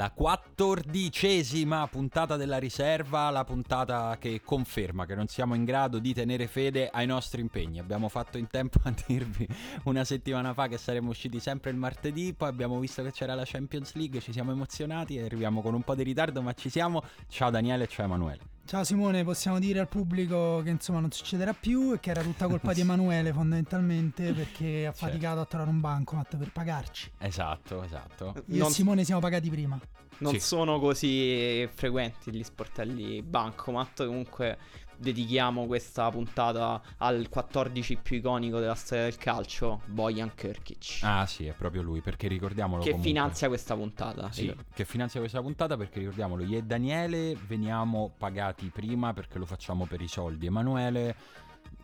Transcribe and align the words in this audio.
La 0.00 0.12
quattordicesima 0.12 1.86
puntata 1.86 2.38
della 2.38 2.56
riserva, 2.56 3.28
la 3.28 3.44
puntata 3.44 4.16
che 4.18 4.40
conferma 4.42 5.04
che 5.04 5.14
non 5.14 5.26
siamo 5.26 5.54
in 5.54 5.66
grado 5.66 5.98
di 5.98 6.14
tenere 6.14 6.46
fede 6.46 6.88
ai 6.88 7.04
nostri 7.04 7.42
impegni. 7.42 7.78
Abbiamo 7.78 8.08
fatto 8.08 8.38
in 8.38 8.46
tempo 8.46 8.78
a 8.84 8.94
dirvi 9.06 9.46
una 9.84 10.02
settimana 10.04 10.54
fa 10.54 10.68
che 10.68 10.78
saremmo 10.78 11.10
usciti 11.10 11.38
sempre 11.38 11.70
il 11.70 11.76
martedì, 11.76 12.32
poi 12.32 12.48
abbiamo 12.48 12.78
visto 12.78 13.02
che 13.02 13.12
c'era 13.12 13.34
la 13.34 13.44
Champions 13.44 13.92
League, 13.92 14.20
ci 14.20 14.32
siamo 14.32 14.52
emozionati 14.52 15.18
e 15.18 15.24
arriviamo 15.24 15.60
con 15.60 15.74
un 15.74 15.82
po' 15.82 15.94
di 15.94 16.02
ritardo, 16.02 16.40
ma 16.40 16.54
ci 16.54 16.70
siamo. 16.70 17.02
Ciao 17.28 17.50
Daniele, 17.50 17.86
ciao 17.86 18.06
Emanuele. 18.06 18.59
Ciao 18.70 18.84
Simone, 18.84 19.24
possiamo 19.24 19.58
dire 19.58 19.80
al 19.80 19.88
pubblico 19.88 20.60
che 20.62 20.70
insomma 20.70 21.00
non 21.00 21.10
succederà 21.10 21.52
più 21.52 21.92
e 21.92 21.98
che 21.98 22.10
era 22.10 22.22
tutta 22.22 22.46
colpa 22.46 22.72
di 22.72 22.82
Emanuele 22.82 23.32
fondamentalmente 23.32 24.32
perché 24.32 24.86
ha 24.86 24.92
faticato 24.92 25.40
a 25.40 25.44
trovare 25.44 25.70
un 25.70 25.80
bancomat 25.80 26.36
per 26.36 26.52
pagarci. 26.52 27.10
Esatto, 27.18 27.82
esatto. 27.82 28.32
Io 28.46 28.58
Non- 28.58 28.68
e 28.68 28.72
Simone 28.72 29.02
siamo 29.02 29.20
pagati 29.20 29.50
prima. 29.50 29.76
Non 30.18 30.34
Sì. 30.34 30.38
sono 30.38 30.78
così 30.78 31.68
frequenti 31.74 32.30
gli 32.32 32.44
sportelli 32.44 33.22
Bancomat. 33.22 34.06
Comunque 34.06 34.56
dedichiamo 35.00 35.66
questa 35.66 36.10
puntata 36.10 36.80
al 36.98 37.28
14 37.28 37.96
più 37.96 38.18
iconico 38.18 38.60
della 38.60 38.74
storia 38.74 39.04
del 39.04 39.16
calcio, 39.16 39.80
Bojan 39.86 40.32
Krkic. 40.34 41.00
Ah 41.02 41.26
sì, 41.26 41.46
è 41.46 41.52
proprio 41.52 41.82
lui, 41.82 42.00
perché 42.00 42.28
ricordiamolo 42.28 42.82
che 42.82 42.90
comunque. 42.90 43.10
finanzia 43.10 43.48
questa 43.48 43.74
puntata. 43.74 44.30
Sì, 44.30 44.54
che 44.74 44.84
finanzia 44.84 45.20
questa 45.20 45.40
puntata 45.40 45.76
perché 45.76 46.00
ricordiamolo, 46.00 46.44
io 46.44 46.58
e 46.58 46.62
Daniele 46.62 47.34
veniamo 47.46 48.12
pagati 48.16 48.66
prima 48.66 49.12
perché 49.14 49.38
lo 49.38 49.46
facciamo 49.46 49.86
per 49.86 50.02
i 50.02 50.08
soldi. 50.08 50.46
Emanuele, 50.46 51.16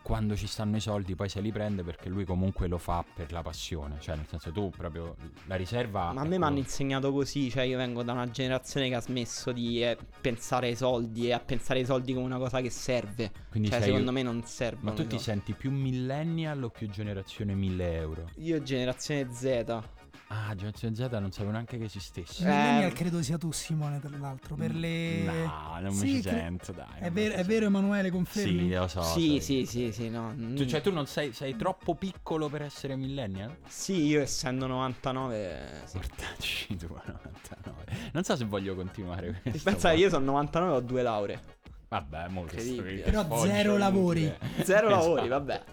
quando 0.07 0.37
ci 0.37 0.47
stanno 0.47 0.77
i 0.77 0.79
soldi, 0.79 1.15
poi 1.15 1.27
se 1.27 1.41
li 1.41 1.51
prende 1.51 1.83
perché 1.83 2.07
lui 2.07 2.23
comunque 2.23 2.69
lo 2.69 2.77
fa 2.77 3.03
per 3.13 3.33
la 3.33 3.41
passione. 3.41 3.97
Cioè, 3.99 4.15
nel 4.15 4.25
senso, 4.25 4.53
tu 4.53 4.69
proprio 4.69 5.17
la 5.47 5.55
riserva. 5.55 6.13
Ma 6.13 6.21
a 6.21 6.23
me 6.23 6.37
mi 6.37 6.45
hanno 6.45 6.59
insegnato 6.59 7.11
così, 7.11 7.49
cioè 7.49 7.63
io 7.63 7.75
vengo 7.75 8.03
da 8.03 8.13
una 8.13 8.29
generazione 8.29 8.87
che 8.87 8.95
ha 8.95 9.01
smesso 9.01 9.51
di 9.51 9.83
eh, 9.83 9.97
pensare 10.21 10.67
ai 10.67 10.77
soldi 10.77 11.27
e 11.27 11.33
a 11.33 11.41
pensare 11.41 11.79
ai 11.79 11.85
soldi 11.85 12.13
come 12.13 12.25
una 12.25 12.37
cosa 12.37 12.61
che 12.61 12.69
serve. 12.69 13.33
Quindi 13.49 13.67
cioè 13.67 13.79
sei- 13.79 13.89
secondo 13.89 14.13
me 14.13 14.23
non 14.23 14.41
servono. 14.45 14.91
Ma 14.91 14.95
tu 14.95 15.01
ti 15.01 15.09
soldi. 15.09 15.23
senti 15.23 15.51
più 15.51 15.71
millennial 15.71 16.63
o 16.63 16.69
più 16.69 16.89
generazione 16.89 17.53
1000 17.53 17.93
euro? 17.97 18.29
Io 18.37 18.63
generazione 18.63 19.27
Z. 19.33 19.83
Ah, 20.29 20.53
generazione 20.55 20.93
Z 20.93 21.07
non 21.11 21.31
sapevo 21.31 21.51
neanche 21.51 21.77
che 21.77 21.85
esistesse. 21.85 22.43
Eh, 22.43 22.47
Millennial 22.47 22.91
credo 22.93 23.21
sia 23.23 23.37
tu 23.37 23.51
Simone 23.53 23.99
tra 24.01 24.09
l'altro 24.17 24.55
per 24.55 24.75
le... 24.75 25.23
No, 25.23 25.77
non 25.79 25.93
Sì, 25.93 26.03
mi 26.05 26.11
ci 26.15 26.21
cre- 26.21 26.31
sento, 26.31 26.71
dai. 26.73 26.99
È 26.99 27.09
mi 27.09 27.23
è 27.27 27.43
vero 27.45 27.65
Emanuele, 27.67 28.11
confermi? 28.11 28.59
Sì, 28.67 28.69
lo 28.73 28.87
so. 28.89 29.01
sì, 29.03 29.39
sì, 29.39 29.65
sì, 29.65 29.93
sì, 29.93 30.09
no. 30.09 30.33
Tu, 30.35 30.65
cioè, 30.65 30.81
tu 30.81 30.91
non 30.91 31.05
sei, 31.07 31.31
sei 31.31 31.55
troppo 31.55 31.95
piccolo 31.95 32.49
per 32.49 32.61
essere 32.63 32.97
millennial? 32.97 33.55
Sì, 33.67 34.05
io 34.05 34.21
essendo 34.21 34.67
99. 34.67 35.83
Sì. 35.85 35.97
Portacci 35.97 36.75
tu 36.75 36.85
a 36.93 37.03
99. 37.05 38.09
Non 38.11 38.23
so 38.25 38.35
se 38.35 38.43
voglio 38.43 38.75
continuare 38.75 39.39
questo. 39.41 39.61
Pensa, 39.69 39.91
io 39.93 40.09
sono 40.09 40.25
99 40.25 40.71
ho 40.75 40.79
due 40.81 41.01
lauree. 41.03 41.39
Vabbè, 41.87 42.27
mo 42.27 42.41
questo 42.41 42.69
Incredibile. 42.69 43.03
che 43.03 43.11
Però 43.11 43.21
zero 43.37 43.75
inutile. 43.75 43.77
lavori. 43.77 44.21
Zero 44.63 44.87
Esatto. 44.89 44.89
lavori, 44.89 45.27
vabbè. 45.29 45.63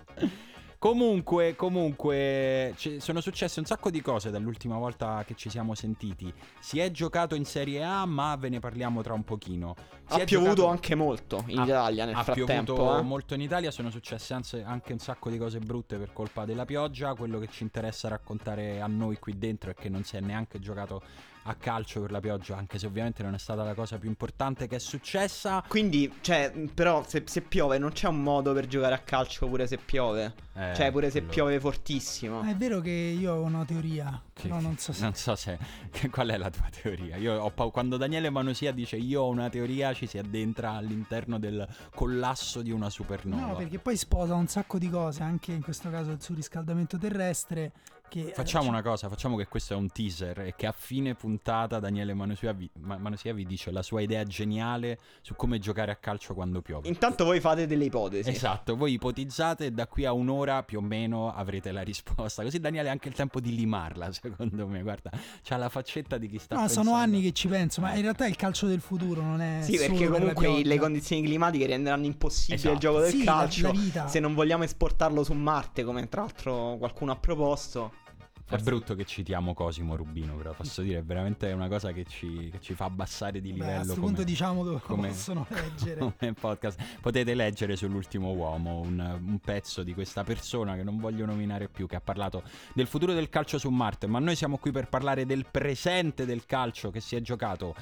Comunque, 0.88 1.56
comunque, 1.56 2.74
ci- 2.76 3.00
sono 3.00 3.22
successe 3.22 3.58
un 3.58 3.64
sacco 3.64 3.88
di 3.88 4.02
cose 4.02 4.30
dall'ultima 4.30 4.76
volta 4.76 5.24
che 5.26 5.34
ci 5.34 5.48
siamo 5.48 5.74
sentiti. 5.74 6.30
Si 6.60 6.78
è 6.78 6.90
giocato 6.90 7.34
in 7.34 7.46
Serie 7.46 7.82
A, 7.82 8.04
ma 8.04 8.36
ve 8.36 8.50
ne 8.50 8.58
parliamo 8.58 9.00
tra 9.00 9.14
un 9.14 9.24
pochino. 9.24 9.74
Si 10.06 10.20
Ha 10.20 10.24
piovuto 10.24 10.50
giocato- 10.50 10.68
anche 10.68 10.94
molto 10.94 11.42
in 11.46 11.58
Ha- 11.60 11.64
Italia 11.64 12.04
nel 12.04 12.14
ha 12.16 12.22
frattempo. 12.22 12.74
piovuto 12.74 12.98
eh. 12.98 13.00
molto 13.02 13.32
in 13.32 13.40
Italia, 13.40 13.70
sono 13.70 13.88
successe 13.88 14.34
anzi 14.34 14.58
anche 14.62 14.92
un 14.92 14.98
sacco 14.98 15.30
di 15.30 15.38
cose 15.38 15.58
brutte 15.58 15.96
per 15.96 16.12
colpa 16.12 16.44
della 16.44 16.66
pioggia. 16.66 17.14
Quello 17.14 17.38
che 17.38 17.48
ci 17.48 17.62
interessa 17.62 18.08
raccontare 18.08 18.82
a 18.82 18.86
noi 18.86 19.18
qui 19.18 19.38
dentro 19.38 19.70
è 19.70 19.74
che 19.74 19.88
non 19.88 20.04
si 20.04 20.16
è 20.16 20.20
neanche 20.20 20.58
giocato 20.58 21.00
a 21.46 21.54
calcio 21.54 22.00
per 22.00 22.10
la 22.10 22.20
pioggia, 22.20 22.56
anche 22.56 22.78
se 22.78 22.86
ovviamente 22.86 23.22
non 23.22 23.34
è 23.34 23.38
stata 23.38 23.62
la 23.62 23.74
cosa 23.74 23.98
più 23.98 24.08
importante 24.08 24.66
che 24.66 24.76
è 24.76 24.78
successa. 24.78 25.62
Quindi, 25.68 26.12
cioè, 26.20 26.52
però 26.72 27.04
se, 27.06 27.24
se 27.26 27.42
piove 27.42 27.78
non 27.78 27.92
c'è 27.92 28.08
un 28.08 28.22
modo 28.22 28.52
per 28.52 28.66
giocare 28.66 28.94
a 28.94 28.98
calcio 28.98 29.46
pure 29.48 29.66
se 29.66 29.76
piove. 29.76 30.34
Eh, 30.56 30.72
cioè, 30.74 30.90
pure 30.92 31.10
se 31.10 31.18
quello- 31.18 31.32
piove 31.34 31.60
fortissimo. 31.60 32.40
Ah, 32.40 32.50
è 32.50 32.56
vero 32.56 32.80
che 32.80 32.90
io 32.90 33.34
ho 33.34 33.42
una 33.42 33.64
teoria, 33.64 34.22
Che- 34.32 34.42
però 34.48 34.60
non 34.60 34.78
so 34.78 34.92
se... 34.92 35.02
Non 35.02 35.14
so 35.14 35.34
se. 35.34 35.58
che- 35.90 36.08
qual 36.10 36.28
è 36.28 36.36
la 36.36 36.48
tua 36.50 36.68
teoria? 36.70 37.16
Io 37.16 37.34
ho 37.40 37.50
pau- 37.50 37.72
quando 37.72 37.96
Daniele 37.96 38.30
Manosia 38.30 38.72
dice 38.72 38.96
io 38.96 39.22
ho 39.22 39.28
una 39.28 39.48
teoria, 39.50 39.92
ci 39.92 40.06
si 40.06 40.16
addentra 40.16 40.70
all'interno 40.72 41.38
del 41.38 41.66
collasso 41.94 42.62
di 42.62 42.70
una 42.70 42.88
supernova. 42.88 43.46
No, 43.46 43.54
perché 43.56 43.78
poi 43.80 43.96
sposa 43.96 44.34
un 44.34 44.46
sacco 44.46 44.78
di 44.78 44.88
cose, 44.88 45.22
anche 45.22 45.52
in 45.52 45.60
questo 45.62 45.90
caso 45.90 46.10
il 46.12 46.20
surriscaldamento 46.22 46.96
terrestre. 46.98 47.72
Che, 48.14 48.28
eh, 48.28 48.32
Facciamo 48.32 48.66
cioè- 48.66 48.72
una 48.74 48.82
cosa, 48.82 49.08
facciamo 49.08 49.36
che 49.36 49.48
questo 49.48 49.74
è 49.74 49.76
un 49.76 49.90
teaser 49.90 50.38
e 50.42 50.54
che 50.56 50.66
a 50.68 50.72
fine 50.76 51.16
puntata 51.16 51.80
Daniele 51.80 52.14
Manosia 52.14 52.52
vi, 52.52 52.70
Ma- 52.78 52.96
Manosia 52.96 53.34
vi 53.34 53.44
dice 53.44 53.72
la 53.72 53.82
sua 53.82 54.02
idea 54.02 54.22
geniale 54.22 55.00
su 55.20 55.34
come 55.34 55.58
giocare 55.58 55.90
a 55.90 55.96
calcio 55.96 56.32
quando 56.32 56.62
piove. 56.62 56.86
Intanto 56.86 57.24
voi 57.24 57.40
fate 57.40 57.66
delle 57.66 57.86
ipotesi. 57.86 58.30
Esatto, 58.30 58.76
voi 58.76 58.92
ipotizzate 58.92 59.66
e 59.66 59.70
da 59.72 59.88
qui 59.88 60.04
a 60.04 60.12
un'ora 60.12 60.62
più 60.62 60.78
o 60.78 60.80
meno 60.80 61.34
avrete 61.34 61.72
la 61.72 61.82
risposta. 61.82 62.44
Così 62.44 62.60
Daniele 62.60 62.88
ha 62.88 62.92
anche 62.92 63.08
il 63.08 63.14
tempo 63.14 63.40
di 63.40 63.52
limarla, 63.52 64.12
secondo 64.12 64.68
me. 64.68 64.82
Guarda, 64.82 65.10
c'ha 65.42 65.56
la 65.56 65.68
faccetta 65.68 66.16
di 66.16 66.28
chi 66.28 66.38
sta 66.38 66.54
No, 66.54 66.60
pensando. 66.60 66.90
sono 66.90 67.00
anni 67.02 67.20
che 67.20 67.32
ci 67.32 67.48
penso, 67.48 67.80
ma 67.80 67.94
in 67.96 68.02
realtà 68.02 68.26
è 68.26 68.28
il 68.28 68.36
calcio 68.36 68.68
del 68.68 68.80
futuro, 68.80 69.22
non 69.22 69.40
è 69.40 69.58
Sì, 69.62 69.76
perché 69.76 70.06
comunque 70.08 70.62
le 70.62 70.78
condizioni 70.78 71.20
climatiche 71.24 71.66
renderanno 71.66 72.06
impossibile 72.06 72.54
Esatto. 72.58 72.74
il 72.74 72.78
gioco 72.80 73.00
del 73.00 73.10
Sì, 73.10 73.24
la- 73.24 73.32
calcio. 73.32 73.66
la 73.66 73.72
vita. 73.72 74.06
Se 74.06 74.20
non 74.20 74.34
vogliamo 74.34 74.62
esportarlo 74.62 75.24
su 75.24 75.32
Marte, 75.32 75.82
come 75.82 76.08
tra 76.08 76.20
l'altro 76.20 76.76
qualcuno 76.78 77.10
ha 77.10 77.16
proposto. 77.16 78.02
È 78.46 78.56
brutto 78.58 78.94
che 78.94 79.04
citiamo 79.04 79.54
Cosimo 79.54 79.96
Rubino, 79.96 80.34
però 80.36 80.52
posso 80.52 80.82
dire, 80.82 80.98
è 80.98 81.02
veramente 81.02 81.50
una 81.52 81.66
cosa 81.66 81.92
che 81.92 82.04
ci, 82.04 82.50
che 82.50 82.60
ci 82.60 82.74
fa 82.74 82.84
abbassare 82.84 83.40
di 83.40 83.48
Beh, 83.50 83.54
livello. 83.54 83.72
a 83.72 83.82
questo 83.84 84.00
punto 84.00 84.22
diciamo 84.22 84.62
dove 84.62 84.80
come- 84.80 85.08
possono 85.08 85.46
leggere. 85.50 85.98
come 85.98 86.34
podcast. 86.38 86.98
Potete 87.00 87.34
leggere 87.34 87.74
sull'ultimo 87.74 88.32
uomo 88.32 88.80
un, 88.80 89.18
un 89.24 89.38
pezzo 89.38 89.82
di 89.82 89.94
questa 89.94 90.24
persona 90.24 90.76
che 90.76 90.82
non 90.82 90.98
voglio 90.98 91.24
nominare 91.24 91.68
più, 91.68 91.86
che 91.86 91.96
ha 91.96 92.00
parlato 92.00 92.42
del 92.74 92.86
futuro 92.86 93.12
del 93.14 93.28
calcio 93.30 93.58
su 93.58 93.70
Marte, 93.70 94.06
ma 94.06 94.18
noi 94.18 94.36
siamo 94.36 94.58
qui 94.58 94.70
per 94.70 94.88
parlare 94.88 95.24
del 95.26 95.46
presente 95.50 96.26
del 96.26 96.44
calcio 96.46 96.90
che 96.90 97.00
si 97.00 97.16
è 97.16 97.20
giocato. 97.20 97.74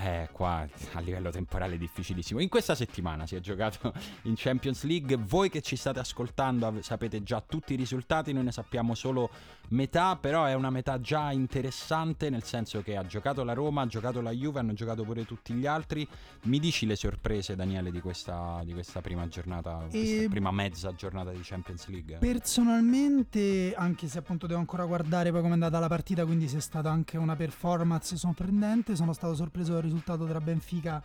Eh, 0.00 0.28
qua 0.30 0.64
a 0.92 1.00
livello 1.00 1.30
temporale 1.30 1.76
difficilissimo. 1.76 2.38
In 2.38 2.48
questa 2.48 2.76
settimana 2.76 3.26
si 3.26 3.34
è 3.34 3.40
giocato 3.40 3.92
in 4.22 4.34
Champions 4.36 4.84
League. 4.84 5.16
Voi 5.16 5.50
che 5.50 5.60
ci 5.60 5.74
state 5.74 5.98
ascoltando 5.98 6.72
sapete 6.82 7.24
già 7.24 7.40
tutti 7.40 7.72
i 7.72 7.76
risultati, 7.76 8.32
noi 8.32 8.44
ne 8.44 8.52
sappiamo 8.52 8.94
solo 8.94 9.28
metà, 9.70 10.16
però 10.16 10.44
è 10.44 10.54
una 10.54 10.70
metà 10.70 11.00
già 11.00 11.30
interessante 11.32 12.30
nel 12.30 12.42
senso 12.42 12.82
che 12.82 12.96
ha 12.96 13.04
giocato 13.06 13.44
la 13.44 13.52
Roma, 13.52 13.82
ha 13.82 13.86
giocato 13.86 14.20
la 14.20 14.30
Juve, 14.30 14.60
hanno 14.60 14.72
giocato 14.72 15.04
pure 15.04 15.24
tutti 15.24 15.52
gli 15.54 15.66
altri. 15.66 16.06
Mi 16.44 16.58
dici 16.58 16.86
le 16.86 16.96
sorprese, 16.96 17.56
Daniele, 17.56 17.90
di 17.90 18.00
questa, 18.00 18.60
di 18.64 18.72
questa 18.72 19.00
prima 19.00 19.26
giornata, 19.28 19.86
questa 19.90 20.22
E- 20.24 20.28
prima 20.28 20.50
mezza 20.50 20.92
giornata 20.94 21.30
di 21.30 21.40
Champions 21.42 21.86
League? 21.88 22.18
Personalmente, 22.18 23.74
anche 23.76 24.08
se 24.08 24.18
appunto 24.18 24.46
devo 24.46 24.60
ancora 24.60 24.84
guardare 24.84 25.30
poi 25.30 25.40
come 25.40 25.50
è 25.50 25.54
andata 25.54 25.78
la 25.78 25.88
partita, 25.88 26.24
quindi 26.24 26.48
se 26.48 26.58
è 26.58 26.60
stata 26.60 26.90
anche 26.90 27.16
una 27.16 27.36
performance 27.36 28.16
sorprendente, 28.16 28.96
sono 28.96 29.12
stato 29.12 29.34
sorpreso 29.34 29.72
dal 29.72 29.82
risultato 29.82 30.26
tra 30.26 30.40
Benfica 30.40 31.02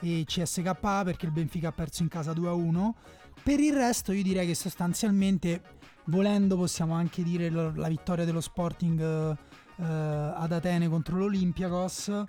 e 0.00 0.24
CSKA 0.26 1.02
perché 1.04 1.26
il 1.26 1.32
Benfica 1.32 1.68
ha 1.68 1.72
perso 1.72 2.02
in 2.02 2.08
casa 2.08 2.32
2-1. 2.32 2.90
Per 3.42 3.60
il 3.60 3.72
resto 3.74 4.12
io 4.12 4.22
direi 4.22 4.46
che 4.46 4.54
sostanzialmente, 4.54 5.62
volendo 6.06 6.56
possiamo 6.56 6.94
anche 6.94 7.22
dire 7.22 7.50
la 7.50 7.88
vittoria 7.88 8.24
dello 8.24 8.40
Sporting 8.40 9.00
eh, 9.00 9.36
eh, 9.78 9.84
ad 9.84 10.52
Atene 10.52 10.88
contro 10.88 11.16
l'Olympiakos, 11.18 12.24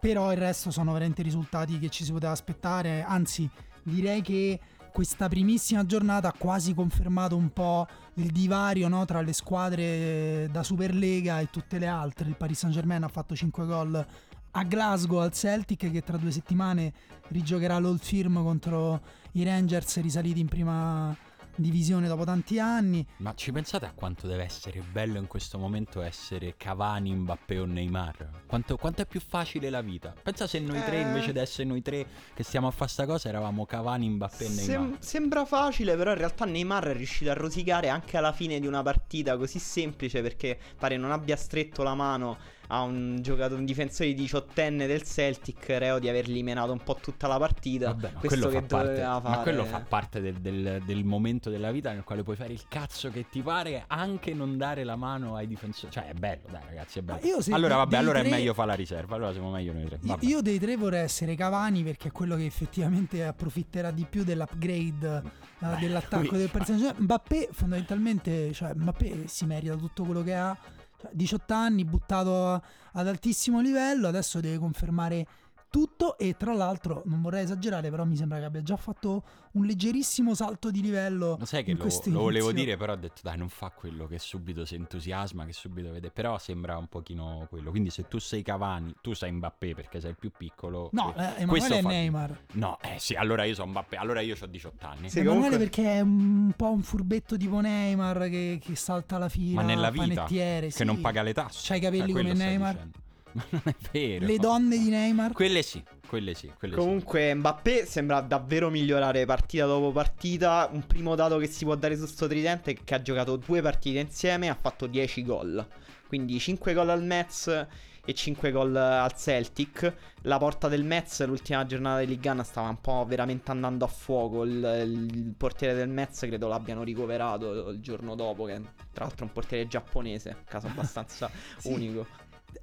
però 0.00 0.32
il 0.32 0.38
resto 0.38 0.70
sono 0.70 0.92
veramente 0.92 1.22
risultati 1.22 1.78
che 1.78 1.88
ci 1.88 2.04
si 2.04 2.12
poteva 2.12 2.32
aspettare, 2.32 3.02
anzi 3.02 3.48
direi 3.82 4.22
che 4.22 4.60
questa 4.92 5.28
primissima 5.28 5.84
giornata 5.84 6.28
ha 6.28 6.34
quasi 6.36 6.72
confermato 6.72 7.36
un 7.36 7.50
po' 7.52 7.84
il 8.14 8.30
divario 8.30 8.86
no, 8.86 9.04
tra 9.04 9.20
le 9.22 9.32
squadre 9.32 10.48
da 10.52 10.62
Superlega 10.62 11.40
e 11.40 11.50
tutte 11.50 11.78
le 11.78 11.88
altre. 11.88 12.28
Il 12.28 12.36
Paris 12.36 12.60
Saint 12.60 12.72
Germain 12.72 13.02
ha 13.02 13.08
fatto 13.08 13.34
5 13.34 13.66
gol 13.66 14.06
a 14.52 14.62
Glasgow 14.62 15.18
al 15.18 15.32
Celtic 15.32 15.90
che 15.90 16.02
tra 16.02 16.16
due 16.16 16.30
settimane 16.30 16.92
rigiocherà 17.28 17.78
l'Old 17.78 17.98
Firm 17.98 18.40
contro 18.40 19.00
i 19.32 19.42
Rangers 19.42 20.00
risaliti 20.00 20.38
in 20.38 20.46
prima 20.46 21.16
divisione 21.56 22.08
dopo 22.08 22.24
tanti 22.24 22.58
anni. 22.58 23.06
Ma 23.18 23.34
ci 23.34 23.52
pensate 23.52 23.86
a 23.86 23.92
quanto 23.94 24.26
deve 24.26 24.44
essere 24.44 24.80
bello 24.80 25.18
in 25.18 25.26
questo 25.26 25.58
momento 25.58 26.00
essere 26.00 26.54
Cavani, 26.56 27.14
Mbappé 27.14 27.58
o 27.60 27.64
Neymar? 27.64 28.42
Quanto, 28.46 28.76
quanto 28.76 29.02
è 29.02 29.06
più 29.06 29.20
facile 29.20 29.70
la 29.70 29.80
vita? 29.80 30.14
Pensa 30.22 30.46
se 30.46 30.58
noi 30.60 30.82
tre, 30.84 30.98
Eh. 30.98 31.02
invece 31.02 31.32
di 31.32 31.38
essere 31.38 31.66
noi 31.66 31.82
tre 31.82 32.06
che 32.34 32.42
stiamo 32.42 32.66
a 32.66 32.70
fare 32.70 32.90
sta 32.90 33.06
cosa, 33.06 33.28
eravamo 33.28 33.66
Cavani, 33.66 34.08
Mbappé 34.10 34.44
e 34.44 34.48
Neymar. 34.48 34.64
Sem- 34.64 34.98
sembra 34.98 35.44
facile, 35.44 35.96
però 35.96 36.10
in 36.12 36.18
realtà 36.18 36.44
Neymar 36.44 36.84
è 36.88 36.94
riuscito 36.94 37.30
a 37.30 37.34
rosicare 37.34 37.88
anche 37.88 38.16
alla 38.16 38.32
fine 38.32 38.58
di 38.60 38.66
una 38.66 38.82
partita 38.82 39.36
così 39.36 39.58
semplice 39.58 40.22
perché 40.22 40.58
pare 40.78 40.96
non 40.96 41.10
abbia 41.12 41.36
stretto 41.36 41.82
la 41.82 41.94
mano 41.94 42.36
a 42.68 42.82
un 42.82 43.18
giocatore, 43.20 43.58
un 43.60 43.64
difensore 43.64 44.12
diciottenne 44.14 44.86
del 44.86 45.02
Celtic, 45.02 45.68
reo 45.68 45.98
di 45.98 46.08
avergli 46.08 46.42
menato 46.42 46.72
un 46.72 46.82
po' 46.82 46.96
tutta 47.00 47.26
la 47.26 47.38
partita. 47.38 47.88
Vabbè, 47.92 48.10
ma 48.14 48.20
Questo 48.20 48.48
quello, 48.48 48.60
che 48.60 48.66
fa 48.66 48.76
parte, 48.76 49.00
fare. 49.02 49.28
ma 49.28 49.38
quello 49.42 49.64
fa 49.64 49.80
parte 49.80 50.20
del, 50.20 50.34
del- 50.36 50.82
del 50.84 51.04
momento 51.04 51.50
della 51.50 51.70
vita 51.70 51.92
nel 51.92 52.04
quale 52.04 52.22
puoi 52.22 52.36
fare 52.36 52.52
il 52.52 52.62
cazzo 52.68 53.10
che 53.10 53.26
ti 53.30 53.42
pare, 53.42 53.84
anche 53.86 54.32
non 54.34 54.56
dare 54.56 54.84
la 54.84 54.96
mano 54.96 55.36
ai 55.36 55.46
difensori. 55.46 55.92
Cioè, 55.92 56.08
è 56.08 56.14
bello, 56.14 56.42
dai, 56.50 56.62
ragazzi, 56.66 56.98
è 56.98 57.02
bello. 57.02 57.40
Se 57.40 57.52
allora, 57.52 57.76
vabbè, 57.76 57.96
allora 57.96 58.18
tre- 58.20 58.28
è 58.28 58.30
meglio 58.30 58.54
fare 58.54 58.68
la 58.68 58.74
riserva. 58.74 59.14
Allora 59.16 59.32
siamo 59.32 59.50
meglio 59.50 59.72
noi 59.72 59.84
tre. 59.86 59.98
Io- 60.02 60.08
Vabbè. 60.08 60.24
Io 60.26 60.40
dei 60.40 60.58
tre 60.58 60.76
vorrei 60.76 61.02
essere 61.02 61.34
Cavani 61.34 61.82
perché 61.82 62.08
è 62.08 62.12
quello 62.12 62.36
che 62.36 62.44
effettivamente 62.46 63.24
approfitterà 63.24 63.90
di 63.90 64.06
più 64.08 64.24
dell'upgrade 64.24 65.22
Beh, 65.58 65.76
dell'attacco 65.80 66.30
lui- 66.30 66.38
del 66.38 66.50
Paris 66.50 66.66
Saint-Germain. 66.68 67.02
Mbappé 67.04 67.48
fondamentalmente, 67.52 68.52
cioè 68.52 68.72
Mbappé 68.74 69.24
si 69.26 69.44
merita 69.46 69.74
tutto 69.76 70.04
quello 70.04 70.22
che 70.22 70.34
ha. 70.34 70.56
Cioè, 71.04 71.10
18 71.12 71.54
anni, 71.54 71.84
buttato 71.84 72.62
ad 72.92 73.06
altissimo 73.06 73.60
livello, 73.60 74.08
adesso 74.08 74.40
deve 74.40 74.56
confermare 74.58 75.26
tutto 75.74 76.16
e 76.18 76.36
tra 76.36 76.54
l'altro 76.54 77.02
non 77.06 77.20
vorrei 77.20 77.42
esagerare, 77.42 77.90
però 77.90 78.04
mi 78.04 78.14
sembra 78.14 78.38
che 78.38 78.44
abbia 78.44 78.62
già 78.62 78.76
fatto 78.76 79.24
un 79.54 79.64
leggerissimo 79.66 80.32
salto 80.32 80.70
di 80.70 80.80
livello. 80.80 81.34
Lo 81.36 81.44
sai 81.44 81.64
che 81.64 81.72
in 81.72 81.78
lo, 81.78 81.88
lo 82.12 82.20
volevo 82.20 82.52
dire, 82.52 82.76
però 82.76 82.92
ho 82.92 82.96
detto 82.96 83.22
dai, 83.24 83.36
non 83.36 83.48
fa 83.48 83.70
quello 83.70 84.06
che 84.06 84.20
subito 84.20 84.64
si 84.64 84.76
entusiasma, 84.76 85.44
che 85.44 85.52
subito 85.52 85.90
vede. 85.90 86.12
Però 86.12 86.38
sembra 86.38 86.76
un 86.78 86.86
pochino 86.86 87.48
quello. 87.50 87.70
Quindi 87.70 87.90
se 87.90 88.06
tu 88.06 88.20
sei 88.20 88.42
Cavani, 88.44 88.94
tu 89.00 89.14
sei 89.14 89.32
Mbappé 89.32 89.74
perché 89.74 90.00
sei 90.00 90.10
il 90.10 90.16
più 90.16 90.30
piccolo. 90.36 90.90
No, 90.92 91.12
eh, 91.16 91.44
questo 91.46 91.74
Emanuele 91.74 91.78
è 91.78 91.82
fa- 91.82 91.88
Neymar. 91.88 92.40
No, 92.52 92.78
eh 92.80 92.98
sì, 93.00 93.14
allora 93.16 93.42
io 93.42 93.54
sono 93.54 93.70
Mbappé, 93.72 93.96
allora 93.96 94.20
io 94.20 94.36
ho 94.40 94.46
18 94.46 94.86
anni. 94.86 95.10
Sì, 95.10 95.18
Emanuele 95.18 95.40
comunque- 95.48 95.58
perché 95.58 95.94
è 95.94 96.00
un 96.02 96.52
po' 96.54 96.70
un 96.70 96.82
furbetto 96.82 97.36
tipo 97.36 97.58
Neymar 97.58 98.28
che, 98.28 98.60
che 98.62 98.76
salta 98.76 99.18
la 99.18 99.28
fila, 99.28 99.62
Ma 99.62 99.66
nella 99.66 99.90
vita, 99.90 100.04
panettiere, 100.06 100.66
che 100.66 100.72
sì. 100.72 100.84
non 100.84 101.00
paga 101.00 101.22
le 101.22 101.34
tasse. 101.34 101.62
C'ha 101.66 101.74
i 101.74 101.80
capelli 101.80 102.12
quello 102.12 102.28
come 102.30 102.44
Neymar. 102.44 102.88
Ma 103.36 103.44
non 103.50 103.62
è 103.64 103.74
vero. 103.90 104.26
Le 104.26 104.36
donne 104.38 104.78
di 104.78 104.88
Neymar. 104.88 105.32
Quelle 105.32 105.62
sì, 105.62 105.82
quelle 106.06 106.34
sì, 106.34 106.52
quelle 106.56 106.74
sì. 106.74 106.80
Comunque 106.80 107.34
Mbappé 107.34 107.84
sembra 107.84 108.20
davvero 108.20 108.70
migliorare 108.70 109.24
partita 109.26 109.66
dopo 109.66 109.90
partita. 109.90 110.68
Un 110.72 110.86
primo 110.86 111.14
dato 111.16 111.38
che 111.38 111.46
si 111.48 111.64
può 111.64 111.74
dare 111.74 111.96
su 111.96 112.06
sto 112.06 112.26
tridente 112.28 112.70
è 112.72 112.76
che 112.84 112.94
ha 112.94 113.02
giocato 113.02 113.36
due 113.36 113.60
partite 113.60 113.98
insieme 113.98 114.46
e 114.46 114.48
ha 114.50 114.58
fatto 114.60 114.86
10 114.86 115.24
gol. 115.24 115.66
Quindi 116.06 116.38
5 116.38 116.74
gol 116.74 116.90
al 116.90 117.02
Metz 117.02 117.66
e 118.06 118.12
5 118.14 118.50
gol 118.52 118.76
al 118.76 119.12
Celtic. 119.14 119.92
La 120.22 120.38
porta 120.38 120.68
del 120.68 120.84
Metz 120.84 121.24
l'ultima 121.26 121.66
giornata 121.66 122.00
di 122.00 122.06
Liga 122.06 122.32
1 122.32 122.42
stava 122.44 122.68
un 122.68 122.80
po' 122.80 123.04
veramente 123.08 123.50
andando 123.50 123.84
a 123.84 123.88
fuoco. 123.88 124.44
Il, 124.44 124.62
il 124.86 125.34
portiere 125.36 125.74
del 125.74 125.88
Metz 125.88 126.20
credo 126.20 126.46
l'abbiano 126.46 126.82
ricoverato 126.84 127.70
il 127.70 127.80
giorno 127.80 128.14
dopo, 128.14 128.44
che 128.44 128.60
tra 128.92 129.04
l'altro 129.04 129.24
è 129.24 129.28
un 129.28 129.32
portiere 129.32 129.66
giapponese, 129.66 130.42
caso 130.46 130.68
abbastanza 130.68 131.28
Sì. 131.58 131.72
unico. 131.72 132.06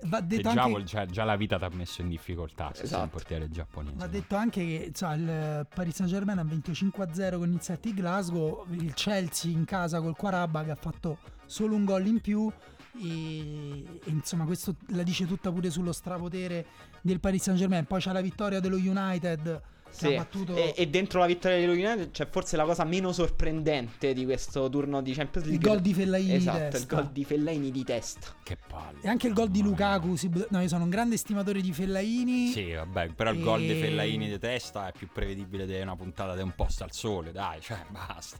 Va 0.05 0.19
Che 0.19 0.25
detto, 0.27 0.41
già, 0.41 0.49
anche, 0.61 0.69
vuol- 0.69 0.85
cioè, 0.85 1.05
già 1.05 1.23
la 1.23 1.35
vita 1.35 1.57
ti 1.57 1.63
ha 1.65 1.69
messo 1.73 2.01
in 2.01 2.09
difficoltà 2.09 2.67
se 2.73 2.73
sei 2.73 2.83
un 2.85 2.87
Esatto. 2.93 3.07
portiere 3.09 3.49
giapponese. 3.49 3.95
va 3.97 4.05
no? 4.05 4.11
detto 4.11 4.35
anche 4.35 4.65
che 4.65 4.83
insomma, 4.87 5.13
il 5.13 5.67
Paris 5.73 5.95
Saint 5.95 6.11
Germain 6.11 6.39
ha 6.39 6.43
vinto 6.43 6.71
5-0 6.71 7.37
con 7.37 7.51
il 7.51 7.61
7 7.61 7.89
di 7.89 7.93
Glasgow. 7.93 8.65
Il 8.71 8.93
Chelsea 8.93 9.51
in 9.51 9.65
casa 9.65 10.01
col 10.01 10.15
Quarabba 10.15 10.63
che 10.63 10.71
ha 10.71 10.75
fatto 10.75 11.17
solo 11.45 11.75
un 11.75 11.85
gol 11.85 12.05
in 12.07 12.19
più. 12.21 12.51
E, 12.99 13.83
e, 13.83 13.99
insomma, 14.05 14.45
questo 14.45 14.75
la 14.87 15.03
dice 15.03 15.25
tutta 15.25 15.51
pure 15.51 15.69
sullo 15.69 15.91
strapotere 15.91 16.65
del 17.01 17.19
Paris 17.19 17.43
Saint 17.43 17.59
Germain. 17.59 17.85
Poi 17.85 17.99
c'è 18.01 18.11
la 18.11 18.21
vittoria 18.21 18.59
dello 18.59 18.75
United. 18.77 19.61
Sì. 19.91 20.15
battuto 20.15 20.55
E, 20.55 20.73
e 20.75 20.87
dentro 20.87 21.19
la 21.19 21.25
vittoria 21.25 21.57
dello 21.59 21.73
United 21.73 22.11
c'è 22.11 22.27
forse 22.29 22.55
la 22.57 22.63
cosa 22.65 22.83
meno 22.83 23.11
sorprendente 23.11 24.13
di 24.13 24.25
questo 24.25 24.69
turno 24.69 25.01
di 25.01 25.13
Champions 25.13 25.47
il 25.47 25.53
League. 25.53 25.69
gol 25.69 25.81
di 25.81 25.93
Fellaini. 25.93 26.27
di 26.29 26.33
Esatto, 26.35 26.63
il 26.63 26.69
testa. 26.69 26.95
gol 26.95 27.09
di 27.11 27.25
Fellaini 27.25 27.71
di 27.71 27.83
testa. 27.83 28.27
Che 28.43 28.57
palle. 28.67 28.99
E 29.01 29.07
anche 29.07 29.27
il 29.27 29.33
gol 29.33 29.49
di. 29.49 29.61
Lukaku. 29.61 30.15
si- 30.15 30.29
No, 30.49 30.61
io 30.61 30.67
sono 30.67 30.83
un 30.85 30.89
grande 30.89 31.17
stimatore 31.17 31.61
di 31.61 31.71
Fellaini. 31.73 32.47
Sì, 32.49 32.71
vabbè, 32.71 33.09
però 33.09 33.31
il 33.31 33.41
gol 33.41 33.59
di 33.61 33.71
E- 33.71 33.75
Fellaini 33.81 34.27
di 34.29 34.39
testa 34.39 34.87
è 34.87 34.91
più 34.91 35.07
prevedibile 35.11 35.65
di 35.65 35.79
una 35.79 35.95
puntata 35.95 36.35
di 36.35 36.41
un 36.41 36.53
posto 36.55 36.83
al 36.83 36.91
sole, 36.91 37.31
dai, 37.31 37.59
cioè, 37.61 37.79
basta. 37.89 38.37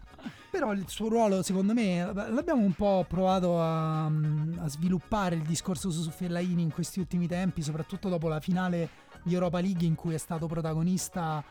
Però 0.50 0.72
il 0.74 0.84
suo 0.88 1.08
ruolo, 1.08 1.42
secondo 1.44 1.74
me, 1.74 2.04
l'abbiamo 2.14 2.62
un 2.64 2.74
po' 2.74 3.06
provato 3.08 3.60
a, 3.62 4.06
a 4.06 4.68
sviluppare 4.68 5.36
il 5.36 5.44
discorso 5.44 5.90
su 5.92 6.10
Fellaini 6.10 6.62
in 6.62 6.72
questi 6.72 7.00
ultimi 7.00 7.28
tempi, 7.28 7.62
soprattutto 7.62 8.10
dopo 8.10 8.28
la 8.28 8.40
finale 8.42 8.90
di 9.24 9.34
Europa 9.34 9.60
League 9.60 9.86
in 9.86 9.96
cui 9.96 10.14
è 10.14 10.18
stato 10.18 10.48
protagonista 10.48 11.44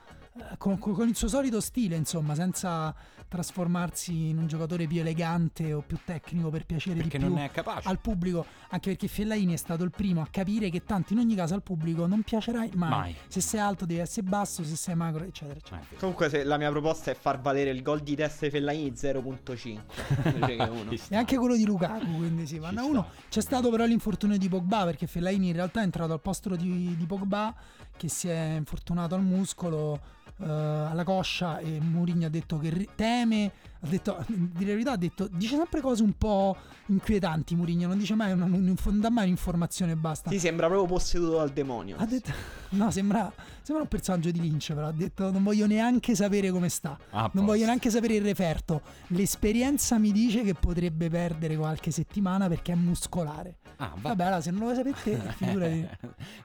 con, 0.58 0.78
con- 0.78 0.94
con 0.94 1.08
il 1.08 1.16
suo 1.16 1.28
solito 1.28 1.60
stile, 1.60 1.96
insomma, 1.96 2.34
senza 2.34 2.94
trasformarsi 3.28 4.28
in 4.30 4.38
un 4.38 4.46
giocatore 4.48 4.86
più 4.88 5.00
elegante 5.00 5.72
o 5.72 5.82
più 5.86 5.98
tecnico 6.04 6.50
per 6.50 6.66
piacere 6.66 6.96
Perché 6.96 7.16
di 7.18 7.24
più 7.24 7.32
non 7.32 7.42
è 7.44 7.50
capace. 7.52 7.88
al 7.88 8.00
pubblico, 8.00 8.44
anche 8.70 8.90
perché 8.90 9.06
Fellaini 9.06 9.52
è 9.52 9.56
stato 9.56 9.84
il 9.84 9.90
primo 9.90 10.20
a 10.20 10.26
capire 10.28 10.68
che 10.68 10.84
tanto 10.84 11.12
in 11.12 11.20
ogni 11.20 11.36
caso 11.36 11.54
al 11.54 11.62
pubblico 11.62 12.06
non 12.06 12.22
piacerai 12.22 12.70
mai. 12.74 12.88
Mai. 12.90 13.16
Se 13.28 13.40
sei 13.40 13.60
alto 13.60 13.86
devi 13.86 14.00
essere 14.00 14.26
basso, 14.26 14.64
se 14.64 14.74
sei 14.74 14.96
magro, 14.96 15.24
eccetera, 15.24 15.56
eccetera. 15.58 15.86
Eh, 15.92 15.96
Comunque 15.96 16.28
se 16.28 16.42
la 16.42 16.58
mia 16.58 16.70
proposta 16.70 17.12
è 17.12 17.14
far 17.14 17.40
valere 17.40 17.70
il 17.70 17.82
gol 17.82 18.00
di 18.00 18.16
testa 18.16 18.46
di 18.46 18.50
Fellaini 18.50 18.90
0.5 18.90 19.78
invece 20.34 20.56
che 20.56 20.62
1. 20.62 20.90
ci 20.90 20.96
sta. 20.96 21.14
E 21.14 21.18
anche 21.18 21.36
quello 21.36 21.54
di 21.56 21.64
Lukaku, 21.64 22.16
quindi 22.16 22.46
sì, 22.46 22.58
vanno 22.58 22.84
uno. 22.84 23.06
C'è 23.28 23.40
stato 23.40 23.70
però 23.70 23.84
l'infortunio 23.84 24.38
di 24.38 24.48
Pogba, 24.48 24.84
perché 24.84 25.06
Fellaini 25.06 25.48
in 25.48 25.54
realtà 25.54 25.80
è 25.80 25.84
entrato 25.84 26.12
al 26.12 26.20
posto 26.20 26.56
di, 26.56 26.96
di 26.96 27.06
Pogba, 27.06 27.54
che 28.00 28.08
si 28.08 28.28
è 28.28 28.54
infortunato 28.56 29.14
al 29.14 29.22
muscolo, 29.22 30.00
eh, 30.38 30.44
alla 30.48 31.04
coscia, 31.04 31.58
e 31.58 31.78
Mourinho 31.80 32.24
ha 32.24 32.30
detto 32.30 32.56
che 32.58 32.70
ri- 32.70 32.88
teme, 32.94 33.52
ha 33.80 33.86
detto, 33.86 34.16
la 34.26 34.64
verità, 34.64 34.92
ha 34.92 34.96
detto, 34.96 35.28
dice 35.30 35.56
sempre 35.56 35.82
cose 35.82 36.02
un 36.02 36.14
po' 36.16 36.56
inquietanti 36.86 37.54
Mourinho, 37.54 37.88
non 37.88 37.98
dice 37.98 38.14
mai, 38.14 38.32
una- 38.32 38.46
un- 38.46 38.74
non 38.84 39.00
dà 39.00 39.10
mai 39.10 39.24
un'informazione 39.24 39.92
e 39.92 39.96
basta. 39.96 40.30
Sì, 40.30 40.38
sembra 40.38 40.66
proprio 40.66 40.88
posseduto 40.88 41.36
dal 41.36 41.50
demonio. 41.50 41.96
Ha 41.98 42.06
detto, 42.06 42.30
no, 42.70 42.90
sembra, 42.90 43.30
sembra 43.60 43.82
un 43.84 43.88
personaggio 43.90 44.30
di 44.30 44.40
Lynch, 44.40 44.72
però 44.72 44.86
ha 44.86 44.92
detto, 44.92 45.30
non 45.30 45.42
voglio 45.42 45.66
neanche 45.66 46.14
sapere 46.14 46.50
come 46.50 46.70
sta. 46.70 46.98
Ah, 47.10 47.20
Non 47.20 47.30
posto. 47.32 47.44
voglio 47.44 47.66
neanche 47.66 47.90
sapere 47.90 48.14
il 48.14 48.22
referto. 48.22 48.80
L'esperienza 49.08 49.98
mi 49.98 50.10
dice 50.10 50.42
che 50.42 50.54
potrebbe 50.54 51.10
perdere 51.10 51.54
qualche 51.56 51.90
settimana 51.90 52.48
perché 52.48 52.72
è 52.72 52.76
muscolare. 52.76 53.56
Ah, 53.82 53.92
va- 53.94 54.08
Vabbè, 54.10 54.24
allora, 54.24 54.40
se 54.42 54.50
non 54.50 54.68
lo 54.68 54.74
sapete, 54.74 55.18
figurati. 55.36 55.88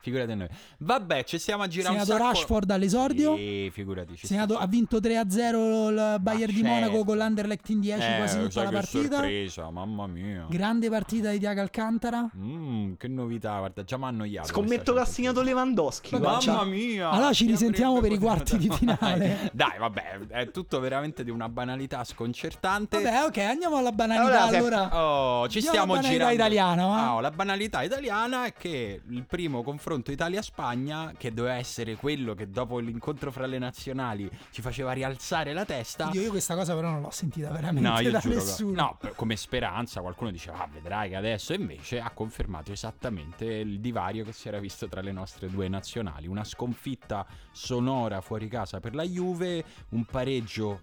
figurati 0.02 0.36
noi. 0.36 0.48
Vabbè, 0.80 1.24
ci 1.26 1.38
stiamo 1.38 1.64
a 1.64 1.68
girare 1.68 2.00
Segnato 2.00 2.12
un 2.14 2.18
sacco. 2.18 2.32
Rashford 2.32 2.72
all'esordio. 2.72 3.36
Sì, 3.36 3.70
figurati. 3.74 4.16
ci 4.16 4.26
Segnato- 4.28 4.58
ha 4.58 4.66
vinto 4.68 5.00
3-0 5.00 5.90
il 5.90 6.16
Bayern 6.22 6.54
di 6.54 6.62
certo. 6.62 6.68
Monaco 6.74 7.04
con 7.04 7.18
l'Anderlecht 7.18 7.70
in 7.70 7.80
10 7.82 8.02
Eh, 8.06 8.16
quasi 8.18 8.40
tutta 8.40 8.64
la 8.64 8.70
che 8.70 8.76
partita. 8.76 9.16
sorpresa, 9.18 9.70
mamma 9.70 10.08
mia. 10.08 10.46
Grande 10.50 10.90
partita 10.90 11.30
di 11.32 11.40
Thiago 11.40 11.60
Alcantara. 11.62 12.30
Mm, 12.38 12.94
che 12.98 13.08
novità, 13.08 13.58
guarda, 13.58 13.84
già 13.84 13.98
mi 13.98 14.04
ha 14.06 14.08
annoiato. 14.08 14.48
Scommetto 14.48 14.94
che 14.94 15.00
ha 15.00 15.06
segnato 15.06 15.42
Lewandowski. 15.42 16.18
Vabbè. 16.18 16.46
Mamma 16.48 16.64
mia! 16.64 17.10
Allora 17.10 17.34
ci 17.34 17.46
risentiamo 17.46 18.00
per 18.00 18.12
i 18.14 18.18
quarti 18.18 18.58
di 18.58 18.70
finale. 18.74 19.50
Dai, 19.52 19.78
vabbè, 19.78 20.20
è 20.30 20.52
tutto 20.52 20.80
veramente 20.80 21.24
di 21.24 21.32
una 21.32 21.50
banalità 21.50 22.04
sconcertante. 22.04 23.02
Vabbè, 23.02 23.24
ok, 23.26 23.38
andiamo 23.40 23.78
alla 23.78 23.92
banalità 23.92 24.44
Allora, 24.46 24.50
se- 24.50 24.58
allora. 24.58 25.04
Oh, 25.04 25.48
ci 25.50 25.58
Andiamo 25.66 25.96
stiamo 25.96 26.02
girando. 26.10 26.34
italiana, 26.34 26.86
va? 26.86 27.04
Ah, 27.06 27.16
oh, 27.16 27.20
la 27.26 27.32
banalità 27.32 27.82
italiana 27.82 28.46
è 28.46 28.54
che 28.54 29.02
il 29.08 29.26
primo 29.26 29.64
confronto 29.64 30.12
Italia-Spagna, 30.12 31.14
che 31.18 31.34
doveva 31.34 31.56
essere 31.56 31.96
quello 31.96 32.36
che 32.36 32.52
dopo 32.52 32.78
l'incontro 32.78 33.32
fra 33.32 33.48
le 33.48 33.58
nazionali 33.58 34.30
ci 34.52 34.62
faceva 34.62 34.92
rialzare 34.92 35.52
la 35.54 35.66
testa. 35.66 36.08
Oddio, 36.08 36.22
io 36.22 36.30
questa 36.30 36.54
cosa 36.56 36.76
però 36.76 36.92
non 36.92 37.02
l'ho 37.02 37.10
sentita 37.10 37.50
veramente 37.50 37.90
No, 37.90 38.00
io 38.00 38.12
da 38.12 38.20
giuro 38.20 38.36
che- 38.38 38.44
nessuno. 38.46 38.98
no, 39.02 39.12
come 39.16 39.36
speranza 39.38 40.02
qualcuno 40.02 40.30
diceva, 40.30 40.60
ah, 40.62 40.70
vedrai 40.72 41.10
che 41.10 41.16
adesso 41.16 41.54
invece 41.54 42.00
ha 42.00 42.12
confermato 42.12 42.72
esattamente 42.72 43.46
il 43.46 43.80
divario 43.80 44.24
che 44.24 44.32
si 44.32 44.48
era 44.48 44.60
visto 44.60 44.88
tra 44.88 45.02
le 45.02 45.12
nostre 45.12 45.50
due 45.50 45.68
nazionali. 45.68 46.28
Una 46.28 46.44
sconfitta 46.44 47.26
sonora 47.52 48.22
fuori 48.22 48.48
casa 48.48 48.80
per 48.80 48.94
la 48.94 49.04
Juve, 49.04 49.64
un 49.90 50.06
pareggio 50.06 50.82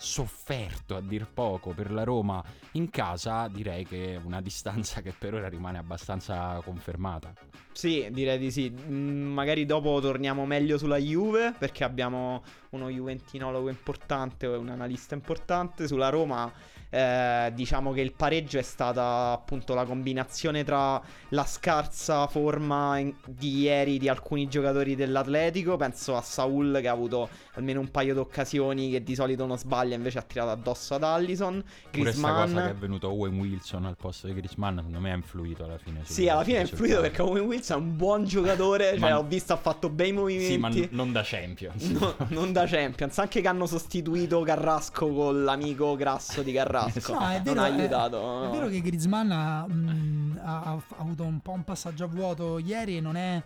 sofferto 0.00 0.94
a 0.94 1.00
dir 1.00 1.26
poco 1.26 1.72
per 1.72 1.90
la 1.90 2.04
Roma 2.04 2.42
in 2.72 2.88
casa, 2.88 3.48
direi 3.48 3.84
che 3.84 4.14
è 4.14 4.20
una 4.22 4.40
distanza 4.40 5.02
che 5.02 5.12
per 5.12 5.34
ora 5.34 5.48
rimane 5.48 5.76
abbastanza 5.76 6.60
confermata. 6.64 7.32
Sì, 7.72 8.06
direi 8.10 8.38
di 8.38 8.50
sì. 8.52 8.70
Mm, 8.70 9.32
magari 9.32 9.66
dopo 9.66 10.00
torniamo 10.00 10.46
meglio 10.46 10.78
sulla 10.78 10.98
Juve 10.98 11.52
perché 11.58 11.82
abbiamo 11.82 12.42
uno 12.70 12.88
Juventinologo 12.88 13.68
importante, 13.68 14.46
un 14.46 14.68
analista 14.68 15.14
importante. 15.14 15.88
Sulla 15.88 16.10
Roma 16.10 16.50
eh, 16.90 17.50
diciamo 17.54 17.92
che 17.92 18.00
il 18.00 18.12
pareggio 18.12 18.58
è 18.58 18.62
stata 18.62 19.30
appunto 19.32 19.74
la 19.74 19.84
combinazione 19.84 20.64
tra 20.64 21.00
la 21.30 21.44
scarsa 21.44 22.26
forma 22.26 22.98
in- 22.98 23.14
di 23.26 23.58
ieri 23.60 23.98
di 23.98 24.08
alcuni 24.08 24.48
giocatori 24.48 24.94
dell'Atletico. 24.96 25.76
Penso 25.76 26.16
a 26.16 26.22
Saul 26.22 26.78
che 26.80 26.88
ha 26.88 26.92
avuto 26.92 27.28
almeno 27.54 27.80
un 27.80 27.90
paio 27.90 28.14
di 28.14 28.20
occasioni 28.20 28.90
che 28.90 29.02
di 29.02 29.14
solito 29.14 29.44
non 29.46 29.58
sbaglia, 29.58 29.94
invece 29.96 30.18
ha 30.18 30.22
tirato 30.22 30.50
addosso 30.50 30.94
ad 30.94 31.02
Allison. 31.02 31.62
Pure 31.90 32.02
questa 32.02 32.20
Griezmann. 32.28 32.44
cosa 32.54 32.62
che 32.64 32.70
è 32.70 32.74
venuto 32.74 33.08
Owen 33.10 33.38
Wilson 33.38 33.84
al 33.84 33.96
posto 33.96 34.26
di 34.26 34.34
Griezmann, 34.34 34.76
secondo 34.76 35.00
me 35.00 35.12
ha 35.12 35.16
influito 35.16 35.64
alla 35.64 35.78
fine. 35.78 36.00
Sì, 36.04 36.28
alla 36.28 36.44
fine 36.44 36.60
è 36.60 36.64
sul 36.64 36.78
influito 36.78 37.00
perché 37.02 37.22
Owen 37.22 37.44
Wilson 37.44 37.76
è 37.76 37.80
un 37.80 37.96
buon 37.96 38.24
giocatore. 38.24 38.92
Ma- 38.98 39.08
Cioè, 39.08 39.16
ho 39.16 39.24
visto, 39.24 39.52
ha 39.52 39.56
fatto 39.56 39.88
bei 39.90 40.12
movimenti. 40.12 40.52
Sì, 40.52 40.58
ma 40.58 40.68
n- 40.68 40.88
non 40.90 41.12
da 41.12 41.22
Champions. 41.24 41.82
No, 41.88 42.14
non 42.28 42.52
da 42.52 42.64
Champions, 42.66 43.18
anche 43.18 43.40
che 43.40 43.48
hanno 43.48 43.66
sostituito 43.66 44.40
Carrasco 44.42 45.08
con 45.12 45.44
l'amico 45.44 45.94
grasso 45.96 46.42
di 46.42 46.52
Carrasco. 46.52 46.76
No, 46.86 47.28
è 47.28 47.34
non 47.34 47.42
vero, 47.42 47.60
ha 47.60 47.66
è- 47.66 47.70
aiutato. 47.72 48.44
È, 48.44 48.50
vero 48.50 48.68
che 48.68 48.80
Griezmann 48.80 49.30
ha, 49.30 49.66
mh, 49.66 50.40
ha- 50.42 50.62
ha 50.72 50.82
avuto 50.98 51.24
un 51.24 51.40
po' 51.40 51.52
un 51.52 51.64
passaggio 51.64 52.04
a 52.04 52.08
vuoto 52.08 52.58
ieri 52.58 52.96
e 52.96 53.00
non 53.00 53.16
è 53.16 53.42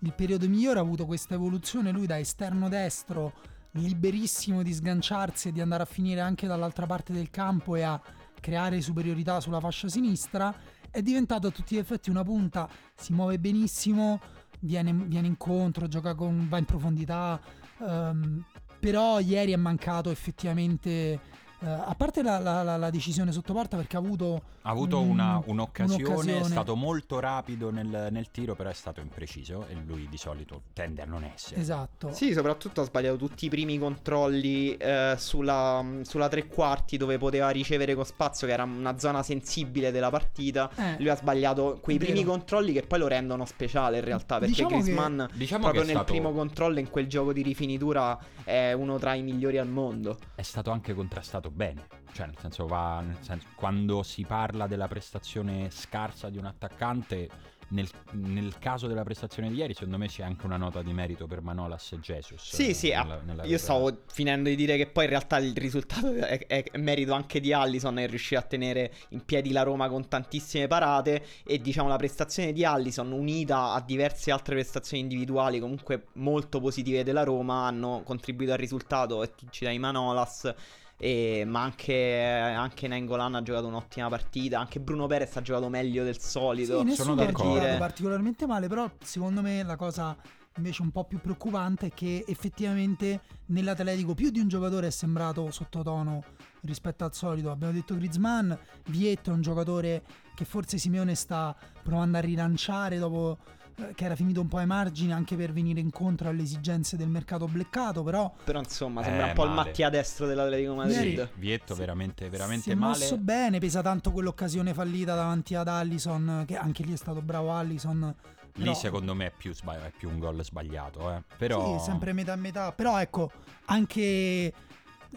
il 0.00 0.12
periodo 0.12 0.48
migliore, 0.48 0.78
ha 0.78 0.82
avuto 0.82 1.06
questa 1.06 1.34
evoluzione 1.34 1.90
lui 1.90 2.06
da 2.06 2.18
esterno 2.18 2.68
destro, 2.68 3.32
liberissimo 3.72 4.62
di 4.62 4.72
sganciarsi 4.72 5.48
e 5.48 5.52
di 5.52 5.60
andare 5.60 5.82
a 5.82 5.86
finire 5.86 6.20
anche 6.20 6.46
dall'altra 6.46 6.86
parte 6.86 7.12
del 7.12 7.30
campo 7.30 7.76
e 7.76 7.82
a 7.82 8.00
creare 8.40 8.80
superiorità 8.80 9.40
sulla 9.40 9.60
fascia 9.60 9.88
sinistra, 9.88 10.54
è 10.90 11.02
diventato 11.02 11.48
a 11.48 11.50
tutti 11.50 11.74
gli 11.74 11.78
effetti 11.78 12.10
una 12.10 12.22
punta, 12.22 12.68
si 12.94 13.12
muove 13.12 13.38
benissimo, 13.38 14.20
viene, 14.60 14.92
viene 14.92 15.26
incontro, 15.26 15.88
gioca 15.88 16.14
con, 16.14 16.46
va 16.48 16.58
in 16.58 16.64
profondità, 16.64 17.40
ehm, 17.80 18.44
però 18.78 19.18
ieri 19.20 19.52
è 19.52 19.56
mancato 19.56 20.10
effettivamente... 20.10 21.44
eh, 21.60 21.66
a 21.68 21.94
parte 21.96 22.22
la, 22.22 22.38
la- 22.38 22.62
la- 22.62 22.76
la 22.76 22.90
decisione 22.90 23.32
sotto 23.32 23.52
porta 23.52 23.76
perché 23.76 23.96
ha 23.96 23.98
avuto 24.00 24.42
Ha 24.62 24.70
avuto 24.70 25.00
un- 25.00 25.10
una- 25.10 25.40
un'occasione, 25.46 26.02
è 26.02 26.06
un'occasione. 26.06 26.44
stato 26.44 26.74
molto 26.76 27.18
rapido 27.20 27.70
nel, 27.70 28.08
nel 28.10 28.30
tiro, 28.30 28.54
però 28.54 28.68
è 28.68 28.74
stato 28.74 29.00
impreciso 29.00 29.66
e 29.68 29.74
lui 29.86 30.06
di 30.08 30.16
solito 30.18 30.62
tende 30.72 31.02
a 31.02 31.04
non 31.06 31.24
essere. 31.24 31.60
esatto 31.60 32.12
Sì, 32.12 32.32
soprattutto 32.32 32.80
ha 32.82 32.84
sbagliato 32.84 33.16
tutti 33.16 33.46
i 33.46 33.48
primi 33.48 33.78
controlli 33.78 34.76
eh, 34.76 35.14
sulla, 35.18 35.84
sulla 36.02 36.28
tre 36.28 36.46
quarti 36.46 36.96
dove 36.96 37.18
poteva 37.18 37.48
ricevere 37.50 37.94
con 37.94 38.04
spazio, 38.04 38.46
che 38.46 38.52
era 38.52 38.64
una 38.64 38.98
zona 38.98 39.22
sensibile 39.22 39.90
della 39.90 40.10
partita. 40.10 40.70
Eh, 40.76 40.96
Lui 40.98 41.08
ha 41.08 41.16
sbagliato 41.16 41.78
quei 41.80 41.96
È 41.96 41.98
primi 41.98 42.24
controlli 42.24 42.72
che 42.72 42.82
poi 42.82 42.98
lo 42.98 43.06
rendono 43.08 43.44
speciale 43.44 43.98
in 43.98 44.04
realtà. 44.04 44.38
Perché 44.38 44.54
Diciamo 44.54 44.68
che- 44.68 44.74
Griezmann, 44.82 45.22
Diciamo 45.32 45.62
proprio 45.62 45.82
che 45.84 45.90
è 45.90 45.92
nel 45.94 46.02
stato, 46.04 46.12
primo 46.18 46.32
controllo, 46.32 46.78
in 46.80 46.90
quel 46.90 47.06
gioco 47.06 47.32
di 47.32 47.42
rifinitura, 47.42 48.18
è 48.44 48.72
uno 48.72 48.98
tra 48.98 49.14
i 49.14 49.22
migliori 49.22 49.58
al 49.58 49.68
mondo. 49.68 50.18
è 50.34 50.42
stato 50.42 50.70
anche 50.70 50.92
contrastato 50.94 51.45
bene. 51.50 51.86
Cioè, 52.12 52.26
nel 52.26 52.36
senso, 52.40 52.66
va, 52.66 53.00
nel 53.00 53.18
senso, 53.20 53.46
quando 53.54 54.02
si 54.02 54.24
parla 54.24 54.66
della 54.66 54.88
prestazione 54.88 55.70
scarsa 55.70 56.30
di 56.30 56.38
un 56.38 56.46
attaccante, 56.46 57.28
nel, 57.68 57.88
nel 58.12 58.58
caso 58.58 58.86
della 58.86 59.02
prestazione 59.02 59.50
di 59.50 59.56
ieri, 59.56 59.74
secondo 59.74 59.98
me 59.98 60.06
c'è 60.06 60.22
anche 60.22 60.46
una 60.46 60.56
nota 60.56 60.82
di 60.82 60.92
merito 60.92 61.26
per 61.26 61.42
Manolas 61.42 61.92
e 61.92 61.98
Jesus. 62.00 62.54
Sì, 62.54 62.68
eh, 62.68 62.74
sì, 62.74 62.92
ah, 62.92 63.02
nella- 63.02 63.20
nella 63.22 63.44
io 63.44 63.58
stavo 63.58 64.02
finendo 64.06 64.48
di 64.48 64.54
dire 64.54 64.76
che 64.76 64.86
poi 64.86 65.04
in 65.04 65.10
realtà 65.10 65.38
il 65.38 65.52
risultato 65.56 66.14
è, 66.14 66.46
è- 66.46 66.62
è 66.70 66.78
merito 66.78 67.12
anche 67.12 67.40
di 67.40 67.52
Allison 67.52 67.98
e 67.98 68.06
riuscire 68.06 68.40
a 68.40 68.44
tenere 68.44 68.94
in 69.08 69.24
piedi 69.24 69.50
la 69.50 69.62
Roma 69.64 69.88
con 69.88 70.06
tantissime 70.08 70.68
parate 70.68 71.24
e 71.44 71.60
diciamo 71.60 71.88
la 71.88 71.96
prestazione 71.96 72.52
di 72.52 72.64
Allison 72.64 73.10
unita 73.10 73.72
a 73.72 73.80
diverse 73.80 74.30
altre 74.30 74.54
prestazioni 74.54 75.02
individuali 75.02 75.58
comunque 75.58 76.06
molto 76.14 76.60
positive 76.60 77.02
della 77.02 77.24
Roma 77.24 77.66
hanno 77.66 78.02
contribuito 78.04 78.52
al 78.52 78.58
risultato 78.58 79.24
e 79.24 79.34
tu 79.34 79.46
ci 79.50 79.64
dai 79.64 79.78
Manolas 79.80 80.54
e- 80.98 81.44
ma 81.46 81.62
anche, 81.62 82.22
anche 82.22 82.88
Nengolan 82.88 83.34
ha 83.34 83.42
giocato 83.42 83.66
un'ottima 83.66 84.08
partita 84.08 84.58
anche 84.58 84.80
Bruno 84.80 85.06
Perez 85.06 85.36
ha 85.36 85.42
giocato 85.42 85.68
meglio 85.68 86.04
del 86.04 86.18
solito 86.18 86.84
Sì, 86.88 87.00
ha 87.00 87.14
d'accordo. 87.14 87.54
giocato 87.54 87.78
particolarmente 87.78 88.46
male, 88.46 88.68
però 88.68 88.90
secondo 89.02 89.42
me 89.42 89.62
la 89.62 89.76
cosa 89.76 90.16
invece 90.56 90.80
un 90.80 90.90
po' 90.90 91.04
più 91.04 91.20
preoccupante 91.20 91.88
è 91.88 91.90
che 91.92 92.24
effettivamente 92.26 93.20
nell'Atletico 93.46 94.14
più 94.14 94.30
di 94.30 94.40
un 94.40 94.48
giocatore 94.48 94.86
è 94.86 94.90
sembrato 94.90 95.50
sottotono 95.50 96.22
rispetto 96.62 97.04
al 97.04 97.12
solito. 97.14 97.50
Abbiamo 97.50 97.74
detto 97.74 97.94
Griezmann, 97.94 98.52
Vietto 98.86 99.30
è 99.30 99.32
un 99.34 99.42
giocatore 99.42 100.02
che 100.34 100.44
forse 100.46 100.78
Simeone 100.78 101.14
sta 101.14 101.54
provando 101.82 102.16
a 102.16 102.20
rilanciare 102.20 102.98
dopo 102.98 103.36
eh, 103.78 103.92
che 103.94 104.04
era 104.04 104.14
finito 104.16 104.40
un 104.40 104.48
po' 104.48 104.58
ai 104.58 104.66
margini 104.66 105.12
anche 105.12 105.36
per 105.36 105.52
venire 105.52 105.80
incontro 105.80 106.28
alle 106.28 106.42
esigenze 106.42 106.96
del 106.96 107.08
mercato 107.08 107.46
bleccato, 107.46 108.02
però 108.02 108.32
però 108.44 108.58
insomma 108.60 109.00
Eh, 109.02 109.04
sembra 109.04 109.26
un 109.26 109.32
po' 109.34 109.44
il 109.44 109.50
male. 109.50 109.68
Mattia 109.68 109.90
destro 109.90 110.26
dell'Atletico 110.26 110.74
Madrid 110.74 110.96
Ieri- 111.18 111.28
Vietto 111.34 111.74
Sì. 111.74 111.80
veramente, 111.80 112.28
veramente 112.30 112.62
si 112.64 112.70
è 112.70 112.74
male. 112.74 112.98
mosso 112.98 113.18
bene, 113.18 113.58
pesa 113.58 113.82
tanto 113.82 114.10
quell'occasione 114.12 114.72
fallita 114.74 115.14
davanti 115.14 115.54
ad 115.54 115.68
Allison, 115.68 116.44
che 116.46 116.56
anche 116.56 116.82
lì 116.84 116.92
è 116.92 116.96
stato 116.96 117.20
bravo 117.22 117.52
Allison. 117.54 118.14
Lì 118.58 118.62
però- 118.62 118.74
secondo 118.74 119.14
me 119.14 119.26
è 119.26 119.32
più, 119.36 119.52
sbagli- 119.52 119.82
è 119.82 119.92
più 119.94 120.08
un 120.08 120.18
gol 120.18 120.42
sbagliato, 120.42 121.10
eh. 121.12 121.22
Però 121.36 121.76
Sì, 121.78 121.84
sempre 121.84 122.14
metà 122.14 122.32
a 122.32 122.36
metà. 122.36 122.72
Però 122.72 122.98
ecco, 122.98 123.30
anche, 123.66 124.50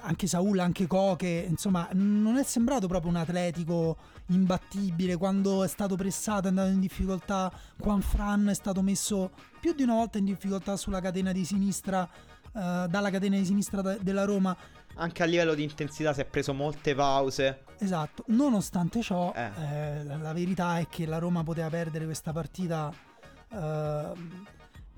anche 0.02 0.28
Saul, 0.28 0.60
anche 0.60 0.88
Coche, 0.88 1.46
insomma, 1.50 1.88
non 1.94 2.38
è 2.38 2.44
sembrato 2.44 2.88
proprio 2.88 3.10
un 3.12 3.18
atletico 3.18 3.98
imbattibile. 4.28 5.18
Quando 5.18 5.64
è 5.64 5.68
stato 5.68 5.96
pressato, 5.96 6.46
è 6.48 6.50
andato 6.50 6.70
in 6.70 6.80
difficoltà. 6.80 7.52
Juan 7.78 8.02
Fran 8.02 8.48
è 8.50 8.54
stato 8.54 8.82
messo 8.82 9.32
più 9.60 9.74
di 9.74 9.84
una 9.84 9.96
volta 9.96 10.18
in 10.18 10.26
difficoltà 10.26 10.76
sulla 10.78 11.02
catena 11.02 11.32
di 11.32 11.46
sinistra. 11.46 12.08
eh, 12.52 12.86
dalla 12.90 13.12
catena 13.12 13.38
di 13.38 13.46
sinistra 13.46 13.82
de- 13.84 14.00
della 14.02 14.24
Roma, 14.26 14.58
Anche 14.96 15.22
a 15.22 15.28
livello 15.28 15.54
di 15.54 15.62
intensità 15.62 16.14
si 16.14 16.22
è 16.22 16.26
preso 16.26 16.52
molte 16.52 16.96
pause. 16.96 17.64
esatto. 17.78 18.24
Nonostante 18.30 19.02
ciò, 19.04 19.32
Eh. 19.36 19.52
eh, 19.62 20.04
la, 20.04 20.18
la 20.18 20.34
verità 20.34 20.80
è 20.80 20.88
che 20.88 21.06
la 21.06 21.20
Roma 21.20 21.44
poteva 21.44 21.70
perdere 21.70 22.06
questa 22.06 22.32
partita. 22.34 22.92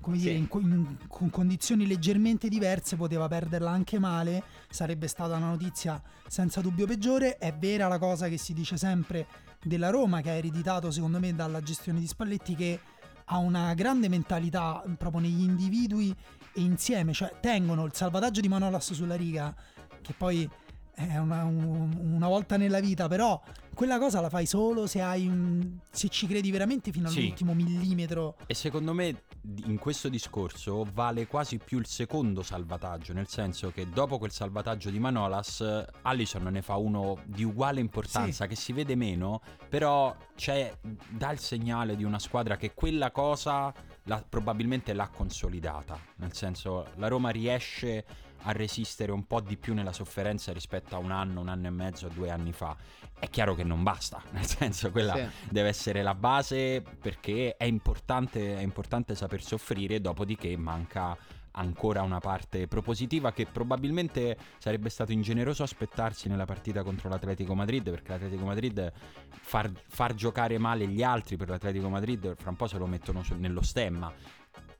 Come 0.02 0.18
Sì. 0.18 0.24
dire, 0.24 0.34
in, 0.34 0.48
in- 0.52 0.96
con 1.08 1.30
condizioni 1.30 1.86
leggermente 1.86 2.48
diverse, 2.48 2.96
poteva 2.96 3.26
perderla 3.28 3.70
anche 3.70 3.98
male. 3.98 4.42
Sarebbe 4.68 5.08
stata 5.08 5.36
una 5.36 5.48
notizia 5.48 6.02
senza 6.28 6.60
dubbio 6.60 6.86
peggiore. 6.86 7.38
È 7.38 7.54
vera 7.54 7.88
la 7.88 7.98
cosa 7.98 8.28
che 8.28 8.36
si 8.36 8.52
dice 8.52 8.76
sempre 8.76 9.26
della 9.62 9.88
Roma, 9.88 10.20
che 10.20 10.28
ha 10.28 10.34
ereditato, 10.34 10.90
secondo 10.90 11.18
me, 11.18 11.34
dalla 11.34 11.62
gestione 11.62 12.00
di 12.00 12.06
Spalletti, 12.06 12.54
che 12.54 12.80
ha 13.26 13.38
una 13.38 13.72
grande 13.72 14.08
mentalità 14.10 14.82
proprio 14.98 15.22
negli 15.22 15.42
individui 15.42 16.14
e 16.52 16.60
insieme, 16.60 17.14
cioè 17.14 17.32
tengono 17.40 17.84
il 17.86 17.92
salvataggio 17.94 18.42
di 18.42 18.48
Manolas 18.48 18.92
sulla 18.92 19.14
riga, 19.14 19.54
che 20.02 20.12
poi 20.12 20.46
è 20.94 21.16
una, 21.18 21.44
un- 21.44 21.98
una 22.14 22.28
volta 22.28 22.56
nella 22.56 22.80
vita, 22.80 23.08
però 23.08 23.40
quella 23.74 23.98
cosa 23.98 24.20
la 24.20 24.28
fai 24.28 24.44
solo 24.46 24.86
se 24.86 25.00
hai 25.00 25.26
un, 25.26 25.78
se 25.90 26.08
ci 26.08 26.26
credi 26.26 26.50
veramente 26.50 26.92
fino 26.92 27.08
Sì. 27.08 27.20
all'ultimo 27.20 27.54
millimetro. 27.54 28.36
E 28.46 28.54
secondo 28.54 28.92
me 28.92 29.22
in 29.64 29.78
questo 29.78 30.08
discorso 30.08 30.86
vale 30.92 31.26
quasi 31.26 31.58
più 31.58 31.78
il 31.78 31.86
secondo 31.86 32.42
salvataggio, 32.42 33.12
nel 33.12 33.26
senso 33.28 33.70
che 33.72 33.88
dopo 33.88 34.18
quel 34.18 34.30
salvataggio 34.30 34.90
di 34.90 34.98
Manolas, 35.00 35.64
Allison 36.02 36.42
ne 36.44 36.62
fa 36.62 36.76
uno 36.76 37.18
di 37.24 37.42
uguale 37.42 37.80
importanza, 37.80 38.46
che 38.46 38.54
si 38.54 38.72
vede 38.72 38.94
meno, 38.94 39.40
però 39.68 40.14
c'è, 40.36 40.72
dà 41.08 41.32
il 41.32 41.38
segnale 41.38 41.96
di 41.96 42.04
una 42.04 42.18
squadra 42.18 42.56
che 42.56 42.74
quella 42.74 43.10
cosa 43.10 43.72
la- 44.04 44.24
probabilmente 44.28 44.92
l'ha 44.92 45.08
consolidata, 45.08 45.98
nel 46.16 46.34
senso 46.34 46.86
la 46.96 47.08
Roma 47.08 47.30
riesce 47.30 48.04
a 48.42 48.52
resistere 48.52 49.12
un 49.12 49.26
po' 49.26 49.40
di 49.40 49.56
più 49.56 49.74
nella 49.74 49.92
sofferenza 49.92 50.52
rispetto 50.52 50.94
a 50.94 50.98
un 50.98 51.10
anno, 51.10 51.40
un 51.40 51.48
anno 51.48 51.66
e 51.66 51.70
mezzo, 51.70 52.08
due 52.08 52.30
anni 52.30 52.52
fa. 52.52 52.76
È 53.18 53.28
chiaro 53.30 53.54
che 53.54 53.62
non 53.64 53.82
basta, 53.82 54.20
nel 54.32 54.46
senso 54.46 54.90
quella 54.90 55.14
Sì. 55.14 55.26
deve 55.50 55.68
essere 55.68 56.02
la 56.02 56.14
base 56.14 56.82
perché 57.00 57.56
è 57.56 57.64
importante, 57.64 58.56
è 58.56 58.62
importante 58.62 59.14
saper 59.14 59.42
soffrire, 59.42 60.00
dopodiché 60.00 60.56
manca 60.56 61.16
ancora 61.54 62.00
una 62.00 62.18
parte 62.18 62.66
propositiva 62.66 63.30
che 63.32 63.44
probabilmente 63.44 64.38
sarebbe 64.56 64.88
stato 64.88 65.12
ingeneroso 65.12 65.62
aspettarsi 65.62 66.28
nella 66.30 66.46
partita 66.46 66.82
contro 66.82 67.10
l'Atletico 67.10 67.54
Madrid 67.54 67.90
perché 67.90 68.12
l'Atletico 68.12 68.46
Madrid 68.46 68.90
far, 69.28 69.70
far 69.86 70.14
giocare 70.14 70.56
male 70.56 70.86
gli 70.86 71.02
altri 71.02 71.36
per 71.36 71.50
l'Atletico 71.50 71.90
Madrid 71.90 72.36
fra 72.38 72.48
un 72.48 72.56
po' 72.56 72.66
se 72.66 72.78
lo 72.78 72.86
mettono 72.86 73.22
su- 73.22 73.34
nello 73.36 73.60
stemma 73.60 74.10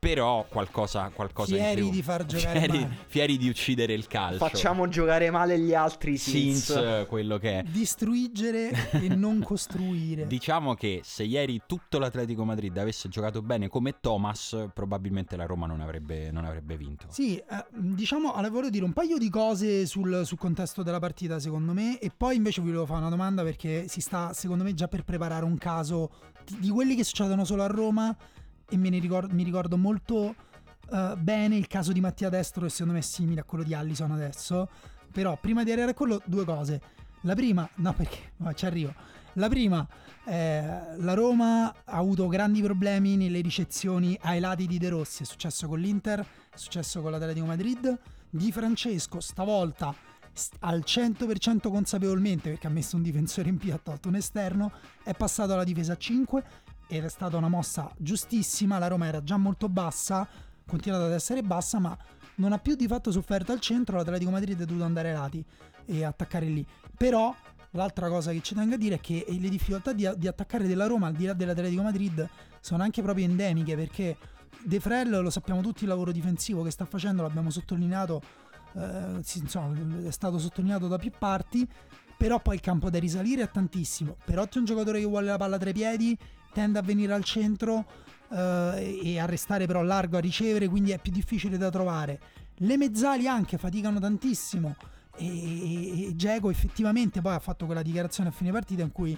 però 0.02 0.44
qualcosa, 0.48 1.12
qualcosa 1.14 1.54
in 1.54 1.62
Fieri 1.62 1.80
più. 1.82 1.90
di 1.90 2.02
far 2.02 2.26
giocare 2.26 2.58
fieri, 2.58 2.78
male. 2.80 2.96
fieri 3.06 3.38
di 3.38 3.48
uccidere 3.48 3.92
il 3.92 4.08
calcio. 4.08 4.38
Facciamo 4.38 4.88
giocare 4.88 5.30
male 5.30 5.60
gli 5.60 5.74
altri 5.74 6.16
Sins, 6.16 6.72
Sins. 6.72 7.06
quello 7.06 7.38
che 7.38 7.60
è. 7.60 7.62
Distruggere 7.62 8.90
e 8.90 9.06
non 9.14 9.38
costruire. 9.46 10.26
Diciamo 10.26 10.74
che 10.74 11.02
se 11.04 11.22
ieri 11.22 11.62
tutto 11.68 12.00
l'Atletico 12.00 12.44
Madrid 12.44 12.76
avesse 12.78 13.08
giocato 13.08 13.42
bene 13.42 13.68
come 13.68 14.00
Thomas, 14.00 14.66
probabilmente 14.74 15.36
la 15.36 15.46
Roma 15.46 15.68
non 15.68 15.80
avrebbe, 15.80 16.32
non 16.32 16.46
avrebbe 16.46 16.76
vinto. 16.76 17.06
Sì, 17.08 17.36
eh, 17.36 17.64
diciamo, 17.70 18.32
allora, 18.32 18.50
volevo 18.50 18.70
dire 18.70 18.84
un 18.84 18.92
paio 18.92 19.18
di 19.18 19.30
cose 19.30 19.86
sul, 19.86 20.22
sul 20.26 20.36
contesto 20.36 20.82
della 20.82 20.98
partita, 20.98 21.38
secondo 21.38 21.72
me, 21.72 22.00
e 22.00 22.10
poi 22.10 22.34
invece 22.34 22.60
vi 22.60 22.66
volevo 22.66 22.86
fare 22.86 22.98
una 22.98 23.08
domanda 23.08 23.44
perché 23.44 23.86
si 23.86 24.00
sta, 24.00 24.32
secondo 24.32 24.64
me, 24.64 24.74
già 24.74 24.88
per 24.88 25.04
preparare 25.04 25.44
un 25.44 25.58
caso 25.58 26.10
di 26.58 26.70
quelli 26.70 26.96
che 26.96 27.04
succedono 27.04 27.44
solo 27.44 27.62
a 27.62 27.68
Roma 27.68 28.16
e 28.72 28.78
me 28.78 28.88
ne 28.88 28.98
ricordo, 28.98 29.34
mi 29.34 29.42
ricordo 29.42 29.76
molto 29.76 30.34
eh, 30.90 31.14
bene 31.18 31.56
il 31.56 31.66
caso 31.66 31.92
di 31.92 32.00
Mattia 32.00 32.30
Destro, 32.30 32.62
che 32.62 32.70
secondo 32.70 32.94
me 32.94 33.00
è 33.00 33.02
simile 33.02 33.40
a 33.40 33.44
quello 33.44 33.64
di 33.64 33.74
Allison 33.74 34.10
adesso, 34.12 34.68
però 35.12 35.36
prima 35.38 35.62
di 35.62 35.70
arrivare 35.70 35.92
a 35.92 35.94
quello, 35.94 36.22
due 36.24 36.44
cose. 36.44 36.80
La 37.22 37.34
prima, 37.34 37.68
no 37.76 37.92
perché, 37.92 38.32
ma 38.38 38.54
ci 38.54 38.64
arrivo. 38.64 38.94
La 39.34 39.48
prima, 39.48 39.86
eh, 40.24 40.96
la 40.96 41.14
Roma 41.14 41.68
ha 41.68 41.74
avuto 41.84 42.26
grandi 42.28 42.62
problemi 42.62 43.16
nelle 43.16 43.40
ricezioni 43.40 44.18
ai 44.22 44.40
lati 44.40 44.66
di 44.66 44.78
De 44.78 44.88
Rossi, 44.88 45.22
è 45.22 45.26
successo 45.26 45.68
con 45.68 45.78
l'Inter, 45.78 46.20
è 46.20 46.56
successo 46.56 47.02
con 47.02 47.10
l'Atletico 47.10 47.46
Madrid. 47.46 47.98
Di 48.30 48.50
Francesco 48.50 49.20
stavolta 49.20 49.94
al 50.60 50.82
100% 50.84 51.68
consapevolmente 51.70 52.50
perché 52.50 52.66
ha 52.66 52.70
messo 52.70 52.96
un 52.96 53.02
difensore 53.02 53.50
in 53.50 53.58
più, 53.58 53.72
ha 53.72 53.80
tolto 53.82 54.08
un 54.08 54.16
esterno, 54.16 54.72
è 55.02 55.14
passato 55.14 55.52
alla 55.52 55.64
difesa 55.64 55.92
a 55.92 55.96
5 55.96 56.44
è 56.98 57.08
stata 57.08 57.36
una 57.36 57.48
mossa 57.48 57.92
giustissima, 57.96 58.78
la 58.78 58.88
Roma 58.88 59.06
era 59.06 59.22
già 59.22 59.36
molto 59.36 59.68
bassa, 59.68 60.20
ha 60.20 60.28
continuato 60.66 61.04
ad 61.04 61.12
essere 61.12 61.42
bassa, 61.42 61.78
ma 61.78 61.96
non 62.36 62.52
ha 62.52 62.58
più 62.58 62.74
di 62.74 62.86
fatto 62.86 63.10
sofferto 63.10 63.52
al 63.52 63.60
centro, 63.60 63.96
l'Atletico 63.96 64.30
Madrid 64.30 64.60
è 64.60 64.64
dovuto 64.64 64.84
andare 64.84 65.08
ai 65.10 65.14
lati 65.14 65.44
e 65.86 66.04
attaccare 66.04 66.46
lì. 66.46 66.64
Però 66.96 67.34
l'altra 67.70 68.08
cosa 68.08 68.32
che 68.32 68.42
ci 68.42 68.54
tengo 68.54 68.74
a 68.74 68.78
dire 68.78 68.96
è 68.96 69.00
che 69.00 69.24
le 69.28 69.48
difficoltà 69.48 69.92
di, 69.92 70.10
di 70.16 70.26
attaccare 70.26 70.66
della 70.66 70.86
Roma 70.86 71.06
al 71.08 71.14
di 71.14 71.24
là 71.24 71.32
dell'Atletico 71.32 71.82
Madrid 71.82 72.28
sono 72.60 72.82
anche 72.82 73.02
proprio 73.02 73.24
endemiche 73.24 73.74
perché 73.74 74.16
De 74.64 74.78
Frel 74.78 75.10
lo 75.10 75.30
sappiamo 75.30 75.60
tutti 75.60 75.82
il 75.82 75.88
lavoro 75.88 76.12
difensivo 76.12 76.62
che 76.62 76.70
sta 76.70 76.84
facendo, 76.84 77.22
l'abbiamo 77.22 77.50
sottolineato, 77.50 78.22
eh, 78.74 79.20
insomma, 79.34 79.74
è 80.06 80.10
stato 80.10 80.38
sottolineato 80.38 80.86
da 80.86 80.98
più 80.98 81.10
parti, 81.18 81.66
però 82.16 82.40
poi 82.40 82.54
il 82.54 82.60
campo 82.60 82.88
da 82.88 82.98
risalire 82.98 83.42
è 83.42 83.50
tantissimo. 83.50 84.16
Perotti 84.24 84.56
è 84.56 84.60
un 84.60 84.66
giocatore 84.66 85.00
che 85.00 85.06
vuole 85.06 85.26
la 85.26 85.36
palla 85.36 85.58
tra 85.58 85.70
i 85.70 85.72
piedi, 85.72 86.16
tende 86.52 86.78
a 86.78 86.82
venire 86.82 87.12
al 87.12 87.24
centro 87.24 87.84
eh, 88.30 89.00
e 89.02 89.18
a 89.18 89.26
restare 89.26 89.66
però 89.66 89.82
largo 89.82 90.16
a 90.16 90.20
ricevere, 90.20 90.68
quindi 90.68 90.92
è 90.92 90.98
più 90.98 91.12
difficile 91.12 91.56
da 91.56 91.70
trovare. 91.70 92.20
Le 92.56 92.76
mezzali 92.76 93.26
anche 93.26 93.58
faticano 93.58 93.98
tantissimo 93.98 94.76
e, 95.16 96.08
e 96.08 96.40
effettivamente 96.48 97.20
poi 97.20 97.34
ha 97.34 97.38
fatto 97.38 97.66
quella 97.66 97.82
dichiarazione 97.82 98.30
a 98.30 98.32
fine 98.32 98.50
partita 98.50 98.82
in 98.82 98.92
cui 98.92 99.16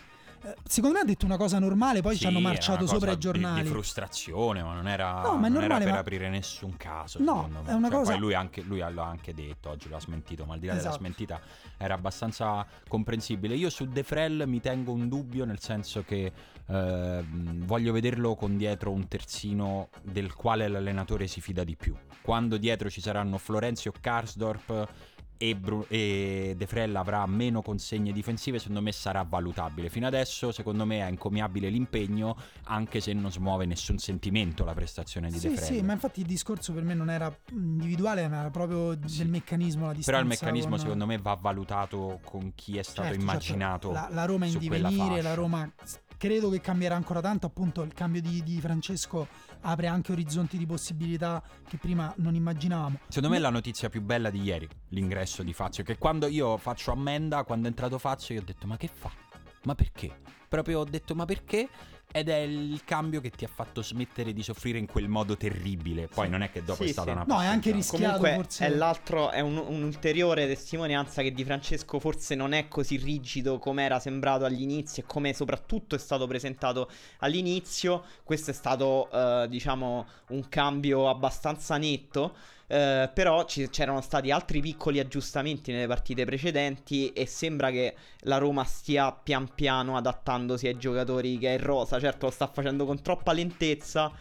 secondo 0.66 0.96
me 0.96 1.02
ha 1.02 1.06
detto 1.06 1.24
una 1.24 1.36
cosa 1.36 1.58
normale, 1.58 2.00
poi 2.02 2.12
ci 2.14 2.20
Sì, 2.20 2.26
hanno 2.26 2.38
era 2.38 2.48
marciato 2.48 2.86
sopra 2.86 3.12
i 3.12 3.18
giornali. 3.18 3.56
Di, 3.56 3.62
di 3.62 3.68
frustrazione, 3.68 4.62
ma 4.62 4.74
non 4.74 4.88
era, 4.88 5.22
No, 5.22 5.36
ma 5.36 5.48
non 5.48 5.58
era 5.58 5.60
normale, 5.60 5.84
per 5.84 5.92
ma- 5.92 5.98
aprire 6.00 6.28
nessun 6.28 6.76
caso. 6.76 7.22
No, 7.22 7.48
è 7.66 7.72
una 7.72 7.88
Cioè, 7.88 7.96
cosa- 7.98 8.10
Poi 8.12 8.20
lui, 8.20 8.34
anche, 8.34 8.62
lui 8.62 8.78
l'ha 8.78 9.04
anche 9.04 9.32
detto, 9.34 9.70
oggi 9.70 9.88
l'ha 9.88 10.00
smentito, 10.00 10.44
ma 10.44 10.54
al 10.54 10.60
di 10.60 10.66
là 10.66 10.72
della 10.74 10.86
Esatto. 10.88 11.02
smentita 11.02 11.40
era 11.78 11.94
abbastanza 11.94 12.66
comprensibile. 12.88 13.54
Io 13.54 13.70
su 13.70 13.86
De 13.86 14.02
Frel 14.02 14.44
mi 14.46 14.60
tengo 14.60 14.92
un 14.92 15.08
dubbio, 15.08 15.44
nel 15.44 15.60
senso 15.60 16.02
che 16.04 16.32
ehm, 16.66 17.64
voglio 17.66 17.92
vederlo 17.92 18.34
con 18.34 18.56
dietro 18.56 18.90
un 18.90 19.06
terzino 19.08 19.88
del 20.02 20.34
quale 20.34 20.68
l'allenatore 20.68 21.26
si 21.26 21.40
fida 21.40 21.64
di 21.64 21.76
più. 21.76 21.94
Quando 22.22 22.56
dietro 22.56 22.88
ci 22.90 23.00
saranno 23.00 23.38
Florenzio 23.38 23.92
Karsdorp 24.00 24.88
e, 25.36 25.54
Bru- 25.56 25.86
e 25.88 26.54
De 26.56 26.66
Frella 26.66 27.00
avrà 27.00 27.26
meno 27.26 27.62
consegne 27.62 28.12
difensive, 28.12 28.58
secondo 28.58 28.80
me 28.80 28.92
sarà 28.92 29.22
valutabile. 29.22 29.88
Fino 29.88 30.06
adesso, 30.06 30.52
secondo 30.52 30.84
me, 30.86 31.00
è 31.00 31.04
encomiabile 31.06 31.68
l'impegno, 31.68 32.36
anche 32.64 33.00
se 33.00 33.12
non 33.12 33.30
smuove 33.30 33.66
nessun 33.66 33.98
sentimento 33.98 34.64
la 34.64 34.74
prestazione 34.74 35.28
di 35.30 35.38
Sì, 35.38 35.48
De 35.48 35.56
Frella. 35.56 35.74
sì, 35.76 35.82
ma 35.82 35.92
infatti 35.92 36.20
il 36.20 36.26
discorso 36.26 36.72
per 36.72 36.82
me 36.84 36.94
non 36.94 37.10
era 37.10 37.34
individuale, 37.50 38.28
ma 38.28 38.40
era 38.40 38.50
proprio 38.50 38.94
del 38.94 39.28
meccanismo 39.28 39.86
la 39.86 39.92
distanza. 39.92 40.10
Però 40.10 40.22
il 40.22 40.26
meccanismo, 40.28 40.70
con- 40.70 40.78
secondo 40.80 41.06
me, 41.06 41.18
va 41.18 41.34
valutato 41.34 42.20
con 42.24 42.52
chi 42.54 42.78
è 42.78 42.82
stato 42.82 43.08
Certo, 43.08 43.20
immaginato. 43.20 43.92
certo. 43.92 44.08
La, 44.08 44.14
la 44.14 44.24
Roma 44.24 44.46
in 44.46 44.58
divenire, 44.58 45.22
la. 45.22 45.34
Roma 45.34 45.70
credo 46.16 46.50
che 46.50 46.60
cambierà 46.60 46.94
ancora 46.94 47.20
tanto. 47.20 47.46
Appunto, 47.46 47.82
il 47.82 47.94
cambio 47.94 48.20
di, 48.20 48.42
di 48.42 48.60
Francesco 48.60 49.28
apre 49.62 49.86
anche 49.86 50.12
orizzonti 50.12 50.58
di 50.58 50.66
possibilità 50.66 51.42
che 51.66 51.76
prima 51.76 52.12
non 52.18 52.34
immaginavamo. 52.34 52.98
Secondo 53.08 53.30
me 53.30 53.36
è 53.36 53.40
la 53.40 53.50
notizia 53.50 53.88
più 53.88 54.02
bella 54.02 54.30
di 54.30 54.42
ieri, 54.42 54.68
l'ingresso 54.88 55.42
di 55.42 55.52
Fazio, 55.52 55.84
che 55.84 55.98
quando 55.98 56.26
io 56.26 56.56
faccio 56.56 56.92
ammenda, 56.92 57.44
quando 57.44 57.66
è 57.66 57.68
entrato 57.70 57.98
Fazio, 57.98 58.34
io 58.34 58.40
ho 58.40 58.44
detto 58.44 58.66
ma 58.66 58.76
che 58.76 58.88
fa? 58.92 59.10
Ma 59.64 59.74
perché? 59.74 60.20
Proprio 60.48 60.80
ho 60.80 60.84
detto 60.84 61.14
ma 61.14 61.24
perché? 61.24 61.68
Ed 62.16 62.28
è 62.28 62.36
il 62.36 62.80
cambio 62.84 63.20
che 63.20 63.30
ti 63.30 63.44
ha 63.44 63.48
fatto 63.52 63.82
smettere 63.82 64.32
di 64.32 64.44
soffrire 64.44 64.78
in 64.78 64.86
quel 64.86 65.08
modo 65.08 65.36
terribile. 65.36 66.06
Poi 66.06 66.26
Sì. 66.26 66.30
non 66.30 66.42
è 66.42 66.50
che 66.52 66.62
dopo 66.62 66.84
Sì, 66.84 66.90
è 66.90 66.92
stata 66.92 67.10
sì. 67.10 67.16
una 67.16 67.24
No, 67.26 67.42
è 67.42 67.46
anche 67.46 67.72
rischiato 67.72 68.18
Comunque 68.18 68.34
forse. 68.34 68.66
è 68.66 68.68
l'altro, 68.68 69.30
è 69.32 69.40
un- 69.40 69.56
un'ulteriore 69.56 70.46
testimonianza 70.46 71.22
che 71.22 71.32
Di 71.32 71.42
Francesco 71.44 71.98
forse 71.98 72.36
non 72.36 72.52
è 72.52 72.68
così 72.68 72.98
rigido 72.98 73.58
come 73.58 73.82
era 73.82 73.98
sembrato 73.98 74.44
agli 74.44 74.62
inizi 74.62 75.00
e 75.00 75.04
come 75.08 75.34
soprattutto 75.34 75.96
è 75.96 75.98
stato 75.98 76.28
presentato 76.28 76.88
all'inizio. 77.18 78.04
Questo 78.22 78.52
è 78.52 78.54
stato, 78.54 79.10
eh, 79.10 79.48
diciamo, 79.48 80.06
un 80.28 80.48
cambio 80.48 81.08
abbastanza 81.08 81.76
netto. 81.78 82.36
Eh, 82.74 83.10
però 83.12 83.44
ci- 83.44 83.68
c'erano 83.70 84.00
stati 84.00 84.30
altri 84.32 84.60
piccoli 84.60 84.98
aggiustamenti 84.98 85.70
nelle 85.72 85.86
partite 85.86 86.24
precedenti 86.24 87.12
e 87.12 87.26
sembra 87.26 87.70
che 87.70 87.94
la 88.20 88.38
Roma 88.38 88.64
stia 88.64 89.12
pian 89.12 89.54
piano 89.54 89.96
adattandosi 89.96 90.66
ai 90.66 90.76
giocatori 90.76 91.38
che 91.38 91.50
è 91.54 91.58
in 91.58 91.64
rosa. 91.64 92.00
Certo, 92.00 92.26
lo 92.26 92.32
sta 92.32 92.46
facendo 92.48 92.84
con 92.84 93.00
troppa 93.00 93.32
lentezza. 93.32 94.12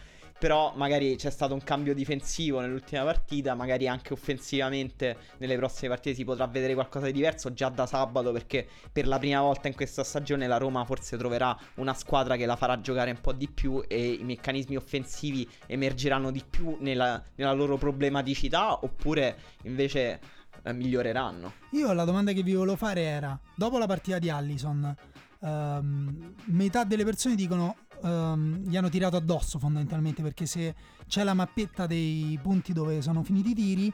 Però 0.44 0.74
magari 0.76 1.16
c'è 1.16 1.30
stato 1.30 1.54
un 1.54 1.62
cambio 1.62 1.94
difensivo 1.94 2.60
nell'ultima 2.60 3.02
partita, 3.02 3.54
magari 3.54 3.88
anche 3.88 4.12
offensivamente 4.12 5.16
nelle 5.38 5.56
prossime 5.56 5.88
partite 5.88 6.14
si 6.14 6.22
potrà 6.22 6.46
vedere 6.46 6.74
qualcosa 6.74 7.06
di 7.06 7.12
diverso 7.12 7.54
già 7.54 7.70
da 7.70 7.86
sabato 7.86 8.30
perché 8.30 8.68
per 8.92 9.06
la 9.06 9.18
prima 9.18 9.40
volta 9.40 9.68
in 9.68 9.74
questa 9.74 10.04
stagione 10.04 10.46
la 10.46 10.58
Roma 10.58 10.84
forse 10.84 11.16
troverà 11.16 11.58
una 11.76 11.94
squadra 11.94 12.36
che 12.36 12.44
la 12.44 12.56
farà 12.56 12.78
giocare 12.78 13.10
un 13.10 13.22
po' 13.22 13.32
di 13.32 13.48
più 13.48 13.82
e 13.88 14.10
i 14.10 14.22
meccanismi 14.22 14.76
offensivi 14.76 15.48
emergeranno 15.64 16.30
di 16.30 16.42
più 16.46 16.76
nella, 16.78 17.22
nella 17.36 17.52
loro 17.52 17.78
problematicità 17.78 18.84
oppure 18.84 19.38
invece 19.62 20.20
eh, 20.62 20.72
miglioreranno. 20.74 21.54
Io 21.70 21.90
la 21.94 22.04
domanda 22.04 22.32
che 22.32 22.42
vi 22.42 22.52
volevo 22.52 22.76
fare 22.76 23.00
era: 23.00 23.40
dopo 23.54 23.78
la 23.78 23.86
partita 23.86 24.18
di 24.18 24.28
Allison, 24.28 24.94
ehm, 25.40 26.34
metà 26.48 26.84
delle 26.84 27.04
persone 27.04 27.34
dicono 27.34 27.76
ehm, 28.02 28.68
gli 28.68 28.76
hanno 28.76 28.88
tirato 28.88 29.16
addosso 29.16 29.58
fondamentalmente 29.58 30.22
perché 30.22 30.46
se 30.46 30.74
c'è 31.06 31.22
la 31.22 31.34
mappetta 31.34 31.86
dei 31.86 32.38
punti 32.42 32.72
dove 32.72 33.02
sono 33.02 33.22
finiti 33.22 33.50
i 33.50 33.54
tiri, 33.54 33.92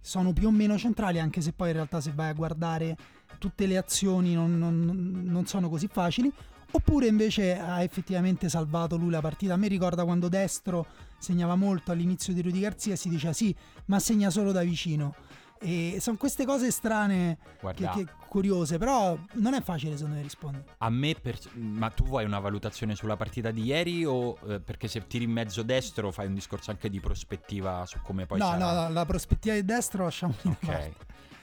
sono 0.00 0.32
più 0.32 0.48
o 0.48 0.50
meno 0.50 0.76
centrali, 0.78 1.18
anche 1.18 1.40
se 1.40 1.52
poi 1.52 1.68
in 1.68 1.74
realtà 1.74 2.00
se 2.00 2.12
vai 2.14 2.30
a 2.30 2.34
guardare 2.34 2.96
tutte 3.38 3.66
le 3.66 3.76
azioni 3.76 4.34
non, 4.34 4.58
non- 4.58 5.22
non 5.24 5.46
sono 5.46 5.68
così 5.68 5.88
facili. 5.90 6.32
Oppure 6.70 7.06
invece 7.06 7.58
ha 7.58 7.82
effettivamente 7.82 8.50
salvato 8.50 8.96
lui 8.96 9.10
la 9.10 9.22
partita. 9.22 9.54
A 9.54 9.56
me 9.56 9.68
ricorda 9.68 10.04
quando 10.04 10.28
destro 10.28 10.86
segnava 11.18 11.54
molto 11.54 11.92
all'inizio 11.92 12.34
di 12.34 12.42
Rudy 12.42 12.60
Garzia 12.60 12.94
si 12.94 13.08
diceva 13.08 13.32
sì, 13.32 13.54
ma 13.86 13.98
segna 13.98 14.28
solo 14.28 14.52
da 14.52 14.62
vicino. 14.62 15.14
E 15.60 15.98
sono 16.00 16.16
queste 16.16 16.44
cose 16.44 16.70
strane 16.70 17.38
che, 17.40 17.56
Guarda, 17.60 17.90
che 17.90 18.06
curiose, 18.28 18.78
però 18.78 19.16
non 19.34 19.54
è 19.54 19.62
facile 19.62 19.96
secondo 19.96 20.16
me 20.16 20.22
rispondere. 20.22 20.64
a 20.78 20.90
me, 20.90 21.14
per- 21.20 21.38
ma 21.54 21.90
tu 21.90 22.04
vuoi 22.04 22.24
una 22.24 22.38
valutazione 22.38 22.94
sulla 22.94 23.16
partita 23.16 23.50
di 23.50 23.64
ieri 23.64 24.04
o 24.04 24.38
eh, 24.46 24.60
perché 24.60 24.86
se 24.86 25.06
tiri 25.06 25.24
in 25.24 25.32
mezzo 25.32 25.62
destro 25.62 26.10
fai 26.12 26.26
un 26.26 26.34
discorso 26.34 26.70
anche 26.70 26.88
di 26.90 27.00
prospettiva 27.00 27.84
su 27.86 27.98
come 28.02 28.26
poi 28.26 28.38
no, 28.38 28.46
sarà? 28.46 28.72
no, 28.72 28.82
no, 28.82 28.88
la 28.90 29.04
prospettiva 29.06 29.54
di 29.54 29.64
destro 29.64 30.04
lasciamo. 30.04 30.34
Ok. 30.44 30.90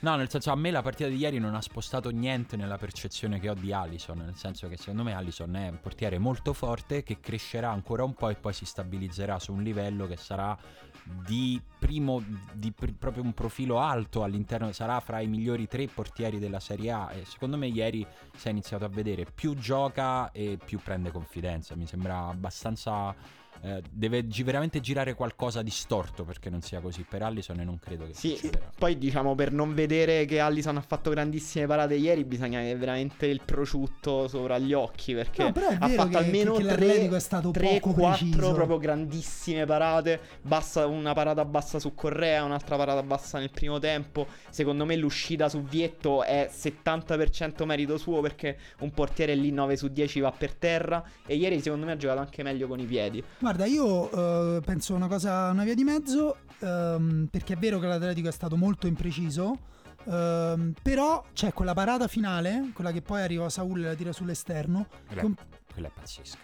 No, 0.05 0.15
nel 0.15 0.29
senso 0.29 0.51
a 0.51 0.55
me 0.55 0.69
la 0.69 0.83
partita 0.83 1.09
di 1.09 1.15
ieri 1.15 1.39
non 1.39 1.55
ha 1.55 1.61
spostato 1.61 2.11
niente 2.11 2.55
nella 2.57 2.77
percezione 2.77 3.39
che 3.39 3.49
ho 3.49 3.55
di 3.55 3.71
Allison, 3.71 4.17
nel 4.17 4.35
senso 4.35 4.67
che 4.67 4.77
secondo 4.77 5.01
me 5.01 5.13
Allison 5.13 5.55
è 5.55 5.69
un 5.69 5.79
portiere 5.79 6.19
molto 6.19 6.53
forte 6.53 7.01
che 7.01 7.19
crescerà 7.19 7.71
ancora 7.71 8.03
un 8.03 8.13
po' 8.13 8.29
e 8.29 8.35
poi 8.35 8.53
si 8.53 8.65
stabilizzerà 8.65 9.39
su 9.39 9.51
un 9.51 9.63
livello 9.63 10.05
che 10.05 10.15
sarà 10.15 10.55
di 11.03 11.59
primo, 11.79 12.23
di 12.53 12.71
pr- 12.71 12.93
proprio 12.93 13.23
un 13.23 13.33
profilo 13.33 13.79
alto 13.79 14.23
all'interno, 14.23 14.71
sarà 14.73 14.99
fra 14.99 15.21
i 15.21 15.27
migliori 15.27 15.67
tre 15.67 15.87
portieri 15.87 16.37
della 16.37 16.59
Serie 16.59 16.91
A 16.91 17.11
e 17.13 17.25
secondo 17.25 17.57
me 17.57 17.65
ieri 17.67 18.05
si 18.35 18.47
è 18.47 18.51
iniziato 18.51 18.85
a 18.85 18.89
vedere 18.89 19.25
più 19.25 19.55
gioca 19.55 20.31
e 20.31 20.59
più 20.63 20.79
prende 20.79 21.09
confidenza, 21.09 21.75
mi 21.75 21.87
sembra 21.87 22.27
abbastanza 22.27 23.15
eh, 23.61 23.81
deve 23.89 24.27
gi- 24.27 24.43
veramente 24.43 24.79
girare 24.79 25.13
qualcosa 25.13 25.61
di 25.61 25.69
storto 25.71 26.23
perché 26.23 26.49
non 26.49 26.61
sia 26.61 26.79
così. 26.79 27.05
Per 27.07 27.21
Allison 27.21 27.57
non 27.57 27.79
credo 27.79 28.05
che 28.05 28.13
Sì, 28.13 28.35
succederà. 28.35 28.69
poi 28.77 28.97
diciamo 28.97 29.35
per 29.35 29.51
non 29.51 29.73
vedere 29.73 30.25
che 30.25 30.39
Allison 30.39 30.77
ha 30.77 30.81
fatto 30.81 31.09
grandissime 31.09 31.65
parate 31.65 31.95
ieri 31.95 32.23
bisogna 32.23 32.59
avere 32.59 32.75
veramente 32.77 33.25
il 33.25 33.41
prosciutto 33.43 34.27
sopra 34.27 34.57
gli 34.57 34.73
occhi 34.73 35.13
perché 35.13 35.43
No, 35.43 35.49
ha 35.79 35.87
fatto 35.89 36.09
che- 36.09 36.17
almeno 36.17 36.53
che 36.53 36.63
3, 36.63 36.69
l'Atletico 36.69 37.15
è 37.15 37.19
stato 37.19 37.51
3 37.51 37.79
poco 37.79 37.93
4 37.93 38.25
preciso. 38.27 38.53
proprio 38.53 38.77
grandissime 38.77 39.65
parate, 39.65 40.19
bassa, 40.41 40.85
una 40.85 41.13
parata 41.13 41.43
bassa 41.45 41.79
su 41.79 41.93
Correa, 41.95 42.43
un'altra 42.43 42.75
parata 42.77 43.01
bassa 43.03 43.39
nel 43.39 43.51
primo 43.51 43.79
tempo. 43.79 44.27
Secondo 44.49 44.85
me 44.85 44.95
l'uscita 44.95 45.49
su 45.49 45.61
Vietto 45.63 46.23
è 46.23 46.49
70% 46.51 47.65
merito 47.65 47.97
suo 47.97 48.21
perché 48.21 48.57
un 48.79 48.91
portiere 48.91 49.35
lì 49.35 49.51
9 49.51 49.75
su 49.77 49.87
10 49.89 50.19
va 50.19 50.31
per 50.31 50.53
terra 50.53 51.03
e 51.25 51.35
ieri 51.35 51.59
secondo 51.61 51.85
me 51.85 51.93
ha 51.93 51.97
giocato 51.97 52.19
anche 52.19 52.43
meglio 52.43 52.67
con 52.67 52.79
i 52.79 52.85
piedi. 52.85 53.23
Guarda, 53.45 53.65
io 53.67 54.55
eh, 54.57 54.61
penso 54.61 54.95
una 54.95 55.05
cosa, 55.05 55.51
una 55.51 55.63
via 55.63 55.75
di 55.75 55.83
mezzo, 55.83 56.37
ehm, 56.61 57.27
perché 57.29 57.53
è 57.53 57.57
vero 57.57 57.77
che 57.77 57.85
l'Atletico 57.85 58.27
è 58.27 58.31
stato 58.31 58.57
molto 58.57 58.87
impreciso, 58.87 59.59
ehm, 60.05 60.73
però 60.81 61.23
c'è 61.31 61.53
quella 61.53 61.75
parata 61.75 62.07
finale, 62.07 62.71
quella 62.73 62.91
che 62.91 63.03
poi 63.03 63.21
arriva 63.21 63.47
Saul 63.49 63.83
e 63.83 63.87
la 63.89 63.93
tira 63.93 64.11
sull'esterno, 64.11 64.87
Quella, 65.05 65.25
un- 65.25 65.35
quella 65.71 65.89
è 65.89 65.91
pazzesca. 65.93 66.39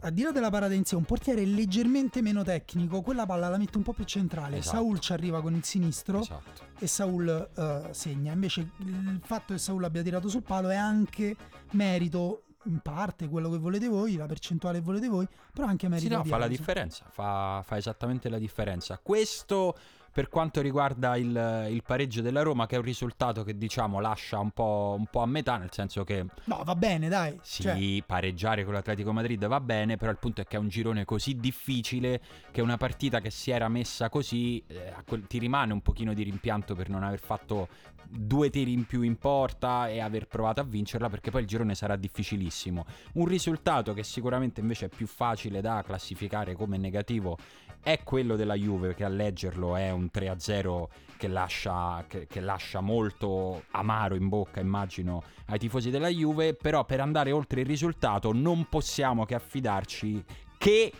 a- 0.00 0.10
dire 0.10 0.32
della 0.32 0.50
parata 0.50 0.74
in 0.74 0.84
sé, 0.84 0.96
un 0.96 1.04
portiere 1.04 1.44
leggermente 1.44 2.20
meno 2.20 2.42
tecnico, 2.42 3.00
quella 3.00 3.26
palla 3.26 3.48
la 3.48 3.56
mette 3.56 3.76
un 3.76 3.84
po' 3.84 3.92
più 3.92 4.02
centrale, 4.02 4.56
Esatto. 4.56 4.76
Saul 4.78 4.98
ci 4.98 5.12
arriva 5.12 5.40
con 5.42 5.54
il 5.54 5.62
sinistro 5.62 6.18
Esatto. 6.22 6.62
e 6.80 6.86
Saul 6.88 7.48
eh, 7.56 7.88
segna, 7.92 8.32
invece 8.32 8.70
il 8.78 9.20
fatto 9.22 9.52
che 9.52 9.60
Saul 9.60 9.84
abbia 9.84 10.02
tirato 10.02 10.26
sul 10.28 10.42
palo 10.42 10.68
è 10.70 10.74
anche 10.74 11.36
merito 11.74 12.42
in 12.64 12.80
parte 12.80 13.28
quello 13.28 13.50
che 13.50 13.58
volete 13.58 13.88
voi, 13.88 14.16
la 14.16 14.26
percentuale 14.26 14.78
che 14.78 14.84
volete 14.84 15.08
voi, 15.08 15.26
però 15.52 15.66
anche 15.66 15.88
merito 15.88 16.08
Sì, 16.08 16.14
no, 16.14 16.24
fa 16.24 16.36
la 16.36 16.48
differenza, 16.48 17.06
fa, 17.08 17.62
fa 17.64 17.76
esattamente 17.76 18.28
la 18.28 18.38
differenza. 18.38 18.98
Questo 19.02 19.76
per 20.12 20.28
quanto 20.28 20.60
riguarda 20.60 21.16
il, 21.16 21.66
il 21.70 21.82
pareggio 21.86 22.20
della 22.20 22.42
Roma, 22.42 22.66
che 22.66 22.74
è 22.74 22.78
un 22.78 22.84
risultato 22.84 23.44
che 23.44 23.56
diciamo 23.56 24.00
lascia 24.00 24.38
un 24.38 24.50
po', 24.50 24.94
un 24.98 25.06
po' 25.06 25.20
a 25.20 25.26
metà, 25.26 25.56
nel 25.56 25.70
senso 25.72 26.04
che 26.04 26.26
No, 26.44 26.62
va 26.64 26.74
bene, 26.74 27.08
dai. 27.08 27.38
sì, 27.42 27.62
Cioè, 27.62 28.02
pareggiare 28.06 28.64
con 28.64 28.74
l'Atletico 28.74 29.12
Madrid 29.12 29.46
va 29.46 29.60
bene, 29.60 29.96
però 29.96 30.10
il 30.10 30.18
punto 30.18 30.40
è 30.40 30.44
che 30.46 30.56
è 30.56 30.58
un 30.58 30.68
girone 30.68 31.04
così 31.04 31.36
difficile 31.36 32.20
che 32.50 32.60
una 32.60 32.76
partita 32.76 33.20
che 33.20 33.30
si 33.30 33.50
era 33.50 33.68
messa 33.68 34.08
così 34.08 34.62
eh, 34.66 34.94
quel- 35.06 35.26
ti 35.26 35.38
rimane 35.38 35.72
un 35.72 35.80
pochino 35.80 36.12
di 36.14 36.22
rimpianto 36.22 36.74
per 36.74 36.88
non 36.88 37.02
aver 37.04 37.20
fatto 37.20 37.68
due 38.12 38.50
tiri 38.50 38.72
in 38.72 38.86
più 38.86 39.02
in 39.02 39.16
porta 39.16 39.88
e 39.88 40.00
aver 40.00 40.26
provato 40.26 40.60
a 40.60 40.64
vincerla 40.64 41.08
perché 41.08 41.30
poi 41.30 41.42
il 41.42 41.46
girone 41.46 41.74
sarà 41.76 41.94
difficilissimo. 41.96 42.84
Un 43.14 43.26
risultato 43.26 43.92
che 43.94 44.02
sicuramente 44.02 44.60
invece 44.60 44.86
è 44.86 44.88
più 44.88 45.06
facile 45.06 45.60
da 45.60 45.82
classificare 45.86 46.54
come 46.54 46.76
negativo 46.76 47.38
è 47.82 48.02
quello 48.02 48.36
della 48.36 48.54
Juve 48.54 48.94
che 48.94 49.04
a 49.04 49.08
leggerlo 49.08 49.74
è 49.76 49.90
un 49.90 49.99
3-0 50.12 50.84
che 51.16 51.28
lascia, 51.28 52.04
che, 52.08 52.26
che 52.26 52.40
lascia 52.40 52.80
molto 52.80 53.64
amaro 53.72 54.14
in 54.14 54.28
bocca 54.28 54.60
immagino 54.60 55.22
ai 55.46 55.58
tifosi 55.58 55.90
della 55.90 56.08
Juve 56.08 56.54
però 56.54 56.84
per 56.84 57.00
andare 57.00 57.32
oltre 57.32 57.60
il 57.60 57.66
risultato 57.66 58.32
non 58.32 58.66
possiamo 58.68 59.24
che 59.26 59.34
affidarci 59.34 60.24
che 60.56 60.92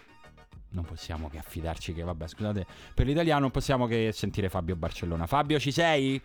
non 0.70 0.84
possiamo 0.84 1.28
che 1.28 1.38
affidarci 1.38 1.94
che 1.94 2.02
vabbè 2.02 2.28
scusate 2.28 2.66
per 2.94 3.06
l'italiano 3.06 3.40
non 3.40 3.50
possiamo 3.50 3.86
che 3.86 4.10
sentire 4.12 4.48
Fabio 4.48 4.76
Barcellona 4.76 5.26
Fabio 5.26 5.58
ci 5.58 5.72
sei? 5.72 6.20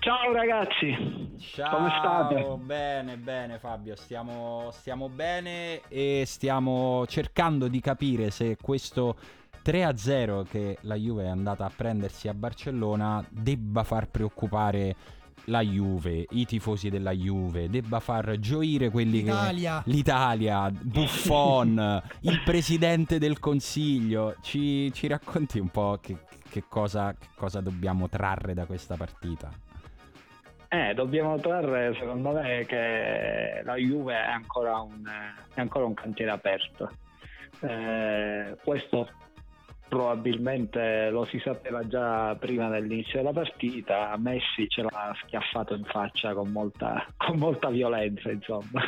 Ciao 0.00 0.32
ragazzi, 0.32 1.36
Ciao, 1.52 1.76
come 1.76 1.90
state? 1.90 2.56
Bene, 2.62 3.18
bene 3.18 3.58
Fabio, 3.58 3.94
stiamo, 3.96 4.70
stiamo 4.72 5.10
bene 5.10 5.82
e 5.88 6.22
stiamo 6.24 7.04
cercando 7.06 7.68
di 7.68 7.80
capire 7.80 8.30
se 8.30 8.56
questo 8.58 9.14
3-0 9.64 10.44
che 10.44 10.78
la 10.82 10.94
Juve 10.94 11.24
è 11.24 11.28
andata 11.28 11.64
a 11.64 11.72
prendersi 11.74 12.28
a 12.28 12.34
Barcellona 12.34 13.24
debba 13.28 13.84
far 13.84 14.08
preoccupare 14.08 14.96
la 15.44 15.60
Juve, 15.60 16.26
i 16.30 16.44
tifosi 16.44 16.90
della 16.90 17.12
Juve, 17.12 17.68
debba 17.68 18.00
far 18.00 18.38
gioire 18.38 18.90
quelli 18.90 19.22
L'Italia. 19.22 19.82
che... 19.82 19.90
L'Italia, 19.90 20.70
Buffon, 20.70 22.02
il 22.22 22.42
presidente 22.44 23.18
del 23.18 23.38
consiglio. 23.38 24.36
Ci, 24.42 24.92
ci 24.92 25.06
racconti 25.06 25.58
un 25.58 25.68
po' 25.68 25.98
che, 26.00 26.16
che 26.48 26.64
cosa, 26.68 27.14
che 27.18 27.28
cosa 27.34 27.60
dobbiamo 27.60 28.08
trarre 28.08 28.54
da 28.54 28.66
questa 28.66 28.96
partita? 28.96 29.50
Eh, 30.68 30.94
dobbiamo 30.94 31.36
trarre 31.40 31.96
secondo 31.98 32.30
me 32.30 32.64
che 32.64 33.60
la 33.64 33.74
Juve 33.74 34.14
è 34.14 34.30
ancora 34.30 34.78
un, 34.80 35.04
è 35.52 35.60
ancora 35.60 35.84
un 35.84 35.94
cantiere 35.94 36.30
aperto. 36.30 36.90
Eh, 37.60 38.56
questo 38.62 39.08
probabilmente 39.90 41.10
lo 41.10 41.24
si 41.24 41.40
sapeva 41.40 41.84
già 41.86 42.36
prima 42.36 42.68
dell'inizio 42.68 43.18
della 43.18 43.32
partita. 43.32 44.16
Messi 44.18 44.68
ce 44.68 44.82
l'ha 44.82 45.12
schiaffato 45.24 45.74
in 45.74 45.82
faccia 45.84 46.32
con 46.32 46.50
molta, 46.50 47.04
con 47.16 47.38
molta 47.38 47.68
violenza, 47.68 48.30
insomma. 48.30 48.80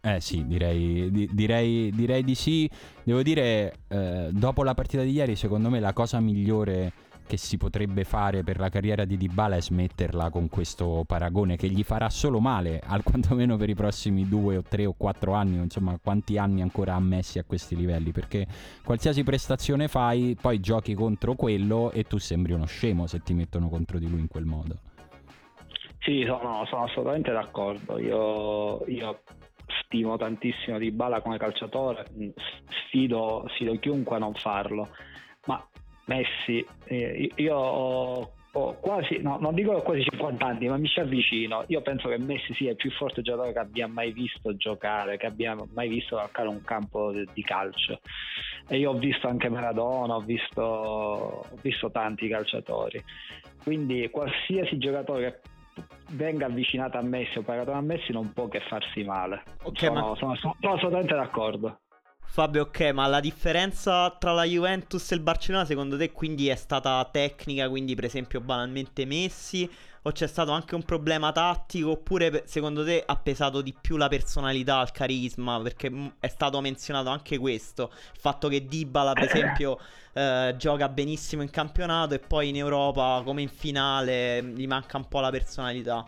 Eh 0.00 0.20
sì, 0.20 0.46
direi, 0.46 1.10
di- 1.12 1.28
direi, 1.30 1.92
direi 1.94 2.24
di 2.24 2.34
sì. 2.34 2.68
Devo 3.04 3.22
dire, 3.22 3.74
eh, 3.88 4.30
dopo 4.32 4.64
la 4.64 4.74
partita 4.74 5.02
di 5.02 5.12
ieri, 5.12 5.36
secondo 5.36 5.68
me 5.68 5.78
la 5.78 5.92
cosa 5.92 6.18
migliore 6.18 6.92
che 7.26 7.36
si 7.36 7.56
potrebbe 7.56 8.04
fare 8.04 8.42
per 8.42 8.58
la 8.58 8.68
carriera 8.68 9.04
di 9.04 9.16
Dybala 9.16 9.56
è 9.56 9.60
smetterla 9.60 10.30
con 10.30 10.48
questo 10.48 11.04
paragone 11.06 11.56
che 11.56 11.68
gli 11.68 11.82
farà 11.82 12.08
solo 12.10 12.40
male, 12.40 12.80
al 12.86 13.02
quantomeno 13.02 13.56
per 13.56 13.68
i 13.68 13.74
prossimi 13.74 14.28
due 14.28 14.56
o 14.56 14.62
tre 14.62 14.86
o 14.86 14.94
quattro 14.96 15.32
anni, 15.32 15.56
insomma 15.56 15.98
quanti 16.02 16.38
anni 16.38 16.62
ancora 16.62 16.94
ha 16.94 17.00
Messi 17.00 17.38
a 17.38 17.44
questi 17.44 17.76
livelli, 17.76 18.12
perché 18.12 18.46
qualsiasi 18.84 19.22
prestazione 19.22 19.88
fai, 19.88 20.36
poi 20.40 20.60
giochi 20.60 20.94
contro 20.94 21.34
quello 21.34 21.90
e 21.90 22.04
tu 22.04 22.18
sembri 22.18 22.52
uno 22.52 22.66
scemo 22.66 23.06
se 23.06 23.20
ti 23.20 23.34
mettono 23.34 23.68
contro 23.68 23.98
di 23.98 24.08
lui 24.08 24.20
in 24.20 24.28
quel 24.28 24.44
modo. 24.44 24.76
Sì, 26.00 26.24
sono, 26.26 26.64
sono 26.66 26.84
assolutamente 26.84 27.30
d'accordo. 27.30 27.98
Io, 27.98 28.84
io 28.86 29.22
stimo 29.84 30.16
tantissimo 30.16 30.78
Di 30.78 30.90
Bala 30.90 31.20
come 31.20 31.38
calciatore, 31.38 32.06
sfido, 32.86 33.44
sfido 33.50 33.78
chiunque 33.78 34.16
a 34.16 34.18
non 34.18 34.34
farlo. 34.34 34.88
Ma 35.46 35.64
Messi, 36.12 36.66
eh, 36.84 37.30
io 37.36 37.56
ho, 37.56 38.32
ho 38.52 38.74
quasi, 38.74 39.18
no, 39.22 39.38
non 39.40 39.54
dico 39.54 39.80
quasi 39.80 40.02
50 40.02 40.44
anni, 40.44 40.68
ma 40.68 40.76
mi 40.76 40.88
ci 40.88 41.00
avvicino. 41.00 41.64
Io 41.68 41.80
penso 41.80 42.08
che 42.08 42.18
Messi 42.18 42.52
sia 42.54 42.70
il 42.70 42.76
più 42.76 42.90
forte 42.90 43.22
giocatore 43.22 43.52
che 43.52 43.58
abbia 43.58 43.86
mai 43.86 44.12
visto 44.12 44.54
giocare, 44.56 45.16
che 45.16 45.26
abbia 45.26 45.56
mai 45.72 45.88
visto 45.88 46.16
calcare 46.16 46.48
un 46.48 46.62
campo 46.62 47.12
di, 47.12 47.42
calcio. 47.42 48.00
E 48.68 48.78
io 48.78 48.90
ho 48.90 48.98
visto 48.98 49.26
anche 49.26 49.48
Maradona, 49.48 50.16
ho 50.16 50.20
visto, 50.20 50.62
ho 50.62 51.58
visto 51.62 51.90
tanti 51.90 52.28
calciatori. 52.28 53.02
Quindi 53.62 54.08
qualsiasi 54.10 54.76
giocatore 54.78 55.22
che 55.22 55.50
venga 56.10 56.46
avvicinato 56.46 56.98
a 56.98 57.02
Messi 57.02 57.38
o 57.38 57.42
paragonato 57.42 57.78
a 57.78 57.80
Messi 57.80 58.12
non 58.12 58.32
può 58.32 58.48
che 58.48 58.60
farsi 58.60 59.02
male. 59.02 59.42
Ok, 59.62 59.78
sono, 59.78 60.08
ma- 60.10 60.16
sono- 60.16 60.36
sono 60.36 60.74
assolutamente 60.74 61.14
d'accordo. 61.14 61.78
Fabio, 62.32 62.62
ok, 62.62 62.92
ma 62.94 63.06
la 63.08 63.20
differenza 63.20 64.10
tra 64.18 64.32
la 64.32 64.44
Juventus 64.44 65.12
e 65.12 65.16
il 65.16 65.20
Barcellona 65.20 65.66
secondo 65.66 65.98
te 65.98 66.12
quindi 66.12 66.48
è 66.48 66.54
stata 66.54 67.06
tecnica, 67.12 67.68
quindi 67.68 67.94
per 67.94 68.04
esempio 68.04 68.40
banalmente 68.40 69.04
Messi, 69.04 69.70
o 70.00 70.12
c'è 70.12 70.26
stato 70.26 70.50
anche 70.50 70.74
un 70.74 70.82
problema 70.82 71.30
tattico, 71.30 71.90
oppure 71.90 72.44
secondo 72.46 72.86
te 72.86 73.02
ha 73.04 73.16
pesato 73.16 73.60
di 73.60 73.74
più 73.78 73.98
la 73.98 74.08
personalità, 74.08 74.80
il 74.80 74.92
carisma, 74.92 75.60
perché 75.60 75.90
mh, 75.90 76.14
è 76.20 76.28
stato 76.28 76.58
menzionato 76.62 77.10
anche 77.10 77.36
questo, 77.36 77.90
il 78.14 78.20
fatto 78.20 78.48
che 78.48 78.64
Dybala 78.64 79.12
per 79.12 79.24
esempio 79.24 79.78
eh, 80.14 80.54
gioca 80.56 80.88
benissimo 80.88 81.42
in 81.42 81.50
campionato 81.50 82.14
e 82.14 82.18
poi 82.18 82.48
in 82.48 82.56
Europa 82.56 83.20
come 83.26 83.42
in 83.42 83.50
finale 83.50 84.40
mh, 84.40 84.54
gli 84.54 84.66
manca 84.66 84.96
un 84.96 85.06
po' 85.06 85.20
la 85.20 85.28
personalità. 85.28 86.02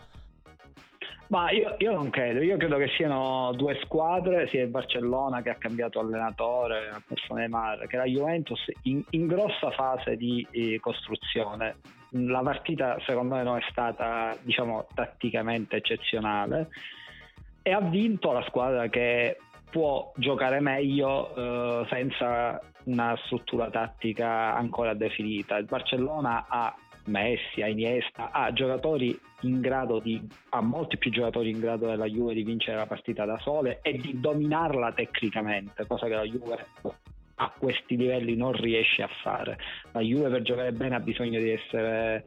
Ma 1.28 1.50
io, 1.50 1.74
io 1.78 1.92
non 1.92 2.10
credo, 2.10 2.40
io 2.42 2.56
credo 2.56 2.76
che 2.76 2.88
siano 2.96 3.52
due 3.54 3.78
squadre, 3.82 4.46
sia 4.48 4.62
il 4.62 4.68
Barcellona 4.68 5.42
che 5.42 5.50
ha 5.50 5.54
cambiato 5.54 5.98
allenatore, 5.98 6.90
ha 6.90 7.02
perso 7.06 7.34
Neymar, 7.34 7.86
che 7.86 7.96
la 7.96 8.04
Juventus 8.04 8.60
in, 8.82 9.02
in 9.10 9.26
grossa 9.26 9.70
fase 9.70 10.16
di 10.16 10.46
eh, 10.50 10.78
costruzione. 10.80 11.76
La 12.10 12.40
partita 12.40 12.98
secondo 13.06 13.34
me 13.34 13.42
non 13.42 13.56
è 13.56 13.62
stata 13.70 14.36
diciamo 14.42 14.86
tatticamente 14.94 15.76
eccezionale 15.76 16.68
e 17.62 17.72
ha 17.72 17.80
vinto 17.80 18.30
la 18.30 18.44
squadra 18.46 18.86
che 18.88 19.38
può 19.70 20.12
giocare 20.14 20.60
meglio 20.60 21.34
eh, 21.34 21.86
senza 21.88 22.60
una 22.84 23.18
struttura 23.24 23.70
tattica 23.70 24.54
ancora 24.54 24.94
definita. 24.94 25.56
Il 25.56 25.64
Barcellona 25.64 26.44
ha 26.48 26.72
Messi, 27.06 27.62
ha 27.62 27.66
Iniesta, 27.66 28.30
ha 28.30 28.52
giocatori 28.52 29.18
in 29.44 29.60
grado 29.60 29.98
di 29.98 30.20
ha 30.50 30.60
molti 30.60 30.96
più 30.96 31.10
giocatori 31.10 31.50
in 31.50 31.60
grado 31.60 31.86
della 31.86 32.06
Juve 32.06 32.34
di 32.34 32.42
vincere 32.42 32.76
la 32.76 32.86
partita 32.86 33.24
da 33.24 33.38
sole 33.38 33.80
e 33.82 33.96
di 33.98 34.18
dominarla 34.20 34.92
tecnicamente, 34.92 35.86
cosa 35.86 36.06
che 36.06 36.14
la 36.14 36.24
Juve 36.24 36.66
a 37.36 37.52
questi 37.58 37.96
livelli 37.96 38.36
non 38.36 38.52
riesce 38.52 39.02
a 39.02 39.08
fare. 39.22 39.58
La 39.92 40.00
Juve 40.00 40.28
per 40.30 40.42
giocare 40.42 40.72
bene 40.72 40.94
ha 40.96 41.00
bisogno 41.00 41.40
di 41.40 41.50
essere 41.50 42.26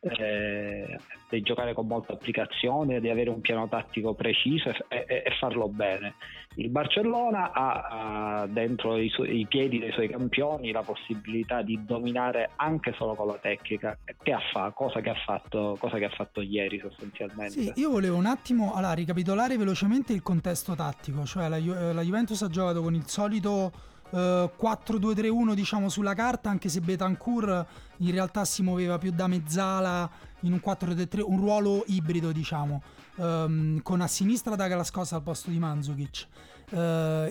eh, 0.00 0.98
di 1.28 1.42
giocare 1.42 1.74
con 1.74 1.86
molta 1.86 2.12
applicazione, 2.12 3.00
di 3.00 3.10
avere 3.10 3.30
un 3.30 3.40
piano 3.40 3.68
tattico 3.68 4.14
preciso 4.14 4.70
e, 4.88 5.04
e, 5.06 5.22
e 5.26 5.30
farlo 5.38 5.68
bene. 5.68 6.14
Il 6.58 6.70
Barcellona 6.70 7.52
ha, 7.52 8.40
ha 8.40 8.46
dentro 8.48 8.96
i, 8.96 9.08
su- 9.10 9.22
i, 9.22 9.46
piedi 9.48 9.78
dei 9.78 9.92
suoi 9.92 10.08
campioni 10.08 10.72
la 10.72 10.82
possibilità 10.82 11.62
di 11.62 11.84
dominare 11.86 12.50
anche 12.56 12.92
solo 12.98 13.14
con 13.14 13.28
la 13.28 13.38
tecnica, 13.40 13.96
che 14.20 14.32
ha 14.32 14.40
fa- 14.52 14.72
cosa, 14.74 15.00
che 15.00 15.10
ha 15.10 15.14
fatto, 15.24 15.76
cosa 15.78 15.98
che 15.98 16.06
ha 16.06 16.10
fatto 16.10 16.40
ieri 16.40 16.80
sostanzialmente. 16.80 17.52
Sì, 17.52 17.72
io 17.76 17.90
volevo 17.90 18.16
un 18.16 18.26
attimo 18.26 18.74
allora, 18.74 18.92
ricapitolare 18.92 19.56
velocemente 19.56 20.12
il 20.12 20.20
contesto 20.20 20.74
tattico, 20.74 21.24
cioè 21.24 21.48
la, 21.48 21.58
Ju- 21.58 21.92
la 21.92 22.02
Juventus 22.02 22.42
ha 22.42 22.48
giocato 22.48 22.82
con 22.82 22.92
il 22.92 23.06
solito 23.06 23.70
uh, 23.72 23.97
eh, 24.10 24.50
4-2-3-1 24.60 25.54
diciamo 25.54 25.88
sulla 25.88 26.14
carta, 26.14 26.50
anche 26.50 26.68
se 26.68 26.80
Betancourt 26.80 27.66
in 27.98 28.10
realtà 28.10 28.44
si 28.44 28.62
muoveva 28.62 28.98
più 28.98 29.10
da 29.12 29.26
mezzala 29.26 30.10
in 30.40 30.52
un 30.52 30.60
4-3-3, 30.64 31.22
un 31.24 31.38
ruolo 31.38 31.84
ibrido 31.86 32.32
diciamo, 32.32 32.82
um, 33.16 33.82
con 33.82 34.00
a 34.00 34.06
sinistra 34.06 34.54
da 34.54 34.68
Galascosa 34.68 35.16
al 35.16 35.22
posto 35.22 35.50
di 35.50 35.58
Mandzukic. 35.58 36.26
Uh, 36.70 36.76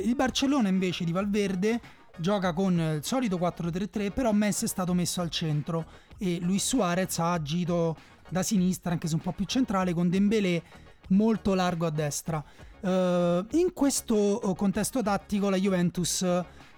il 0.01 0.13
Barcellona 0.15 0.67
invece 0.67 1.03
di 1.03 1.11
Valverde 1.11 1.79
gioca 2.17 2.53
con 2.53 2.73
il 2.73 3.03
solito 3.03 3.37
4-3-3, 3.37 4.11
però 4.11 4.31
Messi 4.31 4.65
è 4.65 4.67
stato 4.67 4.93
messo 4.93 5.21
al 5.21 5.29
centro 5.29 5.85
e 6.17 6.39
Luis 6.41 6.65
Suarez 6.65 7.19
ha 7.19 7.33
agito 7.33 7.95
da 8.29 8.43
sinistra, 8.43 8.91
anche 8.91 9.07
se 9.07 9.15
un 9.15 9.21
po' 9.21 9.31
più 9.31 9.45
centrale, 9.45 9.93
con 9.93 10.09
Dembélé 10.09 10.61
molto 11.09 11.53
largo 11.53 11.85
a 11.85 11.91
destra. 11.91 12.43
Uh, 12.79 13.45
in 13.57 13.71
questo 13.73 14.53
contesto 14.55 15.01
tattico 15.01 15.49
la 15.49 15.57
Juventus 15.57 16.23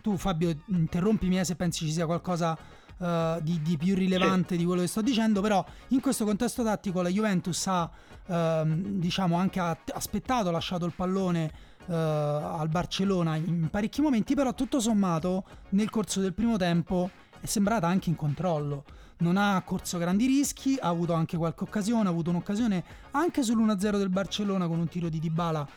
tu 0.02 0.18
Fabio 0.18 0.56
interrompimi 0.68 1.44
se 1.44 1.56
pensi 1.56 1.86
ci 1.86 1.92
sia 1.92 2.06
qualcosa 2.06 2.58
uh, 2.98 3.42
di, 3.42 3.62
di, 3.62 3.78
più 3.78 3.96
rilevante 3.96 4.54
sì. 4.54 4.58
di 4.58 4.66
quello 4.66 4.82
che 4.82 4.88
sto 4.88 5.02
dicendo, 5.02 5.42
però 5.42 5.64
in 5.90 6.00
questo 6.00 6.26
contesto 6.26 6.64
tattico 6.64 7.02
la 7.02 7.10
Juventus 7.10 7.68
ha 7.68 7.90
uh, 8.28 8.36
diciamo 8.66 9.36
anche 9.38 9.60
aspettato, 9.94 10.52
lasciato 10.52 10.86
il 10.86 10.94
pallone 10.96 11.52
uh, 11.88 11.94
al 11.94 12.68
Barcellona 12.70 13.36
in 13.36 13.70
parecchi 13.70 14.02
momenti, 14.02 14.36
però 14.36 14.54
tutto 14.54 14.80
sommato 14.80 15.44
nel 15.70 15.90
corso 15.90 16.20
del 16.22 16.34
primo 16.34 16.58
tempo 16.58 17.10
è 17.40 17.46
sembrata 17.46 17.88
anche 17.88 18.10
in 18.10 18.16
controllo. 18.16 18.84
Non 19.20 19.36
ha 19.36 19.62
corso 19.64 19.98
grandi 19.98 20.28
rischi, 20.28 20.78
ha 20.80 20.88
avuto 20.88 21.12
anche 21.12 21.36
qualche 21.36 21.66
occasione, 21.66 22.08
ha 22.08 22.12
avuto 22.12 22.30
un'occasione 22.30 22.84
anche 23.12 23.42
sull'1-0 23.42 23.98
del 23.98 24.10
Barcellona 24.10 24.66
con 24.68 24.80
un 24.80 24.88
tiro 24.88 25.10
di 25.10 25.20
Dybala 25.20 25.68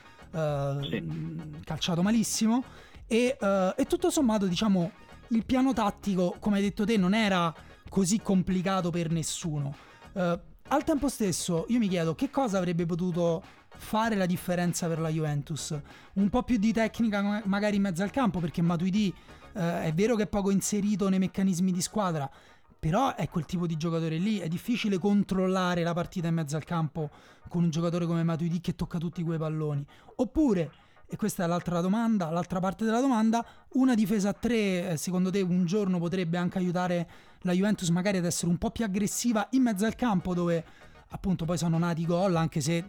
sì. 0.80 1.60
calciato 1.64 2.02
malissimo 2.02 2.64
e, 3.12 3.36
uh, 3.38 3.74
e 3.76 3.84
tutto 3.84 4.08
sommato, 4.08 4.46
diciamo, 4.46 4.90
il 5.28 5.44
piano 5.44 5.74
tattico, 5.74 6.36
come 6.38 6.56
hai 6.56 6.62
detto 6.62 6.86
te, 6.86 6.96
non 6.96 7.12
era 7.12 7.54
così 7.90 8.22
complicato 8.22 8.88
per 8.88 9.10
nessuno. 9.10 9.76
Uh, 10.12 10.38
al 10.68 10.82
tempo 10.82 11.10
stesso, 11.10 11.66
io 11.68 11.78
mi 11.78 11.88
chiedo 11.88 12.14
che 12.14 12.30
cosa 12.30 12.56
avrebbe 12.56 12.86
potuto 12.86 13.42
fare 13.68 14.14
la 14.14 14.24
differenza 14.24 14.88
per 14.88 14.98
la 14.98 15.10
Juventus. 15.10 15.78
Un 16.14 16.30
po' 16.30 16.42
più 16.42 16.56
di 16.56 16.72
tecnica 16.72 17.42
magari 17.44 17.76
in 17.76 17.82
mezzo 17.82 18.02
al 18.02 18.10
campo, 18.10 18.40
perché 18.40 18.62
Matuidi 18.62 19.14
uh, 19.52 19.58
è 19.58 19.92
vero 19.94 20.16
che 20.16 20.22
è 20.22 20.26
poco 20.26 20.50
inserito 20.50 21.10
nei 21.10 21.18
meccanismi 21.18 21.70
di 21.70 21.82
squadra, 21.82 22.30
però 22.78 23.14
è 23.14 23.28
quel 23.28 23.44
tipo 23.44 23.66
di 23.66 23.76
giocatore 23.76 24.16
lì. 24.16 24.38
È 24.38 24.48
difficile 24.48 24.96
controllare 24.96 25.82
la 25.82 25.92
partita 25.92 26.28
in 26.28 26.34
mezzo 26.34 26.56
al 26.56 26.64
campo 26.64 27.10
con 27.48 27.62
un 27.62 27.68
giocatore 27.68 28.06
come 28.06 28.22
Matuidi 28.22 28.62
che 28.62 28.74
tocca 28.74 28.96
tutti 28.96 29.22
quei 29.22 29.36
palloni. 29.36 29.84
Oppure 30.16 30.70
e 31.12 31.16
questa 31.16 31.44
è 31.44 31.46
l'altra 31.46 31.82
domanda, 31.82 32.30
l'altra 32.30 32.58
parte 32.58 32.86
della 32.86 33.00
domanda, 33.00 33.44
una 33.72 33.94
difesa 33.94 34.30
a 34.30 34.32
tre, 34.32 34.92
eh, 34.92 34.96
secondo 34.96 35.28
te 35.28 35.42
un 35.42 35.66
giorno 35.66 35.98
potrebbe 35.98 36.38
anche 36.38 36.56
aiutare 36.56 37.06
la 37.42 37.52
Juventus 37.52 37.90
magari 37.90 38.16
ad 38.16 38.24
essere 38.24 38.50
un 38.50 38.56
po' 38.56 38.70
più 38.70 38.82
aggressiva 38.82 39.46
in 39.50 39.60
mezzo 39.60 39.84
al 39.84 39.94
campo 39.94 40.32
dove 40.32 40.64
appunto 41.10 41.44
poi 41.44 41.58
sono 41.58 41.76
nati 41.76 42.06
gol 42.06 42.34
anche 42.34 42.62
se 42.62 42.82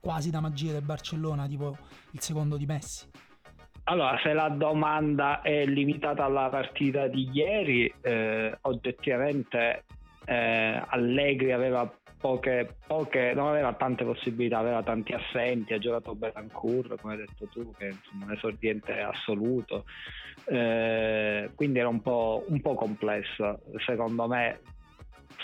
quasi 0.00 0.30
da 0.30 0.40
magia 0.40 0.72
del 0.72 0.80
Barcellona, 0.80 1.46
tipo 1.46 1.76
il 2.12 2.20
secondo 2.22 2.56
di 2.56 2.64
Messi. 2.64 3.06
Allora, 3.84 4.18
se 4.22 4.32
la 4.32 4.48
domanda 4.48 5.42
è 5.42 5.66
limitata 5.66 6.24
alla 6.24 6.48
partita 6.48 7.08
di 7.08 7.28
ieri, 7.30 7.92
eh, 8.00 8.56
oggettivamente 8.62 9.84
eh, 10.24 10.82
Allegri 10.88 11.52
aveva 11.52 11.92
poche, 12.20 12.76
poche, 12.86 13.32
non 13.34 13.48
aveva 13.48 13.72
tante 13.72 14.04
possibilità, 14.04 14.58
aveva 14.58 14.82
tanti 14.82 15.12
assenti, 15.12 15.72
ha 15.72 15.78
giocato 15.78 16.14
Betancourt, 16.14 17.00
come 17.00 17.14
hai 17.14 17.20
detto 17.20 17.46
tu, 17.46 17.72
che 17.76 17.88
è 17.88 17.90
insomma, 17.90 18.26
un 18.26 18.32
esordiente 18.32 19.00
assoluto, 19.00 19.84
eh, 20.46 21.50
quindi 21.54 21.78
era 21.78 21.88
un 21.88 22.02
po', 22.02 22.44
un 22.46 22.60
po' 22.60 22.74
complesso. 22.74 23.60
Secondo 23.86 24.28
me 24.28 24.60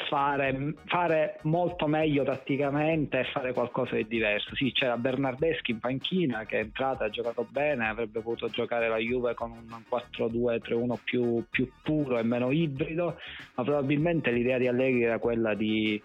fare, 0.09 0.75
fare, 0.85 1.39
molto 1.43 1.87
meglio 1.87 2.23
tatticamente 2.25 3.21
e 3.21 3.25
fare 3.25 3.55
qualcosa 3.55 3.97
di 3.97 4.07
diverso. 4.07 4.55
Sì, 4.55 4.71
c'era 4.73 4.99
Bernardeschi 4.99 5.71
in 5.71 5.79
panchina 5.79 6.45
che 6.45 6.59
è 6.59 6.63
entrata, 6.63 7.07
ha 7.07 7.11
giocato 7.11 7.47
bene, 7.51 7.89
avrebbe 7.89 8.21
potuto 8.21 8.51
giocare 8.51 8.89
la 8.89 8.99
Juve 8.99 9.35
con 9.35 9.51
un 9.51 9.83
4-2-3-1 9.91 10.99
più, 11.03 11.45
più 11.49 11.71
puro 11.83 12.19
e 12.19 12.23
meno 12.23 12.51
ibrido, 12.51 13.19
ma 13.55 13.65
probabilmente 13.65 14.31
l'idea 14.31 14.59
di 14.59 14.69
Allegri 14.69 15.05
era 15.05 15.19
quella 15.19 15.55
di 15.55 16.01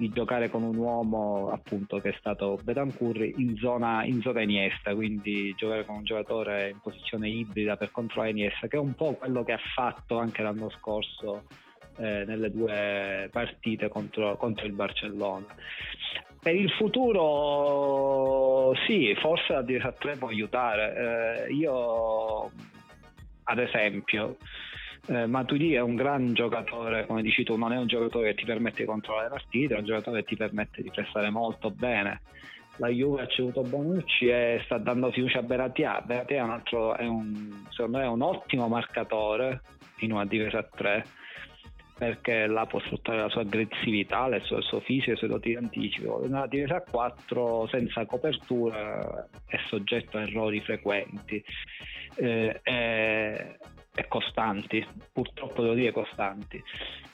di 0.00 0.08
giocare 0.08 0.48
con 0.48 0.62
un 0.62 0.76
uomo 0.76 1.50
appunto 1.50 1.98
che 1.98 2.08
è 2.08 2.14
stato 2.18 2.58
Betancourt 2.62 3.20
in 3.36 3.54
zona, 3.58 4.02
in 4.04 4.22
zona 4.22 4.40
Iniesta, 4.40 4.94
quindi 4.94 5.52
giocare 5.54 5.84
con 5.84 5.96
un 5.96 6.04
giocatore 6.04 6.70
in 6.70 6.80
posizione 6.80 7.28
ibrida 7.28 7.76
per 7.76 7.90
controllare 7.90 8.30
Iniesta, 8.30 8.66
che 8.66 8.76
è 8.76 8.80
un 8.80 8.94
po' 8.94 9.12
quello 9.12 9.44
che 9.44 9.52
ha 9.52 9.60
fatto 9.74 10.18
anche 10.18 10.42
l'anno 10.42 10.70
scorso 10.70 11.42
eh, 11.98 12.24
nelle 12.26 12.50
due 12.50 13.28
partite 13.30 13.90
contro, 13.90 14.38
contro 14.38 14.64
il 14.64 14.72
Barcellona. 14.72 15.44
Per 16.40 16.54
il 16.54 16.70
futuro 16.70 18.72
sì, 18.86 19.14
forse 19.20 19.52
la 19.52 19.60
difesa 19.60 19.92
3 19.92 20.16
può 20.16 20.28
aiutare. 20.28 21.44
Eh, 21.46 21.52
io 21.52 22.50
ad 23.42 23.58
esempio 23.58 24.38
eh, 25.06 25.26
Matuidi 25.26 25.74
è 25.74 25.80
un 25.80 25.94
gran 25.94 26.32
giocatore, 26.34 27.06
come 27.06 27.22
dici 27.22 27.42
tu, 27.42 27.56
non 27.56 27.72
è 27.72 27.78
un 27.78 27.86
giocatore 27.86 28.30
che 28.30 28.40
ti 28.40 28.44
permette 28.44 28.82
di 28.82 28.86
controllare 28.86 29.28
le 29.28 29.34
partite, 29.34 29.74
è 29.74 29.78
un 29.78 29.84
giocatore 29.84 30.20
che 30.20 30.26
ti 30.28 30.36
permette 30.36 30.82
di 30.82 30.90
prestare 30.90 31.30
molto 31.30 31.70
bene. 31.70 32.20
La 32.76 32.88
Juve 32.88 33.22
ha 33.22 33.26
ceduto 33.26 33.62
Bonucci 33.62 34.28
e 34.28 34.62
sta 34.64 34.78
dando 34.78 35.10
fiducia 35.10 35.40
a 35.40 35.42
Beratia. 35.42 36.00
Beratia 36.00 36.38
è 36.38 36.42
un 36.42 36.50
altro, 36.50 36.96
è 36.96 37.06
un, 37.06 37.64
secondo 37.70 37.98
me 37.98 38.04
è 38.04 38.08
un 38.08 38.22
ottimo 38.22 38.68
marcatore 38.68 39.60
in 39.98 40.12
una 40.12 40.24
difesa 40.24 40.58
a 40.58 40.68
3 40.74 41.04
perché 42.00 42.46
là 42.46 42.64
può 42.64 42.80
sfruttare 42.80 43.18
la 43.18 43.28
sua 43.28 43.42
aggressività, 43.42 44.24
il 44.28 44.40
suo, 44.42 44.56
il 44.56 44.62
suo 44.62 44.80
fisico, 44.80 45.12
i 45.12 45.16
suoi 45.16 45.28
doti 45.28 45.50
di 45.50 45.56
anticipo. 45.56 46.22
Una 46.24 46.46
difesa 46.46 46.76
a 46.76 46.80
4 46.80 47.68
senza 47.70 48.06
copertura 48.06 49.28
è 49.44 49.58
soggetto 49.68 50.16
a 50.16 50.22
errori 50.22 50.62
frequenti. 50.62 51.44
Eh, 52.14 52.58
è, 52.62 53.56
e 53.94 54.06
costanti, 54.08 54.86
purtroppo 55.12 55.62
devo 55.62 55.74
dire 55.74 55.92
costanti. 55.92 56.62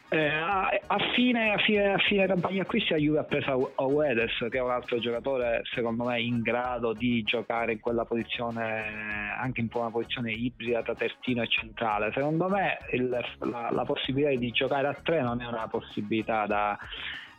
Eh, 0.08 0.28
a, 0.28 0.68
a, 0.86 0.98
fine, 1.14 1.52
a, 1.52 1.58
fine, 1.58 1.94
a 1.94 1.98
fine 1.98 2.26
campagna 2.26 2.62
acquisti 2.62 2.92
la 2.92 2.98
Juve 2.98 3.18
ha 3.18 3.24
preso 3.24 3.72
Oedes 3.74 4.36
che 4.48 4.58
è 4.58 4.60
un 4.60 4.70
altro 4.70 5.00
giocatore 5.00 5.62
secondo 5.74 6.04
me 6.04 6.20
in 6.20 6.42
grado 6.42 6.92
di 6.92 7.24
giocare 7.24 7.72
in 7.72 7.80
quella 7.80 8.04
posizione 8.04 9.34
anche 9.36 9.62
in 9.62 9.68
una 9.72 9.90
posizione 9.90 10.30
ibrida 10.30 10.82
tra 10.82 10.94
terzino 10.94 11.42
e 11.42 11.48
centrale. 11.48 12.12
Secondo 12.12 12.48
me 12.48 12.78
il, 12.92 13.08
la, 13.08 13.70
la, 13.72 13.84
possibilità 13.84 14.30
di 14.30 14.50
giocare 14.52 14.86
a 14.86 14.94
tre 14.94 15.22
non 15.22 15.40
è 15.42 15.46
una 15.46 15.66
possibilità 15.66 16.46
da 16.46 16.78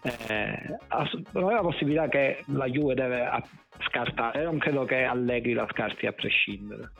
eh, 0.01 0.77
non 1.31 1.49
è 1.49 1.53
una 1.53 1.61
possibilità 1.61 2.09
che 2.09 2.43
la 2.47 2.65
Juve 2.65 2.95
deve 2.95 3.29
scartare. 3.79 4.43
Non 4.43 4.57
credo 4.57 4.83
che 4.83 5.03
Allegri 5.03 5.53
la 5.53 5.67
scarti 5.71 6.05
a 6.05 6.11
prescindere 6.11 6.91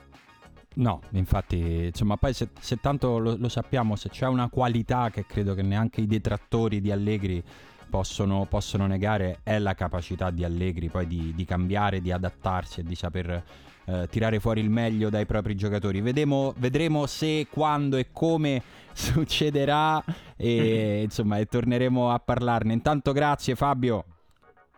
No, 0.77 1.01
infatti, 1.11 1.85
insomma, 1.85 2.17
poi 2.17 2.33
se, 2.33 2.49
se 2.59 2.79
tanto 2.79 3.17
lo, 3.17 3.35
lo, 3.35 3.49
sappiamo, 3.49 3.95
se 3.95 4.09
c'è 4.09 4.27
una 4.27 4.47
qualità 4.47 5.09
che 5.09 5.25
credo 5.25 5.55
che 5.55 5.63
neanche 5.63 6.01
i 6.01 6.07
detrattori 6.07 6.81
di 6.81 6.91
Allegri 6.91 7.43
possono, 7.89 8.45
possono 8.47 8.85
negare, 8.85 9.39
è 9.41 9.57
la 9.57 9.73
capacità 9.73 10.29
di 10.29 10.43
Allegri 10.43 10.89
poi 10.89 11.07
di, 11.07 11.33
di 11.35 11.45
cambiare, 11.45 11.99
di 11.99 12.11
adattarsi 12.11 12.81
e 12.81 12.83
di 12.83 12.93
saper 12.93 13.43
eh, 13.85 14.07
tirare 14.07 14.39
fuori 14.39 14.61
il 14.61 14.69
meglio 14.69 15.09
dai 15.09 15.25
propri 15.25 15.55
giocatori. 15.55 15.99
Vedremo, 15.99 16.53
vedremo 16.57 17.07
se, 17.07 17.47
quando 17.49 17.97
e 17.97 18.09
come 18.11 18.61
succederà 18.93 20.03
e 20.35 21.01
insomma, 21.03 21.39
e 21.39 21.45
torneremo 21.45 22.11
a 22.11 22.19
parlarne. 22.19 22.73
Intanto 22.73 23.13
grazie 23.13 23.55
Fabio. 23.55 24.05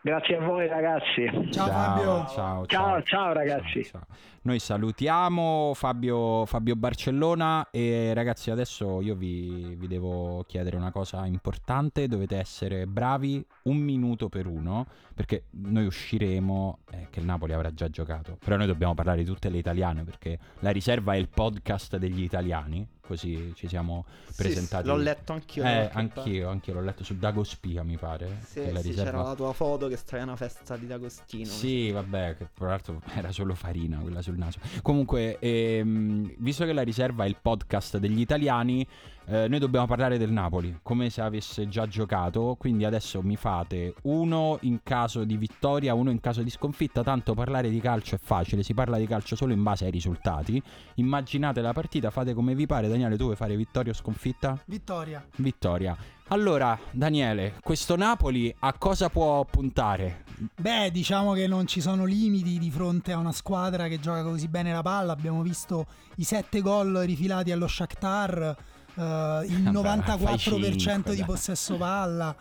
Grazie 0.01 0.38
a 0.38 0.39
voi 0.39 0.67
ragazzi. 0.67 1.25
Ciao, 1.51 1.51
ciao 1.51 1.67
Fabio. 1.67 2.03
Ciao, 2.03 2.27
ciao, 2.27 2.65
ciao, 2.65 3.03
ciao 3.03 3.33
ragazzi. 3.33 3.83
Ciao, 3.83 4.05
Noi 4.43 4.59
salutiamo 4.59 5.73
Fabio, 5.75 6.45
Fabio, 6.45 6.75
Barcellona 6.77 7.67
e 7.69 8.13
ragazzi 8.13 8.49
adesso 8.49 9.01
io 9.01 9.15
vi, 9.15 9.75
vi, 9.77 9.88
devo 9.88 10.45
chiedere 10.47 10.77
una 10.77 10.91
cosa 10.91 11.25
importante, 11.25 12.07
dovete 12.07 12.38
essere 12.38 12.88
bravi 12.88 13.45
un 13.63 13.77
minuto 13.77 14.29
per 14.29 14.47
uno 14.47 14.88
perché 15.13 15.43
noi 15.51 15.85
usciremo, 15.85 16.79
eh, 16.91 17.07
che 17.09 17.19
il 17.19 17.25
Napoli 17.25 17.51
avrà 17.51 17.73
già 17.73 17.89
giocato. 17.89 18.38
Però 18.43 18.55
noi 18.55 18.67
dobbiamo 18.67 18.93
parlare 18.93 19.23
di 19.23 19.25
tutte 19.25 19.49
le 19.49 19.57
italiane 19.57 20.05
perché 20.05 20.39
la 20.59 20.69
riserva 20.69 21.13
è 21.13 21.17
il 21.17 21.27
podcast 21.27 21.97
degli 21.97 22.23
italiani 22.23 22.88
così 23.10 23.54
ci 23.56 23.67
siamo 23.67 24.06
presentati. 24.36 24.84
Sì, 24.84 24.89
l'ho 24.89 24.98
letto 24.98 25.34
anch'io. 25.34 25.63
Eh, 25.63 25.89
anch'io, 25.91 26.50
anch'io 26.50 26.74
l'ho 26.76 26.82
letto 26.82 27.04
su 27.04 27.17
Dagospia, 27.17 27.82
mi 27.82 27.98
pare. 27.98 28.38
Sì, 28.45 28.62
sì 28.62 28.82
riserva... 28.82 29.04
c'era 29.04 29.22
la 29.24 29.36
tua 29.36 29.54
foto 29.54 29.88
che 29.88 29.98
stavi 29.98 30.22
a 30.22 30.26
una 30.26 30.36
festa 30.36 30.78
di 30.78 30.86
D'Agostino. 30.86 31.45
Sì, 31.45 31.89
vabbè, 31.89 32.38
che 32.38 32.50
tra 32.54 32.67
l'altro 32.67 33.02
era 33.15 33.32
solo 33.32 33.56
farina 33.56 33.98
quella 33.98 34.22
sul 34.22 34.38
naso. 34.38 34.60
Comunque, 34.84 35.39
ehm, 35.39 36.36
visto 36.38 36.65
che 36.65 36.74
la 36.74 36.84
riserva 36.84 37.26
è 37.26 37.28
il 37.28 37.38
podcast 37.41 37.98
degli 37.98 38.19
italiani, 38.19 38.86
eh, 39.31 39.47
noi 39.47 39.59
dobbiamo 39.59 39.85
parlare 39.85 40.17
del 40.17 40.31
Napoli, 40.31 40.79
come 40.81 41.11
se 41.11 41.21
avesse 41.21 41.67
già 41.67 41.85
giocato, 41.85 42.55
quindi 42.57 42.83
adesso 42.83 43.21
mi 43.21 43.35
fate 43.35 43.93
uno 44.03 44.57
in 44.61 44.79
caso 44.81 45.23
di 45.23 45.37
vittoria, 45.37 45.93
uno 45.93 46.09
in 46.09 46.19
caso 46.19 46.41
di 46.41 46.49
sconfitta, 46.49 47.03
tanto 47.03 47.35
parlare 47.35 47.69
di 47.69 47.79
calcio 47.79 48.15
è 48.15 48.17
facile, 48.17 48.63
si 48.63 48.73
parla 48.73 48.97
di 48.97 49.05
calcio 49.05 49.35
solo 49.35 49.53
in 49.53 49.61
base 49.61 49.85
ai 49.85 49.91
risultati. 49.91 50.59
Immaginate 50.95 51.61
la 51.61 51.73
partita, 51.73 52.09
fate 52.09 52.33
come 52.33 52.55
vi 52.55 52.65
pare. 52.65 52.87
Daniele, 52.87 53.17
tu 53.17 53.25
vuoi 53.25 53.35
fare 53.35 53.55
vittoria 53.55 53.91
o 53.91 53.95
sconfitta? 53.95 54.59
Vittoria. 54.65 55.23
Vittoria. 55.35 55.95
Allora, 56.29 56.79
Daniele, 56.89 57.55
questo 57.61 57.95
Napoli 57.95 58.53
a 58.59 58.73
cosa 58.79 59.09
può 59.09 59.45
puntare? 59.45 60.23
Beh, 60.59 60.89
diciamo 60.91 61.33
che 61.33 61.45
non 61.45 61.67
ci 61.67 61.81
sono 61.81 62.05
limiti 62.05 62.57
di 62.57 62.71
fronte 62.71 63.11
a 63.11 63.17
una 63.17 63.31
squadra 63.31 63.87
che 63.87 63.99
gioca 63.99 64.23
così 64.23 64.47
bene 64.47 64.71
la 64.71 64.81
palla. 64.81 65.11
Abbiamo 65.11 65.43
visto 65.43 65.85
i 66.15 66.23
sette 66.23 66.61
gol 66.61 67.03
rifilati 67.05 67.51
allo 67.51 67.67
Shakhtar 67.67 68.55
uh, 68.95 69.02
il 69.43 69.63
Vabbè, 69.71 69.97
94% 69.97 71.13
di 71.13 71.23
possesso 71.23 71.78
palla. 71.78 72.36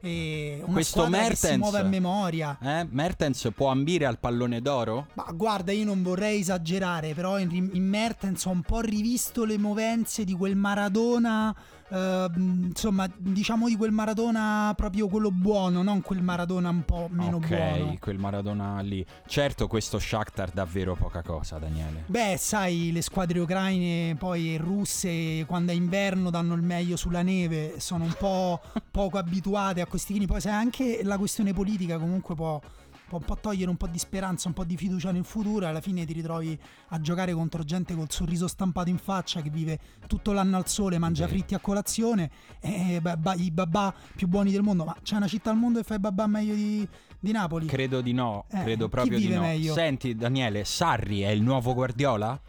E 0.00 0.60
una 0.62 0.72
Questo 0.74 1.08
Mertens, 1.08 1.52
si 1.52 1.56
muove 1.56 1.78
a 1.78 1.82
memoria. 1.82 2.58
Eh? 2.60 2.86
Mertens 2.90 3.48
può 3.54 3.68
ambire 3.68 4.04
al 4.04 4.18
pallone 4.18 4.60
d'oro? 4.60 5.06
Ma 5.14 5.24
guarda, 5.32 5.72
io 5.72 5.86
non 5.86 6.02
vorrei 6.02 6.40
esagerare, 6.40 7.14
però 7.14 7.38
in, 7.38 7.70
in 7.72 7.88
Mertens 7.88 8.44
ho 8.44 8.50
un 8.50 8.60
po' 8.60 8.80
rivisto 8.80 9.46
le 9.46 9.56
movenze 9.56 10.24
di 10.24 10.34
quel 10.34 10.56
Maradona 10.56 11.54
Ehm, 11.94 12.66
insomma, 12.70 13.08
diciamo 13.16 13.68
di 13.68 13.76
quel 13.76 13.92
Maradona 13.92 14.72
proprio 14.76 15.06
quello 15.06 15.30
buono, 15.30 15.82
non 15.82 16.02
quel 16.02 16.22
Maradona 16.22 16.68
un 16.70 16.84
po' 16.84 17.06
meno 17.10 17.36
okay, 17.36 17.78
buono. 17.78 17.92
Ok, 17.92 17.98
quel 18.00 18.18
Maradona 18.18 18.80
lì. 18.80 19.06
Certo, 19.26 19.68
questo 19.68 20.00
Shakhtar 20.00 20.50
davvero 20.50 20.96
poca 20.96 21.22
cosa, 21.22 21.58
Daniele. 21.58 22.02
Beh, 22.06 22.36
sai, 22.36 22.90
le 22.92 23.00
squadre 23.00 23.38
ucraine 23.38 24.16
poi 24.16 24.56
russe 24.56 25.44
quando 25.46 25.70
è 25.70 25.74
inverno 25.74 26.30
danno 26.30 26.54
il 26.54 26.62
meglio 26.62 26.96
sulla 26.96 27.22
neve, 27.22 27.74
sono 27.78 28.04
un 28.04 28.14
po' 28.18 28.60
poco 28.90 29.18
abituate 29.18 29.80
a 29.80 29.86
questi 29.86 30.14
chini. 30.14 30.26
Poi 30.26 30.40
sai 30.40 30.52
anche 30.52 31.00
la 31.04 31.16
questione 31.16 31.52
politica 31.52 31.98
comunque 31.98 32.34
può 32.34 32.60
può 33.08 33.18
un 33.18 33.24
po' 33.24 33.36
togliere 33.36 33.70
un 33.70 33.76
po' 33.76 33.86
di 33.86 33.98
speranza, 33.98 34.48
un 34.48 34.54
po' 34.54 34.64
di 34.64 34.76
fiducia 34.76 35.10
nel 35.12 35.24
futuro 35.24 35.64
e 35.64 35.68
alla 35.68 35.80
fine 35.80 36.04
ti 36.04 36.12
ritrovi 36.12 36.58
a 36.88 37.00
giocare 37.00 37.32
contro 37.32 37.62
gente 37.64 37.94
col 37.94 38.10
sorriso 38.10 38.48
stampato 38.48 38.88
in 38.90 38.98
faccia 38.98 39.42
che 39.42 39.50
vive 39.50 39.78
tutto 40.06 40.32
l'anno 40.32 40.56
al 40.56 40.68
sole, 40.68 40.98
mangia 40.98 41.26
fritti 41.26 41.54
a 41.54 41.58
colazione 41.58 42.30
e 42.60 42.98
babà, 43.00 43.34
i 43.34 43.50
babà 43.50 43.94
più 44.14 44.26
buoni 44.28 44.50
del 44.50 44.62
mondo. 44.62 44.84
Ma 44.84 44.96
c'è 45.02 45.16
una 45.16 45.28
città 45.28 45.50
al 45.50 45.56
mondo 45.56 45.78
che 45.78 45.84
fa 45.84 45.94
i 45.94 46.00
babà 46.00 46.26
meglio 46.26 46.54
di, 46.54 46.86
di 47.18 47.32
Napoli? 47.32 47.66
Credo 47.66 48.00
di 48.00 48.12
no, 48.12 48.46
eh, 48.50 48.62
credo 48.62 48.88
proprio 48.88 49.18
di 49.18 49.28
no. 49.28 49.40
Meglio? 49.40 49.74
Senti 49.74 50.14
Daniele, 50.14 50.64
Sarri 50.64 51.20
è 51.20 51.30
il 51.30 51.42
nuovo 51.42 51.74
Guardiola? 51.74 52.40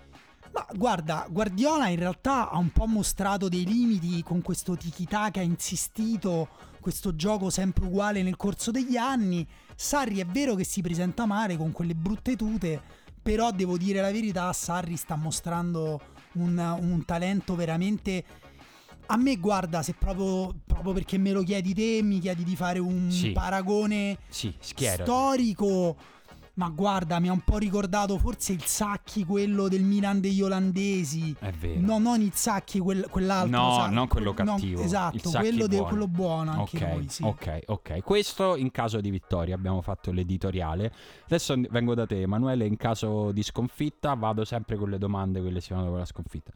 Ma 0.55 0.65
guarda, 0.73 1.27
Guardiola 1.29 1.89
in 1.89 1.99
realtà 1.99 2.49
ha 2.49 2.57
un 2.57 2.71
po' 2.71 2.85
mostrato 2.85 3.49
dei 3.49 3.65
limiti 3.65 4.23
con 4.23 4.41
questo 4.41 4.77
tiki-taka 4.77 5.41
insistito, 5.41 6.47
questo 6.79 7.13
gioco 7.13 7.49
sempre 7.49 7.83
uguale 7.83 8.23
nel 8.23 8.37
corso 8.37 8.71
degli 8.71 8.95
anni. 8.95 9.45
Sarri 9.75 10.19
è 10.19 10.25
vero 10.25 10.55
che 10.55 10.63
si 10.63 10.81
presenta 10.81 11.25
male 11.25 11.57
con 11.57 11.71
quelle 11.71 11.95
brutte 11.95 12.35
tute, 12.35 12.81
però 13.21 13.51
devo 13.51 13.77
dire 13.77 14.01
la 14.01 14.11
verità, 14.11 14.51
Sarri 14.53 14.95
sta 14.95 15.15
mostrando 15.15 16.01
un, 16.33 16.57
un 16.57 17.05
talento 17.05 17.55
veramente... 17.55 18.23
A 19.07 19.17
me 19.17 19.35
guarda, 19.35 19.83
se 19.83 19.93
proprio, 19.93 20.51
proprio, 20.65 20.91
perché 20.93 21.19
me 21.19 21.31
lo 21.31 21.43
chiedi 21.43 21.75
te, 21.75 21.99
mi 22.01 22.19
chiedi 22.19 22.43
di 22.43 22.55
fare 22.55 22.79
un 22.79 23.11
sì. 23.11 23.33
paragone 23.33 24.17
sì, 24.29 24.51
storico 24.59 25.95
ma 26.55 26.69
guarda, 26.69 27.19
mi 27.19 27.27
ha 27.27 27.31
un 27.31 27.41
po' 27.41 27.57
ricordato 27.57 28.17
forse 28.17 28.53
il 28.53 28.63
Sacchi, 28.63 29.25
quello 29.25 29.67
del 29.67 29.83
Milan 29.83 30.21
degli 30.21 30.41
olandesi. 30.41 31.35
È 31.37 31.51
vero. 31.51 31.81
No, 31.81 31.97
non 31.99 32.21
il 32.21 32.33
Sacchi, 32.33 32.79
quel, 32.79 33.07
quell'altro. 33.09 33.57
No, 33.57 33.75
Sacchi, 33.75 33.93
non 33.93 34.07
quello 34.07 34.33
cattivo. 34.33 34.79
No, 34.79 34.85
esatto, 34.85 35.31
quello, 35.31 35.67
de, 35.67 35.81
quello, 35.81 36.07
buono 36.07 36.51
anche 36.51 36.77
okay, 36.77 36.95
lui, 36.95 37.09
sì. 37.09 37.23
Ok, 37.23 37.61
ok. 37.65 38.01
Questo 38.03 38.55
in 38.55 38.71
caso 38.71 39.01
di 39.01 39.09
vittoria, 39.09 39.55
abbiamo 39.55 39.81
fatto 39.81 40.11
l'editoriale. 40.11 40.93
Adesso 41.25 41.55
vengo 41.69 41.93
da 41.93 42.05
te, 42.05 42.21
Emanuele, 42.21 42.65
in 42.65 42.77
caso 42.77 43.31
di 43.31 43.43
sconfitta 43.43 44.13
vado 44.13 44.45
sempre 44.45 44.77
con 44.77 44.89
le 44.89 44.97
domande, 44.97 45.41
quelle 45.41 45.59
si 45.59 45.73
vanno 45.73 45.89
con 45.89 45.97
la 45.97 46.05
sconfitta. 46.05 46.51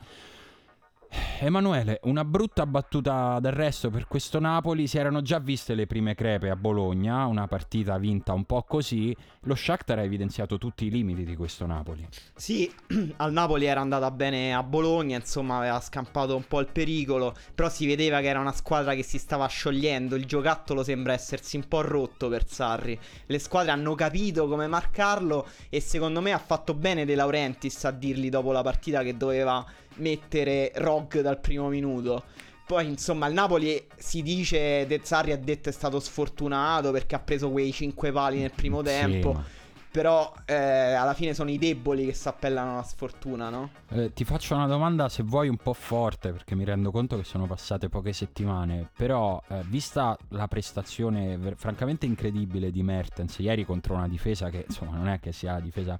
Emanuele, 1.41 1.99
una 2.03 2.25
brutta 2.25 2.65
battuta 2.65 3.39
d'arresto 3.39 3.89
per 3.89 4.07
questo 4.07 4.39
Napoli. 4.39 4.87
Si 4.87 4.97
erano 4.97 5.21
già 5.21 5.39
viste 5.39 5.73
le 5.73 5.87
prime 5.87 6.13
crepe 6.13 6.49
a 6.49 6.55
Bologna, 6.57 7.25
una 7.25 7.47
partita 7.47 7.97
vinta 7.97 8.33
un 8.33 8.43
po' 8.43 8.63
così. 8.63 9.15
Lo 9.43 9.55
Shakhtar 9.55 9.99
ha 9.99 10.03
evidenziato 10.03 10.57
tutti 10.57 10.85
i 10.85 10.89
limiti 10.89 11.23
di 11.23 11.37
questo 11.37 11.65
Napoli. 11.65 12.05
Sì, 12.35 12.69
al 13.17 13.31
Napoli 13.31 13.65
era 13.65 13.79
andata 13.79 14.11
bene 14.11 14.53
a 14.53 14.61
Bologna, 14.63 15.15
insomma, 15.15 15.57
aveva 15.59 15.79
scampato 15.79 16.35
un 16.35 16.45
po' 16.45 16.59
il 16.59 16.67
pericolo, 16.71 17.33
però 17.55 17.69
si 17.69 17.87
vedeva 17.87 18.19
che 18.19 18.27
era 18.27 18.39
una 18.39 18.51
squadra 18.51 18.93
che 18.93 19.03
si 19.03 19.17
stava 19.17 19.47
sciogliendo. 19.47 20.15
Il 20.15 20.25
giocattolo 20.25 20.83
sembra 20.83 21.13
essersi 21.13 21.55
un 21.55 21.67
po' 21.69 21.81
rotto 21.81 22.27
per 22.27 22.47
Sarri. 22.47 22.99
Le 23.25 23.39
squadre 23.39 23.71
hanno 23.71 23.95
capito 23.95 24.47
come 24.49 24.67
marcarlo 24.67 25.47
e 25.69 25.79
secondo 25.79 26.19
me 26.19 26.33
ha 26.33 26.37
fatto 26.37 26.73
bene 26.73 27.05
De 27.05 27.15
Laurentiis 27.15 27.85
a 27.85 27.91
dirgli 27.91 28.29
dopo 28.29 28.51
la 28.51 28.61
partita 28.61 29.03
che 29.03 29.15
doveva 29.15 29.65
mettere 29.95 30.71
Rog 30.75 31.21
dal 31.21 31.39
primo 31.39 31.67
minuto. 31.69 32.23
Poi, 32.69 32.85
insomma, 32.85 33.25
il 33.25 33.33
Napoli 33.33 33.83
si 33.95 34.21
dice 34.21 34.85
De 34.85 34.99
Zarri 35.01 35.31
ha 35.31 35.37
detto 35.37 35.69
è 35.69 35.71
stato 35.71 35.99
sfortunato 35.99 36.91
perché 36.91 37.15
ha 37.15 37.19
preso 37.19 37.49
quei 37.49 37.71
5 37.71 38.11
pali 38.11 38.41
nel 38.41 38.51
primo 38.51 38.83
tempo. 38.83 39.41
Sì, 39.43 39.57
Però 39.89 40.31
eh, 40.45 40.53
alla 40.53 41.15
fine 41.15 41.33
sono 41.33 41.49
i 41.49 41.57
deboli 41.57 42.05
che 42.05 42.13
si 42.13 42.27
appellano 42.27 42.73
alla 42.73 42.83
sfortuna, 42.83 43.49
no? 43.49 43.71
Eh, 43.89 44.13
ti 44.13 44.23
faccio 44.23 44.53
una 44.53 44.67
domanda, 44.67 45.09
se 45.09 45.23
vuoi, 45.23 45.47
un 45.47 45.57
po' 45.57 45.73
forte, 45.73 46.31
perché 46.31 46.53
mi 46.53 46.63
rendo 46.63 46.91
conto 46.91 47.17
che 47.17 47.23
sono 47.23 47.47
passate 47.47 47.89
poche 47.89 48.13
settimane. 48.13 48.91
Però, 48.95 49.41
eh, 49.47 49.63
vista 49.65 50.15
la 50.27 50.47
prestazione 50.47 51.37
ver- 51.37 51.57
francamente 51.57 52.05
incredibile 52.05 52.69
di 52.69 52.83
Mertens 52.83 53.39
ieri 53.39 53.65
contro 53.65 53.95
una 53.95 54.07
difesa 54.07 54.51
che, 54.51 54.65
insomma, 54.67 54.95
non 54.95 55.07
è 55.07 55.19
che 55.19 55.31
sia 55.31 55.53
la 55.53 55.59
difesa 55.59 55.97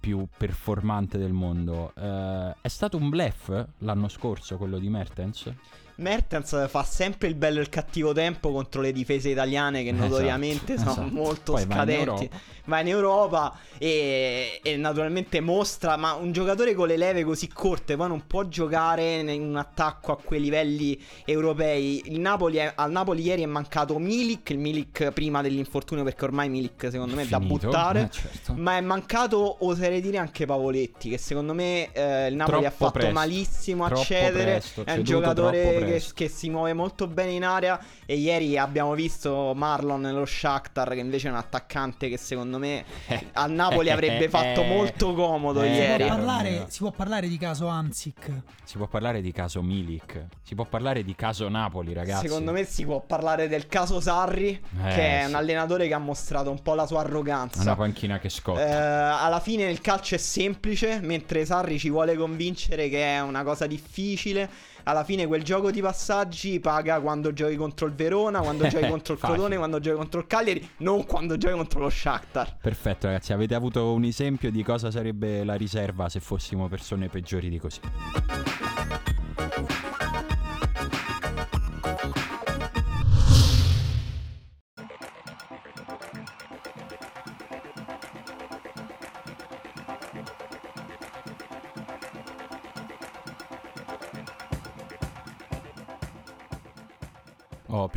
più 0.00 0.26
performante 0.36 1.18
del 1.18 1.32
mondo. 1.32 1.92
Uh, 1.94 2.54
è 2.60 2.68
stato 2.68 2.96
un 2.96 3.10
blef 3.10 3.66
l'anno 3.78 4.08
scorso 4.08 4.56
quello 4.56 4.78
di 4.78 4.88
Mertens? 4.88 5.52
Mertens 6.00 6.68
fa 6.68 6.82
sempre 6.82 7.28
il 7.28 7.34
bello 7.34 7.58
e 7.58 7.62
il 7.62 7.68
cattivo 7.68 8.12
tempo 8.12 8.50
contro 8.50 8.80
le 8.80 8.92
difese 8.92 9.28
italiane 9.28 9.82
che 9.82 9.90
esatto, 9.90 10.08
notoriamente 10.08 10.72
esatto, 10.74 10.92
sono 10.92 11.06
esatto. 11.06 11.22
molto 11.22 11.52
Poi 11.52 11.62
scadenti. 11.62 12.30
Va 12.64 12.80
in 12.80 12.88
Europa, 12.88 13.56
e, 13.78 14.60
e, 14.62 14.76
naturalmente 14.76 15.40
mostra, 15.40 15.96
ma 15.96 16.12
un 16.12 16.32
giocatore 16.32 16.74
con 16.74 16.86
le 16.86 16.96
leve 16.96 17.24
così 17.24 17.48
corte 17.48 17.96
poi 17.96 18.08
non 18.08 18.26
può 18.26 18.46
giocare 18.46 19.20
in 19.20 19.42
un 19.42 19.56
attacco 19.56 20.12
a 20.12 20.18
quei 20.22 20.40
livelli 20.40 21.00
europei. 21.24 22.02
Il 22.06 22.20
Napoli 22.20 22.58
è, 22.58 22.72
al 22.74 22.90
Napoli 22.90 23.22
ieri 23.22 23.42
è 23.42 23.46
mancato 23.46 23.98
Milik, 23.98 24.50
il 24.50 24.58
Milik 24.58 25.10
prima 25.12 25.42
dell'infortunio 25.42 26.04
perché 26.04 26.24
ormai 26.24 26.48
Milik 26.48 26.88
secondo 26.90 27.14
me 27.14 27.22
è 27.22 27.26
da 27.26 27.40
buttare, 27.40 28.02
eh, 28.02 28.10
certo. 28.10 28.54
ma 28.56 28.76
è 28.76 28.80
mancato, 28.80 29.56
oserei 29.60 30.00
dire, 30.00 30.18
anche 30.18 30.46
Pavoletti 30.46 31.08
che 31.08 31.18
secondo 31.18 31.54
me 31.54 31.90
eh, 31.92 32.28
il 32.28 32.36
Napoli 32.36 32.60
Troppo 32.60 32.66
ha 32.66 32.70
fatto 32.70 32.92
presto. 32.92 33.12
malissimo 33.12 33.84
a 33.84 33.94
cedere, 33.96 34.50
presto, 34.52 34.84
è 34.84 34.92
un 34.92 35.02
giocatore 35.02 35.89
che, 35.98 36.04
che, 36.14 36.28
si 36.28 36.50
muove 36.50 36.72
molto 36.72 37.06
bene 37.06 37.32
in 37.32 37.44
area 37.44 37.78
e 38.06 38.16
ieri 38.16 38.58
abbiamo 38.58 38.94
visto 38.94 39.52
Marlon 39.54 40.00
nello 40.00 40.24
Shakhtar 40.24 40.90
che 40.90 41.00
invece 41.00 41.28
è 41.28 41.30
un 41.30 41.36
attaccante 41.36 42.08
che 42.08 42.16
secondo 42.16 42.58
me 42.58 42.84
al 43.32 43.50
Napoli 43.50 43.90
avrebbe 43.90 44.28
fatto 44.30 44.62
molto 44.62 45.14
comodo 45.14 45.62
eh, 45.62 45.72
ieri. 45.72 46.04
Si 46.04 46.08
può, 46.08 46.16
parlare, 46.16 46.66
si 46.68 46.78
può 46.78 46.90
parlare 46.90 47.28
di 47.28 47.38
caso 47.38 47.66
Anzic. 47.66 48.30
Si 48.64 48.76
può 48.76 48.86
parlare 48.86 49.20
di 49.20 49.32
caso 49.32 49.62
Milik. 49.62 50.26
Si 50.42 50.54
può 50.54 50.64
parlare 50.64 51.02
di 51.02 51.14
caso 51.14 51.48
Napoli, 51.48 51.92
ragazzi. 51.92 52.26
Secondo 52.26 52.52
me 52.52 52.64
si 52.64 52.84
può 52.84 53.00
parlare 53.00 53.48
del 53.48 53.66
caso 53.66 54.00
Sarri, 54.00 54.50
eh, 54.50 54.88
che 54.94 55.18
è 55.18 55.22
sì. 55.22 55.28
un 55.28 55.34
allenatore 55.34 55.88
che 55.88 55.94
ha 55.94 55.98
mostrato 55.98 56.50
un 56.50 56.62
po' 56.62 56.74
la 56.74 56.86
sua 56.86 57.00
arroganza. 57.00 57.62
Una 57.62 57.76
panchina 57.76 58.18
che 58.18 58.28
scotta. 58.28 58.60
Eh, 58.60 59.24
alla 59.24 59.40
fine 59.40 59.64
il 59.64 59.80
calcio 59.80 60.14
è 60.14 60.18
semplice, 60.18 61.00
mentre 61.02 61.44
Sarri 61.44 61.78
ci 61.78 61.90
vuole 61.90 62.16
convincere 62.16 62.88
che 62.88 63.16
è 63.16 63.20
una 63.20 63.42
cosa 63.42 63.66
difficile 63.66 64.48
alla 64.84 65.04
fine 65.04 65.26
quel 65.26 65.42
gioco 65.42 65.70
di 65.70 65.80
passaggi 65.80 66.60
paga 66.60 67.00
quando 67.00 67.32
giochi 67.32 67.56
contro 67.56 67.86
il 67.86 67.94
Verona, 67.94 68.40
quando 68.40 68.66
giochi 68.66 68.86
contro 68.90 69.14
il 69.14 69.20
Crotone, 69.20 69.56
quando 69.56 69.80
giochi 69.80 69.96
contro 69.96 70.20
il 70.20 70.26
Cagliari, 70.26 70.70
non 70.78 71.04
quando 71.06 71.36
giochi 71.36 71.54
contro 71.54 71.80
lo 71.80 71.90
Shakhtar. 71.90 72.56
Perfetto 72.60 73.06
ragazzi, 73.06 73.32
avete 73.32 73.54
avuto 73.54 73.92
un 73.92 74.04
esempio 74.04 74.50
di 74.50 74.62
cosa 74.62 74.90
sarebbe 74.90 75.44
la 75.44 75.54
riserva 75.54 76.08
se 76.08 76.20
fossimo 76.20 76.68
persone 76.68 77.08
peggiori 77.08 77.48
di 77.48 77.58
così. 77.58 77.80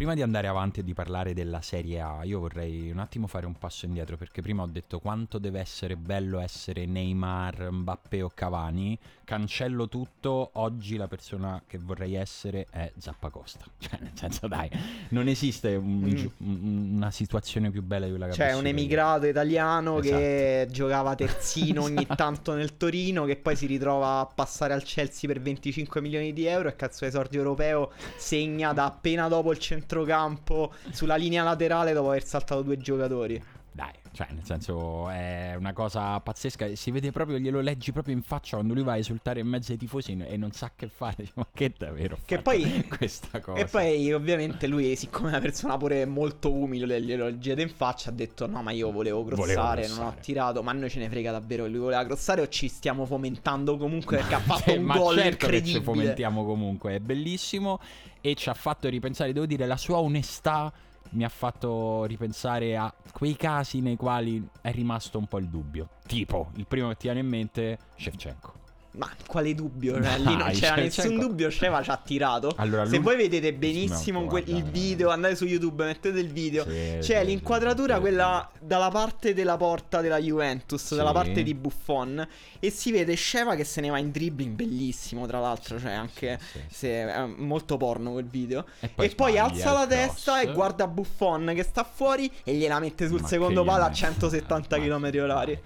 Prima 0.04 0.18
di 0.18 0.22
andare 0.22 0.48
avanti 0.48 0.82
e 0.82 0.84
di 0.84 0.94
parlare 0.94 1.34
della 1.34 1.62
Serie 1.62 2.02
A, 2.02 2.26
io 2.26 2.42
vorrei 2.42 2.92
un 2.92 3.00
attimo 3.00 3.26
fare 3.26 3.46
un 3.46 3.58
passo 3.58 3.86
indietro 3.86 4.18
perché 4.18 4.42
prima 4.42 4.62
ho 4.62 4.68
detto 4.68 5.00
quanto 5.00 5.38
deve 5.38 5.62
essere 5.62 5.96
bello 5.96 6.40
essere 6.40 6.86
Neymar, 6.86 7.72
Mbappé 7.72 8.22
o 8.22 8.30
Cavani. 8.36 9.00
Cancello 9.24 9.88
tutto, 9.88 10.50
oggi 10.56 10.98
la 10.98 11.08
persona 11.08 11.64
che 11.66 11.78
vorrei 11.78 12.16
essere 12.16 12.68
è 12.70 12.92
Zappacosta. 12.98 13.64
Cioè, 13.80 14.00
nel 14.02 14.12
senso, 14.14 14.48
dai, 14.48 14.70
non 15.10 15.28
esiste 15.30 15.76
un, 15.76 15.92
Mm. 16.04 16.26
un, 16.40 16.92
una 16.96 17.12
situazione 17.12 17.72
più 17.72 17.82
bella 17.82 18.04
di 18.06 18.12
quella 18.12 18.28
che 18.28 18.34
Cioè, 18.34 18.48
un 18.48 18.52
vissuto 18.64 18.68
io. 18.68 18.74
emigrato 18.78 19.26
italiano 19.28 20.00
che 20.00 20.60
Esatto. 20.62 20.74
giocava 20.74 21.16
terzino 21.16 21.84
ogni 21.84 22.06
tanto 22.16 22.54
nel 22.54 22.76
Torino, 22.76 23.24
che 23.24 23.38
poi 23.38 23.56
si 23.56 23.66
ritrova 23.66 24.20
a 24.20 24.26
passare 24.26 24.74
al 24.74 24.84
Chelsea 24.84 25.30
per 25.32 25.42
25 25.42 26.02
milioni 26.02 26.34
di 26.34 26.46
euro 26.46 26.68
e 26.68 26.76
cazzo 26.76 27.06
esordio 27.06 27.40
europeo 27.40 27.92
segna 28.18 28.74
da 28.74 28.86
appena 28.86 29.30
dopo 29.30 29.52
il 29.52 29.58
centrocampo 29.94 30.74
sulla 30.92 31.16
linea 31.16 31.44
laterale 31.44 31.94
dopo 31.94 32.10
aver 32.10 32.26
saltato 32.26 32.64
due 32.64 32.78
giocatori. 32.78 33.42
Dai, 33.76 33.92
cioè, 34.12 34.28
nel 34.30 34.44
senso, 34.46 35.10
è 35.10 35.56
una 35.58 35.74
cosa 35.74 36.20
pazzesca. 36.20 36.76
Si 36.76 36.92
vede 36.92 37.12
proprio, 37.12 37.40
glielo 37.40 37.60
leggi 37.60 37.92
proprio 37.92 38.14
in 38.14 38.22
faccia 38.22 38.58
quando 38.58 38.76
lui 38.76 38.84
va 38.84 38.92
a 38.92 38.98
esultare 38.98 39.40
in 39.40 39.48
mezzo 39.48 39.72
ai 39.72 39.80
tifosi 39.80 40.16
e 40.28 40.38
non 40.38 40.52
sa 40.52 40.72
che 40.76 40.88
fare. 40.90 41.28
Ma 41.34 41.48
che 41.52 41.74
davvero? 41.76 42.20
Che 42.24 42.38
poi- 42.40 42.86
questa 42.96 43.40
cosa. 43.40 43.60
E 43.60 43.66
poi 43.66 44.14
ovviamente 44.14 44.68
lui, 44.68 44.96
siccome 44.96 45.28
è 45.28 45.32
una 45.32 45.40
persona 45.42 45.76
pure 45.78 46.06
molto 46.06 46.54
umile, 46.54 47.02
glielo 47.02 47.26
leggete 47.26 47.64
in 47.64 47.70
faccia, 47.70 48.12
ha 48.12 48.14
detto 48.14 48.46
no 48.46 48.62
ma 48.62 48.70
io 48.70 48.92
volevo 48.92 49.24
crossare, 49.26 49.48
Volevo 49.56 49.64
non 49.72 49.78
crossare." 49.88 50.18
ho 50.18 50.22
tirato, 50.22 50.62
ma 50.62 50.72
noi 50.74 50.90
ce 50.92 51.00
ne 51.00 51.10
frega 51.10 51.32
davvero 51.32 51.66
lui 51.66 51.80
voleva 51.80 52.06
crossare 52.06 52.42
o 52.42 52.48
ci 52.50 52.68
stiamo 52.68 53.06
fomentando 53.08 53.76
comunque 53.78 54.18
perché 54.18 54.36
ha 54.36 54.40
fatto 54.46 54.70
Eh, 54.70 54.78
un 54.78 54.84
ma 54.84 54.98
gol 54.98 55.18
certo 55.18 55.48
che 55.48 55.64
ci 55.64 55.82
fomentiamo 55.82 56.46
comunque, 56.46 56.94
è 56.96 57.00
bellissimo 57.00 57.80
e 58.22 58.36
ci 58.36 58.50
ha 58.50 58.54
fatto 58.54 58.88
ripensare, 58.88 59.34
devo 59.34 59.48
dire, 59.48 59.66
la 59.66 59.78
sua 59.78 59.98
onestà 59.98 60.72
mi 61.14 61.24
ha 61.24 61.30
fatto 61.30 62.04
ripensare 62.06 62.76
a 62.76 62.94
quei 63.12 63.36
casi 63.36 63.82
nei 63.82 63.96
quali 63.96 64.48
è 64.62 64.72
rimasto 64.72 65.18
un 65.18 65.28
po' 65.28 65.40
il 65.40 65.48
dubbio. 65.50 65.90
Tipo, 66.06 66.52
il 66.56 66.68
primo 66.68 66.90
che 66.90 66.96
ti 66.96 67.04
viene 67.04 67.22
in 67.22 67.28
mente, 67.28 67.78
Shevchenko. 67.96 68.63
Ma 68.96 69.10
quale 69.26 69.56
dubbio? 69.56 69.94
Cioè, 70.04 70.18
lì 70.18 70.24
non 70.26 70.38
Dai, 70.38 70.54
c'era 70.56 70.76
cioè, 70.76 70.84
nessun 70.84 71.04
cioè, 71.10 71.18
dubbio. 71.18 71.50
Sheva 71.50 71.82
ci 71.82 71.90
ha 71.90 71.98
tirato. 71.98 72.54
Allora, 72.58 72.86
Se 72.86 73.00
voi 73.00 73.16
vedete 73.16 73.52
benissimo 73.54 74.24
quel- 74.26 74.44
guarda, 74.44 74.60
il 74.60 74.72
video, 74.72 75.10
andate 75.10 75.36
su 75.36 75.46
YouTube, 75.46 75.86
mettete 75.86 76.20
il 76.20 76.32
video. 76.32 76.64
Sì, 76.64 76.98
C'è 77.00 77.20
sì, 77.22 77.26
l'inquadratura 77.26 77.96
sì, 77.96 78.02
quella 78.02 78.52
dalla 78.60 78.90
parte 78.90 79.34
della 79.34 79.58
porta 79.58 80.00
della 80.02 80.20
Juventus, 80.20 80.86
Sì. 80.86 80.96
dalla 80.96 81.12
parte 81.12 81.42
di 81.42 81.54
Buffon. 81.56 82.28
E 82.60 82.70
si 82.70 82.92
vede 82.92 83.16
Sheva 83.16 83.56
che 83.56 83.64
se 83.64 83.82
ne 83.82 83.90
va 83.90 83.98
in 83.98 84.12
dribbling, 84.12 84.54
bellissimo 84.54 85.26
tra 85.26 85.40
l'altro. 85.40 85.80
Cioè, 85.80 85.92
anche 85.92 86.38
sì, 86.40 86.60
sì. 86.60 86.76
se 86.76 86.90
è 87.12 87.26
molto 87.38 87.78
porno 87.78 88.12
quel 88.12 88.26
video. 88.28 88.66
E 88.80 88.86
E 88.86 88.90
poi 88.90 89.10
poi, 89.16 89.32
sbaglia 89.32 89.44
alza 89.46 89.72
la 89.74 89.88
testa 89.88 90.40
e 90.42 90.54
guarda 90.54 90.88
Buffon 90.88 91.52
che 91.56 91.64
sta 91.64 91.84
fuori 91.84 92.32
e 92.44 92.54
gliela 92.54 92.80
mette 92.80 93.08
sul 93.08 93.22
Ma 93.22 93.28
secondo 93.28 93.64
palo 93.64 93.86
a 93.86 93.90
gliene- 93.90 93.96
170 93.96 94.78
Ma- 94.78 94.84
km 94.86 95.10
orari. 95.20 95.60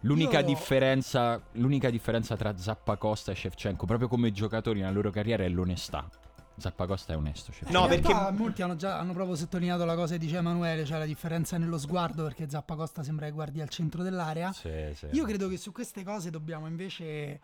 L'unica, 0.00 0.40
Io- 0.40 0.46
differenza, 0.46 1.40
l'unica 1.52 1.90
differenza 1.90 2.36
tra 2.36 2.56
Zappacosta 2.56 3.32
e 3.32 3.34
Shevchenko, 3.34 3.86
proprio 3.86 4.08
come 4.08 4.30
giocatori 4.30 4.80
nella 4.80 4.92
loro 4.92 5.10
carriera, 5.10 5.42
è 5.44 5.48
l'onestà. 5.48 6.08
Zappacosta 6.58 7.12
è 7.12 7.16
onesto. 7.16 7.52
Shevchenko. 7.52 7.78
No, 7.80 7.86
perché- 7.86 8.30
molti 8.32 8.62
hanno 8.62 8.76
già 8.76 8.98
hanno 8.98 9.12
proprio 9.12 9.34
sottolineato 9.36 9.84
la 9.84 9.94
cosa 9.94 10.14
che 10.14 10.20
diceva 10.20 10.38
Emanuele, 10.40 10.84
cioè 10.84 10.98
la 10.98 11.04
differenza 11.04 11.58
nello 11.58 11.76
sguardo, 11.78 12.22
perché 12.22 12.48
Zappacosta 12.48 13.02
sembra 13.02 13.26
che 13.26 13.32
guardi 13.32 13.60
al 13.60 13.68
centro 13.68 14.02
dell'area. 14.02 14.52
Sì, 14.52 14.70
sì. 14.94 15.06
Io 15.12 15.24
credo 15.24 15.48
che 15.48 15.56
su 15.58 15.72
queste 15.72 16.02
cose 16.04 16.30
dobbiamo 16.30 16.66
invece, 16.66 17.04
eh, 17.04 17.40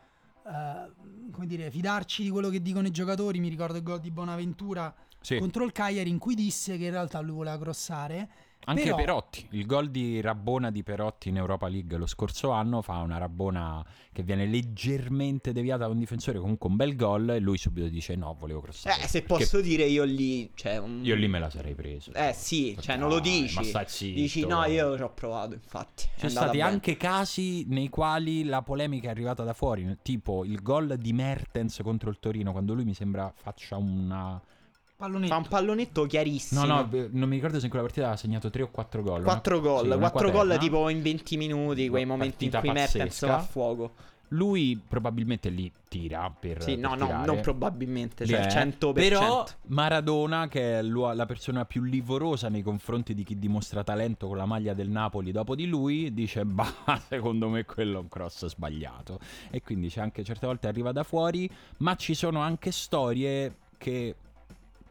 come 1.31 1.47
dire, 1.47 1.71
fidarci 1.71 2.23
di 2.23 2.31
quello 2.31 2.49
che 2.49 2.63
dicono 2.63 2.87
i 2.87 2.91
giocatori. 2.91 3.39
Mi 3.41 3.49
ricordo 3.49 3.77
il 3.77 3.83
gol 3.83 4.01
di 4.01 4.11
Bonaventura 4.11 4.95
Sì. 5.21 5.39
contro 5.39 5.65
il 5.65 5.73
Cagliari 5.73 6.09
in 6.09 6.19
cui 6.19 6.35
disse 6.35 6.79
che 6.79 6.85
in 6.85 6.91
realtà 6.93 7.21
lui 7.21 7.35
voleva 7.35 7.59
crossare. 7.59 8.29
Anche 8.65 8.83
Però- 8.85 8.97
Perotti, 8.97 9.47
il 9.51 9.67
gol 9.67 9.91
di 9.91 10.21
Rabona 10.21 10.71
di 10.71 10.83
Perotti 10.85 11.29
in 11.31 11.37
Europa 11.37 11.67
League 11.69 11.97
lo 11.97 12.07
scorso 12.07 12.51
anno 12.51 12.81
fa 12.81 12.99
una 12.99 13.19
Rabona 13.19 13.85
che 14.13 14.23
viene 14.23 14.47
leggermente 14.47 15.53
deviata 15.53 15.87
da 15.87 15.91
un 15.91 15.99
difensore, 15.99 16.39
comunque 16.39 16.69
un 16.71 16.77
bel 16.77 16.95
gol 16.95 17.31
e 17.31 17.39
lui 17.41 17.59
subito 17.59 17.89
dice 17.89 18.15
no, 18.15 18.37
volevo 18.39 18.61
crossare. 18.61 19.03
Eh, 19.03 19.09
se 19.09 19.23
Perché 19.23 19.45
posso 19.45 19.61
dire 19.61 19.85
io 19.85 20.05
lì, 20.05 20.51
cioè, 20.55 20.79
un- 20.79 21.01
Io 21.05 21.15
lì 21.17 21.27
me 21.27 21.39
la 21.41 21.51
sarei 21.51 21.75
preso. 21.75 22.13
Eh 22.13 22.33
sì, 22.35 22.77
cioè 22.81 22.97
non 22.97 23.09
lo 23.09 23.19
Dai, 23.21 23.41
dici. 23.43 23.73
Ma. 23.73 23.85
Dici 23.99 24.47
no, 24.47 24.65
io 24.67 24.97
ci 24.97 25.03
ho 25.03 25.11
provato, 25.13 25.55
infatti. 25.55 26.05
Ci 26.05 26.11
sono 26.19 26.31
stati 26.31 26.59
bene. 26.59 26.69
anche 26.71 26.97
casi 26.97 27.65
nei 27.69 27.89
quali 27.89 28.45
la 28.45 28.63
polemica 28.63 29.09
è 29.09 29.11
arrivata 29.11 29.43
da 29.43 29.55
fuori, 29.55 29.97
tipo 30.03 30.45
il 30.45 30.63
gol 30.63 30.97
di 30.99 31.13
Mertens 31.13 31.81
contro 31.83 32.11
il 32.11 32.19
Torino, 32.21 32.53
quando 32.53 32.75
lui 32.75 32.85
mi 32.85 32.95
sembra 32.95 33.33
faccia 33.35 33.77
una... 33.77 34.41
Pallonetto. 35.03 35.33
Fa 35.33 35.37
un 35.37 35.49
pallonetto 35.49 36.07
chiarissimo. 36.07 36.65
No, 36.65 36.87
no, 36.89 37.09
non 37.11 37.29
mi 37.29 37.35
ricordo 37.35 37.59
se 37.59 37.65
in 37.65 37.71
quella 37.71 37.85
partita 37.85 38.07
aveva 38.07 38.21
segnato 38.21 38.51
3 38.51 38.63
o 38.63 38.69
4 38.71 39.03
gol. 39.03 39.23
4 39.25 39.59
Una- 39.59 39.69
gol, 39.69 39.81
sì, 39.81 39.87
una 39.87 40.11
4 40.11 40.31
gol 40.31 40.57
tipo 40.61 40.89
in 40.91 41.03
20 41.03 41.37
minuti, 41.37 41.89
quei 41.89 42.05
momenti 42.05 42.45
in 42.45 42.53
cui 42.53 42.71
Mertens 42.71 43.07
pazzesca. 43.07 43.27
va 43.27 43.37
a 43.37 43.41
fuoco. 43.41 43.93
Lui 44.29 44.81
probabilmente 44.87 45.49
lì 45.49 45.71
tira 45.89 46.31
per... 46.31 46.63
Sì, 46.63 46.77
per 46.77 46.79
no, 46.79 46.95
no, 46.95 47.07
tirare. 47.07 47.27
non 47.27 47.41
probabilmente, 47.41 48.25
cioè 48.25 48.47
è. 48.47 48.65
100%. 48.65 48.93
Però 48.93 49.45
Maradona, 49.67 50.47
che 50.47 50.79
è 50.79 50.83
la 50.83 51.27
persona 51.27 51.65
più 51.65 51.83
livorosa 51.83 52.49
nei 52.49 52.63
confronti 52.63 53.13
di 53.13 53.25
chi 53.25 53.37
dimostra 53.41 53.83
talento 53.83 54.29
con 54.29 54.37
la 54.37 54.47
maglia 54.47 54.73
del 54.73 54.89
Napoli 54.89 55.33
dopo 55.33 55.57
di 55.57 55.67
lui, 55.67 56.15
dice, 56.15 56.45
bah, 56.47 56.73
secondo 57.09 57.49
me 57.49 57.65
quello 57.65 57.99
è 57.99 58.01
un 58.03 58.09
cross 58.09 58.47
sbagliato. 58.47 59.19
E 59.51 59.63
quindi 59.63 59.89
c'è 59.89 60.01
anche 60.01 60.23
certe 60.23 60.47
volte 60.47 60.69
arriva 60.69 60.93
da 60.93 61.03
fuori, 61.03 61.51
ma 61.79 61.97
ci 61.97 62.15
sono 62.15 62.39
anche 62.39 62.71
storie 62.71 63.57
che 63.77 64.15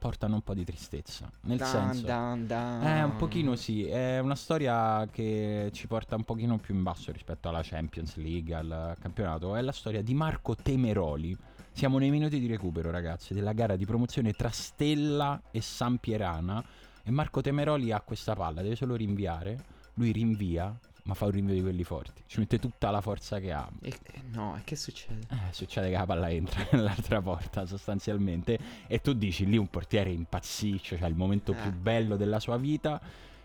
portano 0.02 0.34
un 0.34 0.42
po' 0.42 0.56
di 0.56 0.66
tristezza. 0.66 1.30
Nel 1.42 1.60
Dan, 1.60 1.68
senso... 1.68 2.06
dan, 2.08 2.48
dan. 2.48 2.84
Eh, 2.84 3.04
un 3.04 3.18
pochino 3.18 3.56
sì, 3.56 3.86
è 3.86 4.18
una 4.18 4.34
storia 4.34 5.08
che 5.12 5.70
ci 5.74 5.86
porta 5.86 6.16
un 6.16 6.24
pochino 6.24 6.58
più 6.58 6.74
in 6.74 6.82
basso 6.82 7.12
rispetto 7.12 7.50
alla 7.50 7.62
Champions 7.62 8.16
League, 8.16 8.52
al 8.52 8.96
campionato. 9.00 9.56
È 9.56 9.62
la 9.62 9.72
storia 9.72 10.02
di 10.02 10.16
Marco 10.16 10.56
Temeroli. 10.56 11.38
Siamo 11.72 12.00
nei 12.00 12.10
minuti 12.10 12.40
di 12.40 12.48
recupero, 12.48 12.90
ragazzi, 12.90 13.36
della 13.36 13.54
gara 13.54 13.76
di 13.76 13.86
promozione 13.86 14.34
tra 14.34 14.50
Stella 14.50 15.40
e 15.52 15.62
San 15.62 16.00
Pierana. 16.00 16.64
E 17.04 17.12
Marco 17.12 17.42
Temeroli 17.42 17.92
ha 17.92 18.02
questa 18.02 18.34
palla, 18.34 18.64
deve 18.64 18.76
solo 18.76 18.96
rinviare. 18.96 19.64
Lui 19.94 20.12
rinvia, 20.12 20.76
ma 21.04 21.14
fa 21.14 21.26
un 21.26 21.32
rinvio 21.32 21.54
di 21.54 21.62
quelli 21.62 21.84
forti. 21.84 22.24
Ci 22.26 22.40
mette 22.40 22.60
tutta 22.60 22.90
la 22.92 23.02
forza 23.02 23.40
che 23.40 23.52
ha. 23.52 23.68
E- 23.82 23.90
eh, 24.14 24.22
no, 24.32 24.56
e 24.58 24.62
che 24.64 24.76
succede? 24.76 25.22
Eh, 25.30 25.52
succede 25.52 25.90
che 25.90 25.98
la 25.98 26.06
palla 26.06 26.30
entra 26.30 26.68
nell'altra 26.72 27.22
porta 27.22 27.66
sostanzialmente 27.66 28.58
e 28.88 29.00
tu 29.02 29.14
dici 29.14 29.46
lì 29.46 29.58
un 29.58 29.68
portiere 29.70 30.12
impazzisce, 30.12 30.98
cioè 30.98 31.08
il 31.08 31.16
momento 31.16 31.52
Eh. 31.54 31.56
più 31.56 31.72
bello 31.74 32.16
della 32.18 32.40
sua 32.40 32.58
vita, 32.58 33.02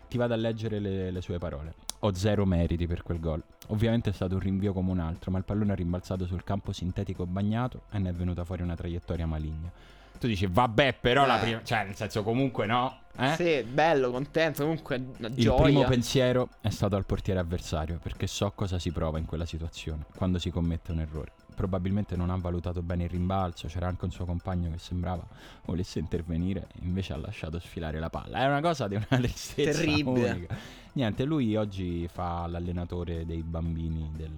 ti 0.07 0.17
vado 0.17 0.33
a 0.33 0.37
leggere 0.37 0.79
le, 0.79 1.11
le 1.11 1.21
sue 1.21 1.37
parole. 1.37 1.73
Ho 2.01 2.13
zero 2.13 2.45
meriti 2.45 2.85
per 2.85 3.01
quel 3.01 3.19
gol. 3.19 3.43
Ovviamente 3.69 4.11
è 4.11 4.13
stato 4.13 4.35
un 4.35 4.39
rinvio 4.39 4.71
come 4.71 4.91
un 4.91 4.99
altro, 4.99 5.31
ma 5.31 5.39
il 5.39 5.43
pallone 5.43 5.73
è 5.73 5.75
rimbalzato 5.75 6.25
sul 6.27 6.43
campo 6.43 6.71
sintetico 6.71 7.25
bagnato 7.25 7.83
e 7.89 7.97
ne 7.97 8.09
è 8.09 8.13
venuta 8.13 8.45
fuori 8.45 8.61
una 8.61 8.75
traiettoria 8.75 9.25
maligna. 9.25 9.71
Tu 10.19 10.27
dici, 10.27 10.47
vabbè, 10.47 10.95
però 10.99 11.25
la 11.25 11.37
Eh. 11.37 11.41
prima... 11.43 11.61
Cioè, 11.63 11.83
nel 11.85 11.95
senso, 11.95 12.23
comunque 12.23 12.65
no. 12.65 12.99
Eh? 13.19 13.33
Sì, 13.35 13.63
bello, 13.63 14.11
contento, 14.11 14.61
comunque 14.63 14.95
una 15.17 15.27
Il 15.29 15.35
gioia. 15.35 15.63
primo 15.63 15.83
pensiero 15.85 16.49
è 16.61 16.69
stato 16.69 16.95
al 16.95 17.05
portiere 17.05 17.39
avversario, 17.39 17.99
perché 18.01 18.27
so 18.27 18.51
cosa 18.53 18.77
si 18.79 18.91
prova 18.91 19.17
in 19.17 19.25
quella 19.25 19.45
situazione, 19.45 20.05
quando 20.15 20.37
si 20.39 20.49
commette 20.51 20.91
un 20.91 20.99
errore. 20.99 21.31
Probabilmente 21.55 22.15
non 22.15 22.29
ha 22.29 22.35
valutato 22.37 22.83
bene 22.83 23.05
il 23.05 23.09
rimbalzo, 23.09 23.67
c'era 23.67 23.87
anche 23.87 24.05
un 24.05 24.11
suo 24.11 24.25
compagno 24.25 24.69
che 24.69 24.77
sembrava 24.77 25.25
volesse 25.65 25.97
intervenire, 25.97 26.67
invece 26.81 27.13
ha 27.13 27.17
lasciato 27.17 27.57
sfilare 27.59 27.99
la 27.99 28.11
palla. 28.11 28.37
È 28.41 28.45
una 28.45 28.61
cosa 28.61 28.87
di 28.87 28.93
una 28.93 29.07
tristezza 29.17 29.79
Terribile. 29.79 30.29
unica. 30.31 30.55
Niente, 30.97 31.25
lui 31.25 31.55
oggi 31.55 32.07
fa 32.11 32.47
l'allenatore 32.47 33.23
dei 33.27 33.43
bambini 33.43 34.09
del, 34.15 34.31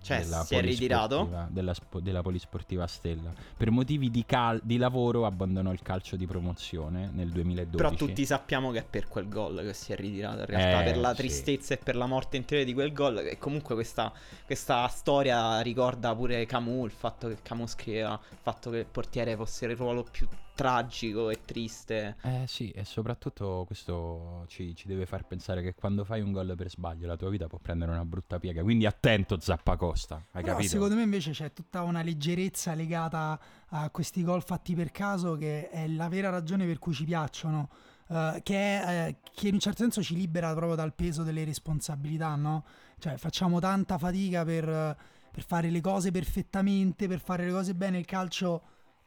Cioè, 0.00 0.20
della 0.22 0.44
si 0.44 0.54
è 0.54 0.60
ritirato? 0.60 1.26
polisportiva- 1.26 1.48
Della, 1.50 1.74
della 2.02 2.22
polisportiva 2.22 2.86
Stella. 2.86 3.32
Per 3.56 3.72
motivi 3.72 4.12
di, 4.12 4.24
cal- 4.24 4.60
di 4.62 4.76
lavoro 4.76 5.26
abbandonò 5.26 5.72
il 5.72 5.82
calcio 5.82 6.14
di 6.14 6.24
promozione 6.24 7.10
nel 7.12 7.30
2012. 7.30 7.76
Però 7.76 7.90
tutti 7.90 8.24
sappiamo 8.24 8.70
che 8.70 8.78
è 8.78 8.84
per 8.88 9.08
quel 9.08 9.28
gol 9.28 9.58
che 9.62 9.72
si 9.74 9.90
è 9.92 9.96
ritirato. 9.96 10.38
In 10.38 10.46
realtà, 10.46 10.82
Eh, 10.82 10.84
per 10.84 10.98
la 10.98 11.10
sì. 11.10 11.16
tristezza 11.16 11.74
e 11.74 11.78
per 11.78 11.96
la 11.96 12.06
morte 12.06 12.36
interiore 12.36 12.64
di 12.64 12.74
quel 12.74 12.92
gol. 12.92 13.18
E 13.18 13.36
comunque 13.36 13.74
questa, 13.74 14.12
questa 14.46 14.86
storia 14.86 15.58
ricorda 15.62 16.14
pure 16.14 16.46
Camus. 16.46 16.84
Il 16.92 16.96
fatto 16.96 17.26
che 17.26 17.38
Camus 17.42 17.72
scriveva 17.72 18.12
il 18.30 18.38
fatto 18.40 18.70
che 18.70 18.78
il 18.78 18.86
portiere 18.86 19.34
fosse 19.34 19.66
il 19.66 19.74
ruolo 19.74 20.04
più 20.08 20.28
tragico 20.54 21.30
e 21.30 21.40
triste. 21.44 22.16
Eh 22.22 22.44
sì, 22.46 22.70
e 22.70 22.84
soprattutto 22.84 23.64
questo 23.66 24.44
ci, 24.48 24.74
ci 24.74 24.86
deve 24.86 25.04
far 25.06 25.26
pensare 25.26 25.62
che 25.62 25.74
quando 25.74 26.04
fai 26.04 26.20
un 26.20 26.32
gol 26.32 26.54
per 26.56 26.70
sbaglio 26.70 27.06
la 27.06 27.16
tua 27.16 27.28
vita 27.30 27.46
può 27.46 27.58
prendere 27.58 27.90
una 27.90 28.04
brutta 28.04 28.38
piega. 28.38 28.62
Quindi 28.62 28.86
attento 28.86 29.38
Zappacosta, 29.38 30.26
hai 30.32 30.42
Però 30.42 30.54
capito? 30.54 30.72
secondo 30.72 30.94
me 30.94 31.02
invece 31.02 31.32
c'è 31.32 31.52
tutta 31.52 31.82
una 31.82 32.02
leggerezza 32.02 32.74
legata 32.74 33.38
a 33.68 33.90
questi 33.90 34.22
gol 34.22 34.42
fatti 34.42 34.74
per 34.74 34.90
caso 34.90 35.36
che 35.36 35.68
è 35.70 35.86
la 35.88 36.08
vera 36.08 36.30
ragione 36.30 36.66
per 36.66 36.78
cui 36.78 36.92
ci 36.94 37.04
piacciono. 37.04 37.68
eh, 38.08 38.40
che, 38.42 38.54
è, 38.54 39.06
eh, 39.08 39.16
che 39.34 39.48
in 39.48 39.54
un 39.54 39.60
certo 39.60 39.82
senso 39.82 40.02
ci 40.02 40.14
libera 40.14 40.52
proprio 40.52 40.74
dal 40.76 40.94
peso 40.94 41.22
delle 41.22 41.44
responsabilità, 41.44 42.34
no? 42.36 42.64
Cioè 42.98 43.16
facciamo 43.16 43.60
tanta 43.60 43.98
fatica 43.98 44.44
per, 44.44 44.68
eh, 44.68 44.96
per 45.30 45.42
fare 45.44 45.70
le 45.70 45.80
cose 45.80 46.10
perfettamente, 46.10 47.08
per 47.08 47.20
fare 47.20 47.46
le 47.46 47.52
cose 47.52 47.74
bene. 47.74 47.98
Il 47.98 48.04
calcio 48.04 48.62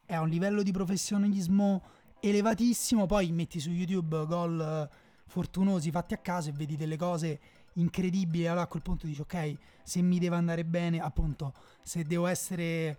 è 0.07 0.15
a 0.15 0.21
un 0.21 0.29
livello 0.29 0.63
di 0.63 0.71
professionismo 0.71 1.83
elevatissimo, 2.21 3.05
poi 3.05 3.31
metti 3.31 3.59
su 3.59 3.69
YouTube 3.69 4.25
gol 4.25 4.59
eh, 4.59 4.95
fortunosi 5.27 5.91
fatti 5.91 6.13
a 6.13 6.17
caso 6.17 6.49
e 6.49 6.53
vedi 6.53 6.77
delle 6.77 6.95
cose 6.97 7.39
incredibili, 7.73 8.47
allora 8.47 8.63
a 8.63 8.67
quel 8.67 8.81
punto 8.81 9.05
dici 9.05 9.21
ok, 9.21 9.55
se 9.83 10.01
mi 10.01 10.17
deve 10.17 10.37
andare 10.37 10.63
bene, 10.63 10.99
appunto, 10.99 11.53
se 11.83 12.03
devo 12.03 12.25
essere 12.25 12.97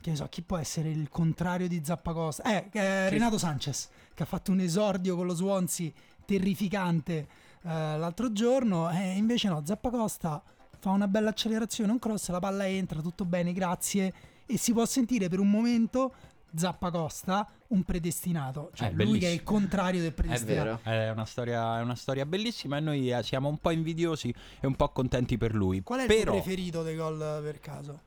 che 0.00 0.10
ne 0.10 0.16
so, 0.16 0.26
chi 0.28 0.42
può 0.42 0.56
essere 0.56 0.90
il 0.90 1.08
contrario 1.08 1.68
di 1.68 1.80
Zappacosta? 1.84 2.42
Eh, 2.44 2.68
eh 2.72 3.08
Renato 3.10 3.38
Sanchez, 3.38 3.88
che 4.14 4.22
ha 4.22 4.26
fatto 4.26 4.50
un 4.50 4.60
esordio 4.60 5.14
con 5.14 5.26
lo 5.26 5.34
Swansea 5.34 5.90
terrificante 6.24 7.28
eh, 7.62 7.68
l'altro 7.68 8.32
giorno, 8.32 8.90
e 8.90 9.16
invece 9.16 9.48
no, 9.48 9.62
Zappacosta 9.64 10.42
fa 10.78 10.90
una 10.90 11.06
bella 11.06 11.30
accelerazione, 11.30 11.92
un 11.92 11.98
cross, 11.98 12.30
la 12.30 12.38
palla 12.38 12.66
entra, 12.66 13.00
tutto 13.02 13.24
bene, 13.26 13.52
grazie, 13.52 14.12
e 14.46 14.56
si 14.56 14.72
può 14.72 14.86
sentire 14.86 15.28
per 15.28 15.38
un 15.38 15.50
momento 15.50 16.14
Zappacosta 16.54 17.48
un 17.68 17.84
predestinato, 17.84 18.70
cioè 18.74 18.88
eh, 18.88 19.04
lui 19.04 19.18
che 19.18 19.26
è 19.26 19.30
il 19.30 19.42
contrario 19.42 20.00
del 20.00 20.12
predestinato. 20.12 20.80
È 20.82 20.90
vero. 20.90 21.04
È 21.04 21.10
una, 21.10 21.24
storia, 21.24 21.78
è 21.78 21.82
una 21.82 21.94
storia 21.94 22.26
bellissima 22.26 22.78
e 22.78 22.80
noi 22.80 23.12
eh, 23.12 23.22
siamo 23.22 23.48
un 23.48 23.58
po' 23.58 23.70
invidiosi 23.70 24.34
e 24.60 24.66
un 24.66 24.74
po' 24.74 24.88
contenti 24.90 25.38
per 25.38 25.54
lui. 25.54 25.82
Qual 25.82 26.00
è 26.00 26.06
Però... 26.06 26.18
il 26.18 26.24
tuo 26.24 26.32
preferito 26.32 26.82
dei 26.82 26.96
gol 26.96 27.40
per 27.42 27.60
caso? 27.60 28.00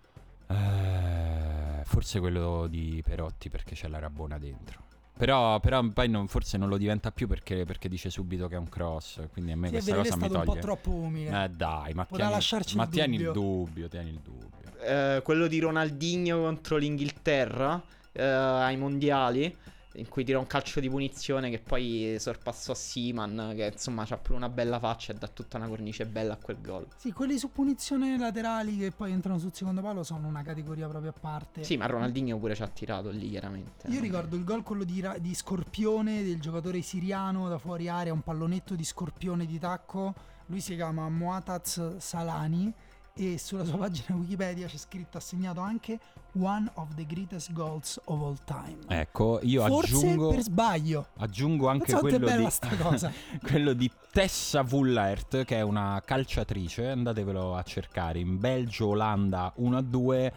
Eh, 0.47 1.83
forse 1.85 2.19
quello 2.19 2.67
di 2.67 3.01
Perotti 3.03 3.49
perché 3.49 3.75
c'è 3.75 3.87
la 3.87 3.99
Rabona 3.99 4.37
dentro. 4.37 4.81
Però, 5.15 5.59
però 5.59 5.83
poi 5.89 6.09
non, 6.09 6.27
forse 6.27 6.57
non 6.57 6.69
lo 6.69 6.77
diventa 6.77 7.11
più 7.11 7.27
perché, 7.27 7.65
perché, 7.65 7.87
dice 7.87 8.09
subito 8.09 8.47
che 8.47 8.55
è 8.55 8.57
un 8.57 8.67
cross. 8.67 9.21
Quindi 9.31 9.51
a 9.51 9.55
me 9.55 9.67
sì, 9.67 9.73
questa 9.73 9.91
vero, 9.91 10.03
cosa 10.03 10.15
mi 10.15 10.27
toglie. 10.27 10.39
un 10.39 10.45
po' 10.45 10.59
troppo 10.59 10.89
umile. 10.89 11.43
Eh 11.43 11.49
dai, 11.49 11.93
ma, 11.93 12.05
tieni, 12.05 12.31
ma 12.75 12.83
il 12.83 12.89
tieni 12.89 13.17
dubbio. 13.17 13.29
il 13.29 13.33
dubbio, 13.33 13.87
tieni 13.87 14.09
il 14.09 14.19
dubbio. 14.19 14.49
Eh, 14.81 15.21
quello 15.23 15.47
di 15.47 15.59
Ronaldinho 15.59 16.41
contro 16.41 16.77
l'Inghilterra 16.77 17.81
eh, 18.13 18.23
ai 18.23 18.77
mondiali 18.77 19.55
in 19.95 20.09
cui 20.09 20.23
tira 20.23 20.39
un 20.39 20.47
calcio 20.47 20.79
di 20.79 20.89
punizione 20.89 21.51
che 21.51 21.59
poi 21.59 22.15
sorpassò 22.17 22.73
Seaman 22.73 23.53
che 23.55 23.69
insomma 23.73 24.03
ha 24.09 24.17
pure 24.17 24.37
una 24.37 24.49
bella 24.49 24.79
faccia 24.79 25.13
e 25.13 25.15
dà 25.15 25.27
tutta 25.27 25.57
una 25.57 25.67
cornice 25.67 26.07
bella 26.07 26.33
a 26.33 26.37
quel 26.37 26.59
gol 26.61 26.87
Sì, 26.97 27.11
quelli 27.11 27.37
su 27.37 27.51
punizione 27.51 28.17
laterali 28.17 28.75
che 28.75 28.89
poi 28.91 29.11
entrano 29.11 29.37
sul 29.37 29.53
secondo 29.53 29.81
palo 29.81 30.01
sono 30.01 30.27
una 30.27 30.41
categoria 30.41 30.87
proprio 30.87 31.11
a 31.11 31.19
parte. 31.19 31.63
sì 31.63 31.77
ma 31.77 31.85
Ronaldinho 31.85 32.39
pure 32.39 32.55
ci 32.55 32.63
ha 32.63 32.67
tirato 32.67 33.11
lì 33.11 33.29
chiaramente 33.29 33.87
Io 33.89 33.99
ricordo 33.99 34.35
il 34.35 34.43
gol 34.43 34.63
quello 34.63 34.83
di, 34.83 35.05
di 35.19 35.35
Scorpione 35.35 36.23
del 36.23 36.39
giocatore 36.39 36.81
siriano 36.81 37.47
da 37.47 37.59
fuori 37.59 37.87
area, 37.87 38.13
un 38.13 38.21
pallonetto 38.23 38.73
di 38.73 38.83
Scorpione 38.83 39.45
di 39.45 39.59
tacco. 39.59 40.15
Lui 40.47 40.59
si 40.59 40.73
chiama 40.75 41.07
Muataz 41.07 41.97
Salani 41.97 42.73
e 43.15 43.37
sulla 43.37 43.63
sua 43.63 43.77
pagina 43.77 44.15
Wikipedia 44.15 44.67
c'è 44.67 44.77
scritto 44.77 45.17
assegnato 45.17 45.59
anche 45.59 45.99
One 46.35 46.67
of 46.75 46.95
the 46.95 47.05
greatest 47.05 47.53
goals 47.53 48.01
of 48.05 48.21
all 48.21 48.37
time. 48.43 48.77
Ecco, 48.87 49.39
io 49.43 49.63
Forse 49.67 49.95
aggiungo, 49.95 50.29
per 50.29 50.41
sbaglio. 50.41 51.07
aggiungo 51.17 51.67
anche 51.67 51.93
quello 51.93 52.27
di, 52.27 52.47
quello 53.45 53.73
di 53.73 53.91
Tessa 54.11 54.63
Vullert, 54.63 55.45
che 55.45 55.57
è 55.57 55.61
una 55.61 56.01
calciatrice, 56.03 56.89
andatevelo 56.89 57.55
a 57.55 57.61
cercare, 57.61 58.17
in 58.17 58.39
Belgio, 58.39 58.87
Olanda 58.87 59.53
1-2, 59.59 60.31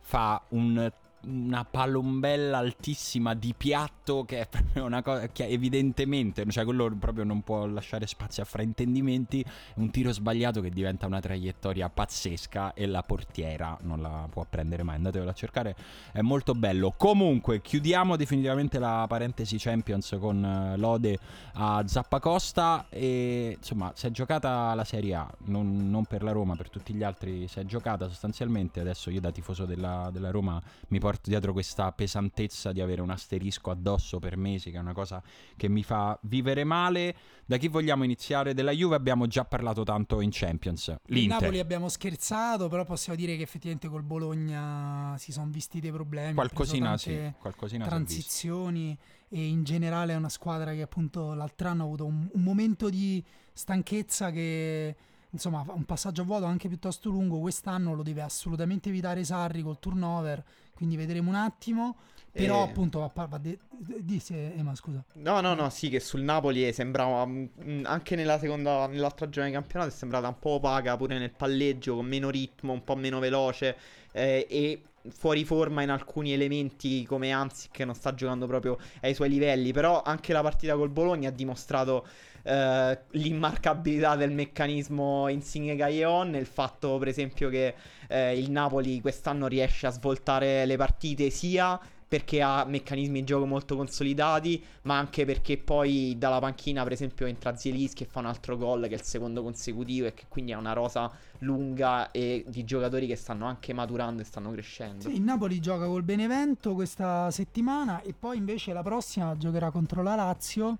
fa 0.00 0.42
un 0.48 0.90
una 1.22 1.64
palombella 1.64 2.58
altissima 2.58 3.34
di 3.34 3.52
piatto 3.56 4.24
che 4.24 4.40
è 4.40 4.46
proprio 4.48 4.84
una 4.84 5.02
cosa 5.02 5.26
che 5.28 5.46
evidentemente, 5.46 6.44
cioè 6.50 6.64
quello 6.64 6.94
proprio 6.98 7.24
non 7.24 7.42
può 7.42 7.66
lasciare 7.66 8.06
spazio 8.06 8.42
a 8.42 8.46
fraintendimenti, 8.46 9.44
un 9.76 9.90
tiro 9.90 10.12
sbagliato 10.12 10.60
che 10.60 10.70
diventa 10.70 11.06
una 11.06 11.20
traiettoria 11.20 11.88
pazzesca 11.88 12.74
e 12.74 12.86
la 12.86 13.02
portiera 13.02 13.76
non 13.82 14.00
la 14.00 14.28
può 14.30 14.46
prendere 14.48 14.82
mai, 14.82 14.96
andatevelo 14.96 15.30
a 15.30 15.34
cercare, 15.34 15.76
è 16.12 16.20
molto 16.20 16.54
bello. 16.54 16.94
Comunque, 16.96 17.60
chiudiamo 17.60 18.16
definitivamente 18.16 18.78
la 18.78 19.04
parentesi 19.08 19.56
Champions 19.58 20.16
con 20.20 20.42
uh, 20.42 20.78
lode 20.78 21.18
a 21.54 21.82
Zappacosta 21.86 22.86
e 22.88 23.56
insomma, 23.58 23.92
si 23.94 24.06
è 24.06 24.10
giocata 24.10 24.74
la 24.74 24.84
Serie 24.84 25.14
A, 25.14 25.34
non, 25.46 25.90
non, 25.90 26.04
per 26.04 26.22
la 26.22 26.32
Roma, 26.32 26.54
per 26.54 26.70
tutti 26.70 26.94
gli 26.94 27.02
altri 27.02 27.48
si 27.48 27.58
è 27.58 27.64
giocata 27.64 28.08
sostanzialmente, 28.08 28.80
adesso 28.80 29.10
io 29.10 29.20
da 29.20 29.32
tifoso 29.32 29.64
della, 29.64 30.10
della 30.12 30.30
Roma 30.30 30.62
mi 30.88 30.98
porto 31.06 31.30
dietro 31.30 31.52
questa 31.52 31.92
pesantezza 31.92 32.72
di 32.72 32.80
avere 32.80 33.00
un 33.00 33.10
asterisco 33.10 33.70
addosso 33.70 34.18
per 34.18 34.36
mesi, 34.36 34.72
che 34.72 34.76
è 34.76 34.80
una 34.80 34.92
cosa 34.92 35.22
che 35.56 35.68
mi 35.68 35.84
fa 35.84 36.18
vivere 36.22 36.64
male. 36.64 37.14
Da 37.46 37.58
chi 37.58 37.68
vogliamo 37.68 38.02
iniziare? 38.02 38.54
Della 38.54 38.72
Juve 38.72 38.96
abbiamo 38.96 39.28
già 39.28 39.44
parlato 39.44 39.84
tanto 39.84 40.20
in 40.20 40.30
Champions. 40.32 40.88
L'Inter. 41.06 41.22
In 41.22 41.28
Napoli 41.28 41.60
abbiamo 41.60 41.88
scherzato, 41.88 42.68
però 42.68 42.84
possiamo 42.84 43.16
dire 43.16 43.36
che 43.36 43.42
effettivamente 43.42 43.86
col 43.86 44.02
Bologna 44.02 45.14
si 45.16 45.30
sono 45.30 45.46
visti 45.48 45.78
dei 45.78 45.92
problemi. 45.92 46.34
Qualcosina 46.34 46.96
sì, 46.96 47.32
qualcosina 47.38 47.86
transizioni 47.86 48.98
e 49.28 49.46
in 49.46 49.62
generale 49.62 50.12
è 50.12 50.16
una 50.16 50.28
squadra 50.28 50.72
che 50.72 50.82
appunto 50.82 51.34
l'altro 51.34 51.68
anno 51.68 51.82
ha 51.82 51.86
avuto 51.86 52.04
un, 52.04 52.28
un 52.32 52.42
momento 52.42 52.90
di 52.90 53.22
stanchezza 53.52 54.32
che 54.32 54.96
insomma 55.36 55.64
un 55.68 55.84
passaggio 55.84 56.22
a 56.22 56.24
vuoto 56.24 56.44
anche 56.46 56.68
piuttosto 56.68 57.10
lungo 57.10 57.38
quest'anno 57.38 57.94
lo 57.94 58.02
deve 58.02 58.22
assolutamente 58.22 58.88
evitare 58.88 59.24
Sarri 59.24 59.62
col 59.62 59.78
turnover 59.78 60.42
quindi 60.74 60.96
vedremo 60.96 61.30
un 61.30 61.36
attimo. 61.36 61.96
Però 62.30 62.66
Eh. 62.66 62.68
appunto 62.68 62.98
va, 62.98 63.26
va 63.26 63.38
de- 63.38 63.58
di 64.00 64.22
Ema 64.28 64.74
scusa. 64.74 65.02
No, 65.14 65.40
no, 65.40 65.54
no, 65.54 65.70
sì, 65.70 65.88
che 65.88 66.00
sul 66.00 66.20
Napoli 66.20 66.70
sembrava 66.74 67.24
mm, 67.24 67.84
anche 67.84 68.14
nella 68.14 68.38
seconda, 68.38 68.86
nell'altra 68.86 69.26
giornata 69.30 69.56
di 69.56 69.62
campionato 69.62 69.90
è 69.90 69.96
sembrata 69.96 70.28
un 70.28 70.38
po' 70.38 70.50
opaca 70.50 70.98
pure 70.98 71.18
nel 71.18 71.30
palleggio, 71.30 71.94
con 71.94 72.04
meno 72.04 72.28
ritmo, 72.28 72.74
un 72.74 72.84
po' 72.84 72.94
meno 72.94 73.20
veloce 73.20 73.74
eh, 74.12 74.46
e 74.50 74.82
fuori 75.08 75.46
forma 75.46 75.82
in 75.82 75.88
alcuni 75.88 76.32
elementi 76.34 77.06
come 77.06 77.30
Anzi 77.30 77.68
che 77.70 77.86
non 77.86 77.94
sta 77.94 78.12
giocando 78.12 78.46
proprio 78.46 78.76
ai 79.00 79.14
suoi 79.14 79.30
livelli, 79.30 79.72
però 79.72 80.02
anche 80.02 80.34
la 80.34 80.42
partita 80.42 80.76
col 80.76 80.90
Bologna 80.90 81.30
ha 81.30 81.32
dimostrato 81.32 82.06
eh, 82.46 82.98
l'immarcabilità 83.10 84.14
del 84.14 84.30
meccanismo 84.30 85.28
Insigne 85.28 85.74
Gaeon, 85.74 86.36
il 86.36 86.46
fatto 86.46 86.96
per 86.98 87.08
esempio 87.08 87.48
che 87.48 87.74
eh, 88.08 88.38
il 88.38 88.50
Napoli 88.50 89.00
quest'anno 89.00 89.48
riesce 89.48 89.86
a 89.86 89.90
svoltare 89.90 90.64
le 90.64 90.76
partite 90.76 91.28
sia 91.30 91.78
perché 92.08 92.40
ha 92.40 92.64
meccanismi 92.64 93.18
di 93.18 93.26
gioco 93.26 93.46
molto 93.46 93.74
consolidati, 93.74 94.62
ma 94.82 94.96
anche 94.96 95.24
perché 95.24 95.58
poi 95.58 96.14
dalla 96.16 96.38
panchina, 96.38 96.84
per 96.84 96.92
esempio, 96.92 97.26
entra 97.26 97.56
Zielis 97.56 97.94
che 97.94 98.04
fa 98.04 98.20
un 98.20 98.26
altro 98.26 98.56
gol, 98.56 98.82
che 98.82 98.90
è 98.90 98.94
il 98.94 99.02
secondo 99.02 99.42
consecutivo, 99.42 100.06
e 100.06 100.14
che 100.14 100.26
quindi 100.28 100.52
ha 100.52 100.58
una 100.58 100.72
rosa 100.72 101.10
lunga 101.38 102.12
e 102.12 102.44
di 102.46 102.64
giocatori 102.64 103.08
che 103.08 103.16
stanno 103.16 103.46
anche 103.46 103.72
maturando 103.72 104.22
e 104.22 104.24
stanno 104.24 104.52
crescendo. 104.52 105.08
Sì, 105.08 105.16
il 105.16 105.22
Napoli 105.22 105.58
gioca 105.58 105.86
col 105.86 106.04
Benevento 106.04 106.74
questa 106.74 107.28
settimana 107.32 108.00
e 108.02 108.14
poi 108.16 108.36
invece 108.36 108.72
la 108.72 108.82
prossima 108.82 109.36
giocherà 109.36 109.72
contro 109.72 110.04
la 110.04 110.14
Lazio 110.14 110.78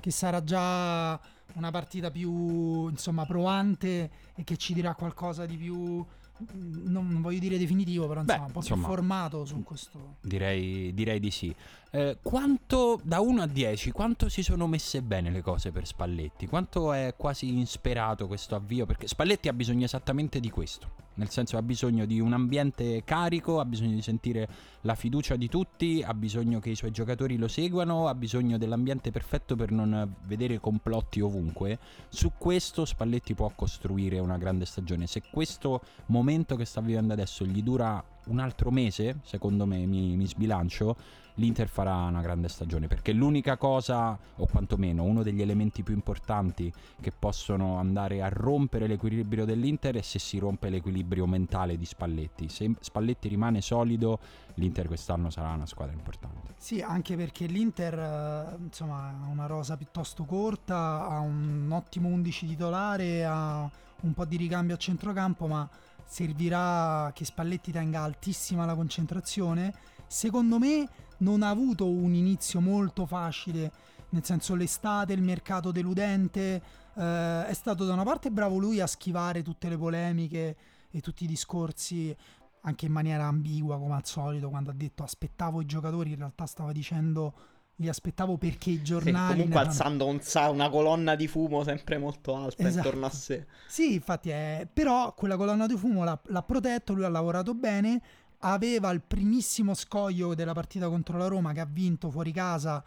che 0.00 0.10
sarà 0.10 0.42
già 0.42 1.20
una 1.54 1.70
partita 1.70 2.10
più 2.10 2.88
insomma 2.88 3.26
provante 3.26 4.10
e 4.34 4.44
che 4.44 4.56
ci 4.56 4.72
dirà 4.72 4.94
qualcosa 4.94 5.46
di 5.46 5.56
più 5.56 6.04
non, 6.52 7.08
non 7.08 7.20
voglio 7.20 7.38
dire 7.38 7.58
definitivo 7.58 8.06
però 8.08 8.20
insomma 8.20 8.38
Beh, 8.40 8.46
un 8.46 8.52
po' 8.52 8.58
insomma, 8.60 8.86
più 8.86 8.94
formato 8.94 9.44
su 9.44 9.62
questo 9.62 10.16
Direi, 10.22 10.92
direi 10.94 11.20
di 11.20 11.30
sì. 11.30 11.54
Eh, 11.92 12.18
quanto, 12.22 13.00
da 13.02 13.18
1 13.18 13.42
a 13.42 13.46
10, 13.48 13.90
quanto 13.90 14.28
si 14.28 14.44
sono 14.44 14.68
messe 14.68 15.02
bene 15.02 15.28
le 15.30 15.42
cose 15.42 15.72
per 15.72 15.88
Spalletti? 15.88 16.46
Quanto 16.46 16.92
è 16.92 17.14
quasi 17.16 17.48
insperato 17.58 18.28
questo 18.28 18.54
avvio? 18.54 18.86
Perché 18.86 19.08
Spalletti 19.08 19.48
ha 19.48 19.52
bisogno 19.52 19.86
esattamente 19.86 20.38
di 20.38 20.50
questo. 20.50 21.08
Nel 21.14 21.30
senso 21.30 21.56
ha 21.56 21.62
bisogno 21.62 22.06
di 22.06 22.20
un 22.20 22.32
ambiente 22.32 23.02
carico, 23.02 23.58
ha 23.58 23.64
bisogno 23.64 23.96
di 23.96 24.02
sentire 24.02 24.48
la 24.82 24.94
fiducia 24.94 25.34
di 25.34 25.48
tutti, 25.48 26.00
ha 26.06 26.14
bisogno 26.14 26.60
che 26.60 26.70
i 26.70 26.76
suoi 26.76 26.92
giocatori 26.92 27.36
lo 27.36 27.48
seguano, 27.48 28.06
ha 28.06 28.14
bisogno 28.14 28.56
dell'ambiente 28.56 29.10
perfetto 29.10 29.56
per 29.56 29.72
non 29.72 30.14
vedere 30.26 30.60
complotti 30.60 31.20
ovunque. 31.20 31.80
Su 32.08 32.32
questo 32.38 32.84
Spalletti 32.84 33.34
può 33.34 33.50
costruire 33.52 34.20
una 34.20 34.38
grande 34.38 34.64
stagione. 34.64 35.08
Se 35.08 35.22
questo 35.28 35.80
momento 36.06 36.54
che 36.54 36.64
sta 36.64 36.80
vivendo 36.80 37.12
adesso 37.12 37.44
gli 37.44 37.64
dura 37.64 38.02
un 38.26 38.38
altro 38.38 38.70
mese, 38.70 39.18
secondo 39.24 39.66
me 39.66 39.84
mi, 39.86 40.16
mi 40.16 40.26
sbilancio, 40.26 40.96
l'Inter 41.40 41.68
farà 41.68 41.94
una 41.94 42.20
grande 42.20 42.48
stagione 42.48 42.86
perché 42.86 43.12
l'unica 43.12 43.56
cosa, 43.56 44.16
o 44.36 44.46
quantomeno 44.46 45.02
uno 45.02 45.22
degli 45.22 45.40
elementi 45.40 45.82
più 45.82 45.94
importanti 45.94 46.72
che 47.00 47.10
possono 47.10 47.78
andare 47.78 48.22
a 48.22 48.28
rompere 48.28 48.86
l'equilibrio 48.86 49.46
dell'Inter 49.46 49.96
è 49.96 50.02
se 50.02 50.18
si 50.18 50.38
rompe 50.38 50.68
l'equilibrio 50.68 51.26
mentale 51.26 51.78
di 51.78 51.86
Spalletti. 51.86 52.48
Se 52.50 52.70
Spalletti 52.78 53.28
rimane 53.28 53.62
solido, 53.62 54.18
l'Inter 54.54 54.86
quest'anno 54.86 55.30
sarà 55.30 55.50
una 55.52 55.66
squadra 55.66 55.94
importante. 55.94 56.54
Sì, 56.58 56.82
anche 56.82 57.16
perché 57.16 57.46
l'Inter 57.46 57.98
eh, 57.98 58.56
insomma 58.62 59.08
ha 59.08 59.26
una 59.26 59.46
rosa 59.46 59.78
piuttosto 59.78 60.24
corta, 60.24 61.08
ha 61.08 61.20
un 61.20 61.70
ottimo 61.72 62.08
11 62.08 62.46
titolare, 62.48 63.24
ha 63.24 63.68
un 64.02 64.12
po' 64.12 64.26
di 64.26 64.36
ricambio 64.36 64.74
a 64.74 64.78
centrocampo, 64.78 65.46
ma 65.46 65.68
servirà 66.04 67.10
che 67.14 67.24
Spalletti 67.24 67.72
tenga 67.72 68.02
altissima 68.02 68.66
la 68.66 68.74
concentrazione. 68.74 69.72
Secondo 70.06 70.58
me 70.58 70.88
non 71.20 71.42
ha 71.42 71.48
avuto 71.48 71.88
un 71.88 72.14
inizio 72.14 72.60
molto 72.60 73.06
facile, 73.06 73.72
nel 74.10 74.24
senso 74.24 74.54
l'estate, 74.54 75.12
il 75.12 75.22
mercato 75.22 75.70
deludente, 75.70 76.62
eh, 76.94 77.46
è 77.46 77.52
stato 77.54 77.84
da 77.84 77.92
una 77.92 78.02
parte 78.04 78.30
bravo 78.30 78.58
lui 78.58 78.80
a 78.80 78.86
schivare 78.86 79.42
tutte 79.42 79.68
le 79.68 79.76
polemiche 79.78 80.56
e 80.90 81.00
tutti 81.00 81.24
i 81.24 81.26
discorsi 81.26 82.14
anche 82.62 82.84
in 82.86 82.92
maniera 82.92 83.24
ambigua 83.24 83.78
come 83.78 83.94
al 83.94 84.04
solito 84.04 84.50
quando 84.50 84.70
ha 84.70 84.74
detto 84.74 85.02
aspettavo 85.02 85.62
i 85.62 85.66
giocatori 85.66 86.10
in 86.10 86.16
realtà 86.16 86.44
stava 86.44 86.72
dicendo 86.72 87.32
li 87.76 87.88
aspettavo 87.88 88.36
perché 88.36 88.68
i 88.70 88.76
Sì, 88.76 88.82
giornali... 88.82 89.16
comunque 89.28 89.44
ne 89.46 89.54
fanno- 89.54 89.68
alzando 89.68 90.06
un 90.06 90.20
sa- 90.20 90.50
una 90.50 90.68
colonna 90.68 91.14
di 91.14 91.26
fumo 91.26 91.64
sempre 91.64 91.96
molto 91.96 92.36
alta 92.36 92.66
Esatto. 92.68 92.86
intorno 92.86 93.06
a 93.06 93.10
sé. 93.10 93.46
Sì, 93.66 93.94
infatti 93.94 94.28
è... 94.28 94.68
Però 94.70 95.14
quella 95.14 95.38
colonna 95.38 95.66
di 95.66 95.74
fumo 95.78 96.04
l'ha, 96.04 96.20
l'ha 96.26 96.42
protetto, 96.42 96.92
lui 96.92 97.04
ha 97.04 97.08
lavorato 97.08 97.54
bene, 97.54 98.02
aveva 98.40 98.90
il 98.90 99.02
primissimo 99.06 99.74
scoglio 99.74 100.34
della 100.34 100.52
partita 100.52 100.88
contro 100.88 101.18
la 101.18 101.26
Roma 101.26 101.52
che 101.52 101.60
ha 101.60 101.68
vinto 101.70 102.10
fuori 102.10 102.32
casa, 102.32 102.82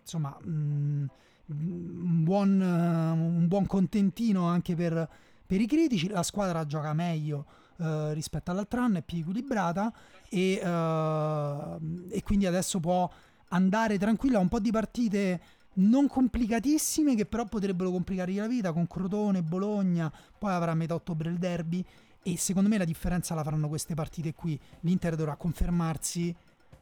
insomma, 0.00 0.36
mm, 0.46 1.06
un, 1.46 2.24
buon, 2.24 2.60
eh, 2.60 3.10
un 3.10 3.46
buon 3.48 3.66
contentino 3.66 4.46
anche 4.46 4.74
per, 4.74 5.08
per 5.46 5.60
i 5.60 5.66
critici, 5.66 6.08
la 6.08 6.22
squadra 6.22 6.66
gioca 6.66 6.92
meglio 6.92 7.46
eh, 7.78 8.12
rispetto 8.12 8.50
all'altro 8.50 8.80
anno, 8.80 8.98
è 8.98 9.02
più 9.02 9.18
equilibrata 9.18 9.92
e, 10.28 10.60
eh, 10.62 11.76
e 12.10 12.22
quindi 12.22 12.46
adesso 12.46 12.80
può 12.80 13.10
andare 13.48 13.98
tranquilla. 13.98 14.38
Un 14.38 14.48
po' 14.48 14.60
di 14.60 14.70
partite 14.70 15.40
non 15.74 16.08
complicatissime 16.08 17.14
che 17.14 17.24
però 17.24 17.44
potrebbero 17.44 17.90
complicargli 17.90 18.36
la 18.36 18.48
vita 18.48 18.72
con 18.72 18.86
Crotone, 18.86 19.42
Bologna, 19.42 20.12
poi 20.36 20.52
avrà 20.52 20.72
a 20.72 20.74
metà 20.74 20.94
ottobre 20.94 21.30
il 21.30 21.38
derby 21.38 21.84
e 22.32 22.36
secondo 22.36 22.68
me 22.68 22.78
la 22.78 22.84
differenza 22.84 23.34
la 23.34 23.42
faranno 23.42 23.68
queste 23.68 23.94
partite 23.94 24.34
qui. 24.34 24.58
L'Inter 24.80 25.14
dovrà 25.16 25.36
confermarsi 25.36 26.34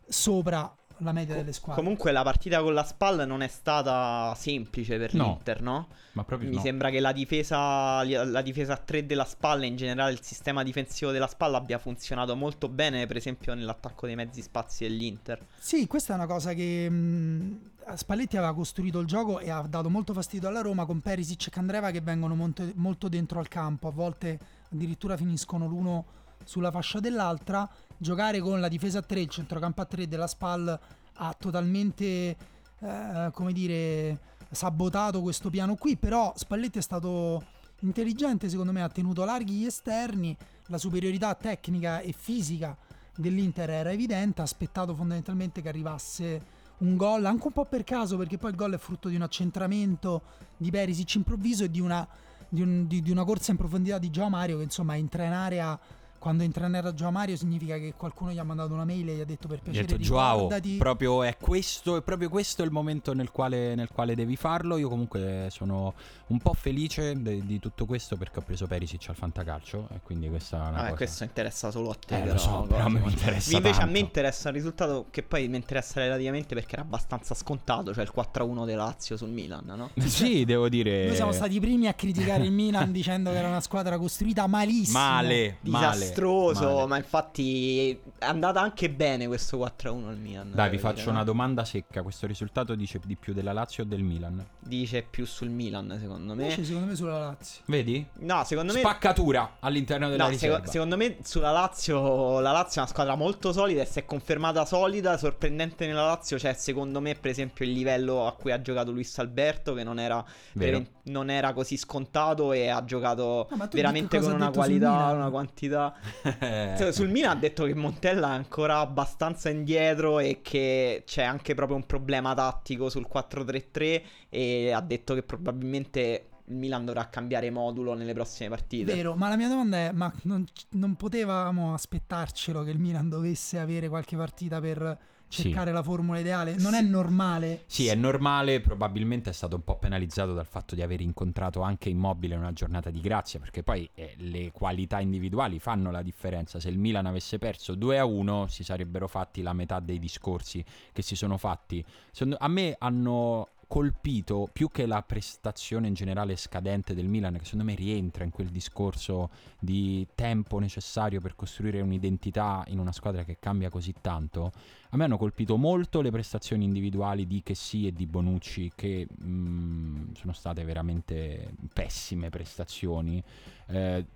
sopra 0.09 0.74
la 1.01 1.12
media 1.12 1.34
delle 1.34 1.53
squadre. 1.53 1.82
Comunque 1.82 2.11
la 2.11 2.22
partita 2.22 2.62
con 2.62 2.72
la 2.72 2.82
SPAL 2.82 3.26
non 3.26 3.42
è 3.42 3.49
stata 3.49 4.34
semplice 4.34 4.97
per 4.97 5.12
No. 5.12 5.24
l'Inter, 5.24 5.61
no? 5.61 5.88
Ma 6.12 6.24
proprio 6.24 6.49
Mi 6.49 6.55
no. 6.57 6.62
sembra 6.62 6.88
che 6.88 7.01
la 7.01 7.12
difesa, 7.12 8.03
la 8.24 8.40
difesa 8.40 8.72
a 8.72 8.76
3 8.78 9.05
della 9.05 9.26
SPAL 9.26 9.64
e 9.64 9.66
in 9.66 9.76
generale 9.76 10.12
il 10.12 10.22
sistema 10.22 10.62
difensivo 10.62 11.11
della 11.11 11.26
SPAL 11.26 11.55
abbia 11.55 11.76
funzionato 11.78 12.34
molto 12.34 12.70
bene, 12.70 13.07
per 13.07 13.16
esempio 13.18 13.53
nell'attacco 13.53 14.07
dei 14.07 14.14
mezzi 14.14 14.40
spazi 14.40 14.84
dell'Inter. 14.84 15.44
Sì, 15.59 15.86
questa 15.86 16.14
è 16.14 16.16
una 16.16 16.26
cosa 16.26 16.55
che 16.55 16.88
mh, 16.88 17.59
Spalletti 17.94 18.38
aveva 18.38 18.55
costruito 18.55 18.99
il 18.99 19.07
gioco 19.07 19.38
e 19.38 19.51
ha 19.51 19.61
dato 19.68 19.90
molto 19.90 20.14
fastidio 20.14 20.49
alla 20.49 20.62
Roma 20.62 20.86
con 20.86 21.01
Perisic 21.01 21.49
e 21.49 21.51
Candreva 21.51 21.90
che 21.90 22.01
vengono 22.01 22.34
monte- 22.34 22.72
molto 22.74 23.09
dentro 23.11 23.38
al 23.38 23.49
campo, 23.49 23.88
a 23.88 23.92
volte 23.92 24.38
addirittura 24.72 25.16
finiscono 25.16 25.66
l'uno 25.66 26.04
sulla 26.44 26.70
fascia 26.70 27.00
dell'altra. 27.00 27.68
Giocare 27.96 28.40
con 28.40 28.60
la 28.60 28.68
difesa 28.68 28.98
a 28.98 29.02
3, 29.02 29.20
il 29.20 29.28
centrocampo 29.28 29.80
a 29.80 29.84
3 29.84 30.08
della 30.08 30.26
SPAL 30.26 30.78
ha 31.14 31.36
totalmente, 31.38 32.36
eh, 32.78 33.30
come 33.32 33.52
dire, 33.52 34.20
sabotato 34.50 35.22
questo 35.22 35.50
piano 35.50 35.74
qui, 35.76 35.96
però 35.96 36.32
Spalletti 36.36 36.78
è 36.78 36.82
stato 36.82 37.44
intelligente, 37.80 38.48
secondo 38.48 38.72
me 38.72 38.82
ha 38.82 38.88
tenuto 38.88 39.24
larghi 39.24 39.54
gli 39.54 39.66
esterni, 39.66 40.36
la 40.66 40.78
superiorità 40.78 41.34
tecnica 41.34 42.00
e 42.00 42.12
fisica 42.12 42.76
dell'Inter 43.16 43.70
era 43.70 43.92
evidente, 43.92 44.40
ha 44.40 44.44
aspettato 44.44 44.94
fondamentalmente 44.94 45.62
che 45.62 45.68
arrivasse 45.68 46.54
un 46.78 46.96
gol, 46.96 47.24
anche 47.24 47.46
un 47.46 47.52
po' 47.52 47.64
per 47.64 47.84
caso, 47.84 48.16
perché 48.16 48.36
poi 48.38 48.50
il 48.50 48.56
gol 48.56 48.74
è 48.74 48.78
frutto 48.78 49.08
di 49.08 49.16
un 49.16 49.22
accentramento 49.22 50.22
di 50.56 50.70
Perisic 50.70 51.14
improvviso 51.14 51.64
e 51.64 51.70
di 51.70 51.80
una, 51.80 52.06
di 52.49 52.62
un- 52.62 52.86
di- 52.86 53.03
di 53.03 53.11
una 53.11 53.24
corsa 53.24 53.51
in 53.51 53.57
profondità 53.57 53.99
di 53.99 54.11
Gio 54.11 54.28
Mario, 54.28 54.57
che 54.59 54.62
insomma 54.64 54.97
entra 54.97 55.24
in 55.24 55.32
area... 55.32 55.78
Quando 56.27 56.43
entra 56.43 56.66
area 56.66 56.93
Gio 56.93 57.09
Mario 57.12 57.37
significa 57.37 57.79
che 57.79 57.95
qualcuno 57.97 58.33
gli 58.33 58.39
ha 58.39 58.43
mandato 58.43 58.72
una 58.72 58.85
mail 58.85 59.09
e 59.11 59.14
gli 59.14 59.20
ha 59.20 59.24
detto 59.24 59.47
per 59.47 59.61
piacere 59.61 59.87
detto 59.87 60.01
Joao, 60.01 60.49
proprio 60.77 61.22
è 61.22 61.37
questo, 61.37 61.95
è 61.99 62.03
proprio 62.03 62.29
questo 62.29 62.64
il 62.64 62.72
momento 62.72 63.14
nel 63.14 63.31
quale, 63.31 63.77
nel 63.77 63.87
quale 63.93 64.16
devi 64.16 64.35
farlo. 64.35 64.77
Io 64.77 64.89
comunque 64.89 65.47
sono 65.53 65.95
un 66.27 66.39
po' 66.41 66.53
felice 66.53 67.14
de- 67.22 67.47
di 67.47 67.61
tutto 67.61 67.87
questo 67.87 68.16
perché 68.16 68.41
ho 68.41 68.43
preso 68.43 68.66
Perisic 68.66 69.09
al 69.11 69.14
fantacalcio 69.14 69.87
e 69.95 70.01
quindi 70.03 70.29
questa 70.29 70.57
è 70.57 70.61
una 70.62 70.70
Vabbè, 70.70 70.81
cosa. 70.81 70.93
Ah, 70.93 70.97
questo 70.97 71.22
interessa 71.22 71.70
solo 71.70 71.91
a 71.91 71.95
te. 71.95 72.16
Eh, 72.16 72.18
lo 72.18 72.24
però, 72.24 72.39
so, 72.39 72.66
però 72.68 72.85
a 72.85 72.89
me 72.89 72.99
mi 72.99 73.12
interessa 73.12 73.57
Invece 73.57 73.77
a 73.77 73.79
tanto. 73.79 73.93
me 73.93 73.99
interessa 74.01 74.49
il 74.49 74.55
risultato 74.57 75.07
che 75.12 75.22
poi 75.22 75.47
mi 75.47 75.57
interessa 75.59 76.01
relativamente 76.01 76.57
perché 76.57 76.72
era 76.72 76.83
abbastanza 76.83 77.35
scontato, 77.37 77.95
cioè 77.95 78.03
il 78.03 78.11
4-1 78.12 78.64
della 78.64 78.83
Lazio 78.87 79.16
sul 79.16 79.29
Milan, 79.31 79.62
no? 79.64 79.91
Sì, 80.03 80.45
devo 80.45 80.68
dire. 80.68 81.07
Noi 81.07 81.14
siamo 81.14 81.31
stati 81.31 81.55
i 81.55 81.61
primi 81.61 81.87
a 81.87 81.95
criticare 81.95 82.43
il 82.43 82.51
Milan 82.51 82.91
dicendo 82.91 83.31
che 83.31 83.37
era 83.39 83.47
una 83.47 83.61
squadra 83.61 83.97
costruita 83.97 84.49
malissimo. 84.49 84.99
male, 84.99 85.59
male, 85.61 86.14
Disastroso, 86.22 86.74
male. 86.74 86.86
ma 86.86 86.96
infatti 86.96 87.90
è 88.18 88.24
andata 88.24 88.60
anche 88.60 88.90
bene 88.90 89.26
questo 89.26 89.58
4-1 89.58 90.08
al 90.08 90.16
Milan. 90.16 90.50
Dai, 90.54 90.70
vi 90.70 90.78
faccio 90.78 90.96
dire, 91.00 91.10
una 91.10 91.18
no? 91.20 91.24
domanda 91.24 91.64
secca. 91.64 92.02
Questo 92.02 92.26
risultato 92.26 92.74
dice 92.74 93.00
di 93.04 93.16
più 93.16 93.32
della 93.32 93.52
Lazio 93.52 93.84
o 93.84 93.86
del 93.86 94.02
Milan? 94.02 94.44
Dice 94.60 95.02
più 95.02 95.24
sul 95.26 95.48
Milan, 95.48 95.96
secondo 96.00 96.34
me. 96.34 96.42
Invece 96.44 96.64
secondo 96.64 96.88
me 96.88 96.96
sulla 96.96 97.18
Lazio. 97.18 97.62
Vedi? 97.66 98.04
No, 98.20 98.42
secondo 98.44 98.72
me 98.72 98.80
Spaccatura 98.80 99.56
all'interno 99.60 100.08
della 100.08 100.24
No, 100.24 100.30
riserva. 100.30 100.56
seco- 100.58 100.70
secondo 100.70 100.96
me 100.96 101.16
sulla 101.22 101.50
Lazio 101.50 102.40
la 102.40 102.52
Lazio 102.52 102.80
è 102.80 102.84
una 102.84 102.92
squadra 102.92 103.14
molto 103.14 103.52
solida 103.52 103.82
e 103.82 103.86
si 103.86 103.98
è 103.98 104.04
confermata 104.04 104.64
solida. 104.64 105.16
Sorprendente 105.16 105.86
nella 105.86 106.06
Lazio 106.06 106.36
c'è 106.36 106.52
secondo 106.54 107.00
me 107.00 107.14
per 107.14 107.30
esempio 107.30 107.64
il 107.64 107.72
livello 107.72 108.26
a 108.26 108.32
cui 108.32 108.52
ha 108.52 108.60
giocato 108.60 108.90
Luis 108.90 109.18
Alberto 109.18 109.74
che 109.74 109.84
non 109.84 109.98
era, 109.98 110.24
Vero. 110.52 110.78
per- 110.78 110.86
non 111.04 111.30
era 111.30 111.52
così 111.52 111.76
scontato 111.76 112.52
e 112.52 112.68
ha 112.68 112.84
giocato 112.84 113.46
No, 113.50 113.68
tu 113.68 113.76
veramente 113.76 114.18
con 114.20 114.32
una 114.32 114.50
qualità, 114.50 115.12
una 115.12 115.30
quantità. 115.30 115.94
Eh, 116.22 116.74
Cioè, 116.76 116.92
Sul 116.92 117.09
Milan 117.09 117.36
ha 117.36 117.40
detto 117.40 117.64
che 117.64 117.74
Montella 117.74 118.32
è 118.32 118.34
ancora 118.34 118.78
abbastanza 118.78 119.49
indietro 119.49 120.18
e 120.18 120.40
che 120.42 121.03
c'è 121.07 121.22
anche 121.22 121.55
proprio 121.55 121.76
un 121.76 121.86
problema 121.86 122.34
tattico 122.34 122.88
sul 122.88 123.07
4-3-3 123.12 124.03
e 124.28 124.70
ha 124.72 124.80
detto 124.80 125.14
che 125.14 125.22
probabilmente 125.22 126.28
il 126.49 126.57
Milan 126.57 126.84
dovrà 126.84 127.09
cambiare 127.09 127.51
modulo 127.51 127.94
nelle 127.94 128.12
prossime 128.12 128.49
partite. 128.49 128.94
Vero, 128.94 129.14
ma 129.16 129.28
la 129.28 129.36
mia 129.36 129.49
domanda 129.49 129.76
è: 129.78 129.92
ma 129.92 130.12
non, 130.22 130.44
non 130.70 130.94
potevamo 130.94 131.74
aspettarcelo 131.74 132.62
che 132.62 132.70
il 132.70 132.78
Milan 132.78 133.09
dovesse 133.09 133.59
avere 133.59 133.88
qualche 133.88 134.16
partita 134.16 134.61
per 134.61 134.99
Sì. 135.29 135.43
cercare 135.43 135.72
la 135.72 135.83
formula 135.83 136.18
ideale? 136.18 136.57
Non 136.57 136.74
è 136.74 136.83
normale? 136.83 137.62
Sì, 137.66 137.87
è 137.89 137.95
normale, 137.95 138.61
probabilmente 138.61 139.31
è 139.31 139.33
stato 139.33 139.57
un 139.57 139.64
po' 139.64 139.77
penalizzato 139.77 140.35
dal 140.35 140.47
fatto 140.47 140.74
di 140.74 140.83
aver 140.83 141.01
incontrato 141.01 141.61
anche 141.62 141.89
Immobile 141.89 142.37
una 142.37 142.53
giornata 142.53 142.91
di 142.91 143.01
grazia, 143.01 143.39
perché 143.39 143.62
poi 143.62 143.89
eh, 143.95 144.14
le 144.18 144.51
qualità 144.53 145.01
individuali 145.01 145.59
fanno 145.59 145.91
la 145.91 146.03
differenza. 146.03 146.61
Se 146.61 146.68
il 146.68 146.79
Milan 146.79 147.07
avesse 147.07 147.39
perso 147.39 147.74
2 147.74 147.99
a 147.99 148.05
1 148.05 148.47
si 148.49 148.64
sarebbero 148.64 149.09
fatti 149.09 149.43
la 149.43 149.53
metà 149.53 149.81
dei 149.81 149.99
discorsi 149.99 150.64
che 150.93 151.03
si 151.03 151.16
sono 151.16 151.37
fatti. 151.37 151.85
Secondo- 152.11 152.37
a 152.39 152.49
me 152.49 152.77
hanno 152.79 153.49
colpito 153.66 154.48
più 154.52 154.68
che 154.68 154.86
la 154.86 155.02
prestazione 155.02 155.88
in 155.88 155.94
generale 155.94 156.36
scadente 156.36 156.94
del 156.94 157.08
Milan, 157.08 157.36
che 157.36 157.44
secondo 157.44 157.64
me 157.64 157.74
rientra 157.74 158.24
in 158.24 158.30
quel 158.30 158.48
discorso 158.48 159.30
di 159.58 160.06
tempo 160.14 160.58
necessario 160.58 161.20
per 161.20 161.34
costruire 161.34 161.80
un'identità 161.80 162.64
in 162.68 162.78
una 162.78 162.92
squadra 162.92 163.24
che 163.24 163.38
cambia 163.38 163.68
così 163.68 163.94
tanto. 164.00 164.52
A 164.90 164.96
me 164.96 165.04
hanno 165.04 165.18
colpito 165.18 165.56
molto 165.56 166.00
le 166.00 166.10
prestazioni 166.10 166.64
individuali 166.64 167.26
di 167.26 167.42
Chessy 167.42 167.86
e 167.86 167.92
di 167.92 168.06
Bonucci, 168.06 168.72
che 168.74 169.06
mh, 169.10 170.12
sono 170.14 170.32
state 170.32 170.64
veramente 170.64 171.54
pessime 171.72 172.30
prestazioni. 172.30 173.22
Eh, 173.66 174.06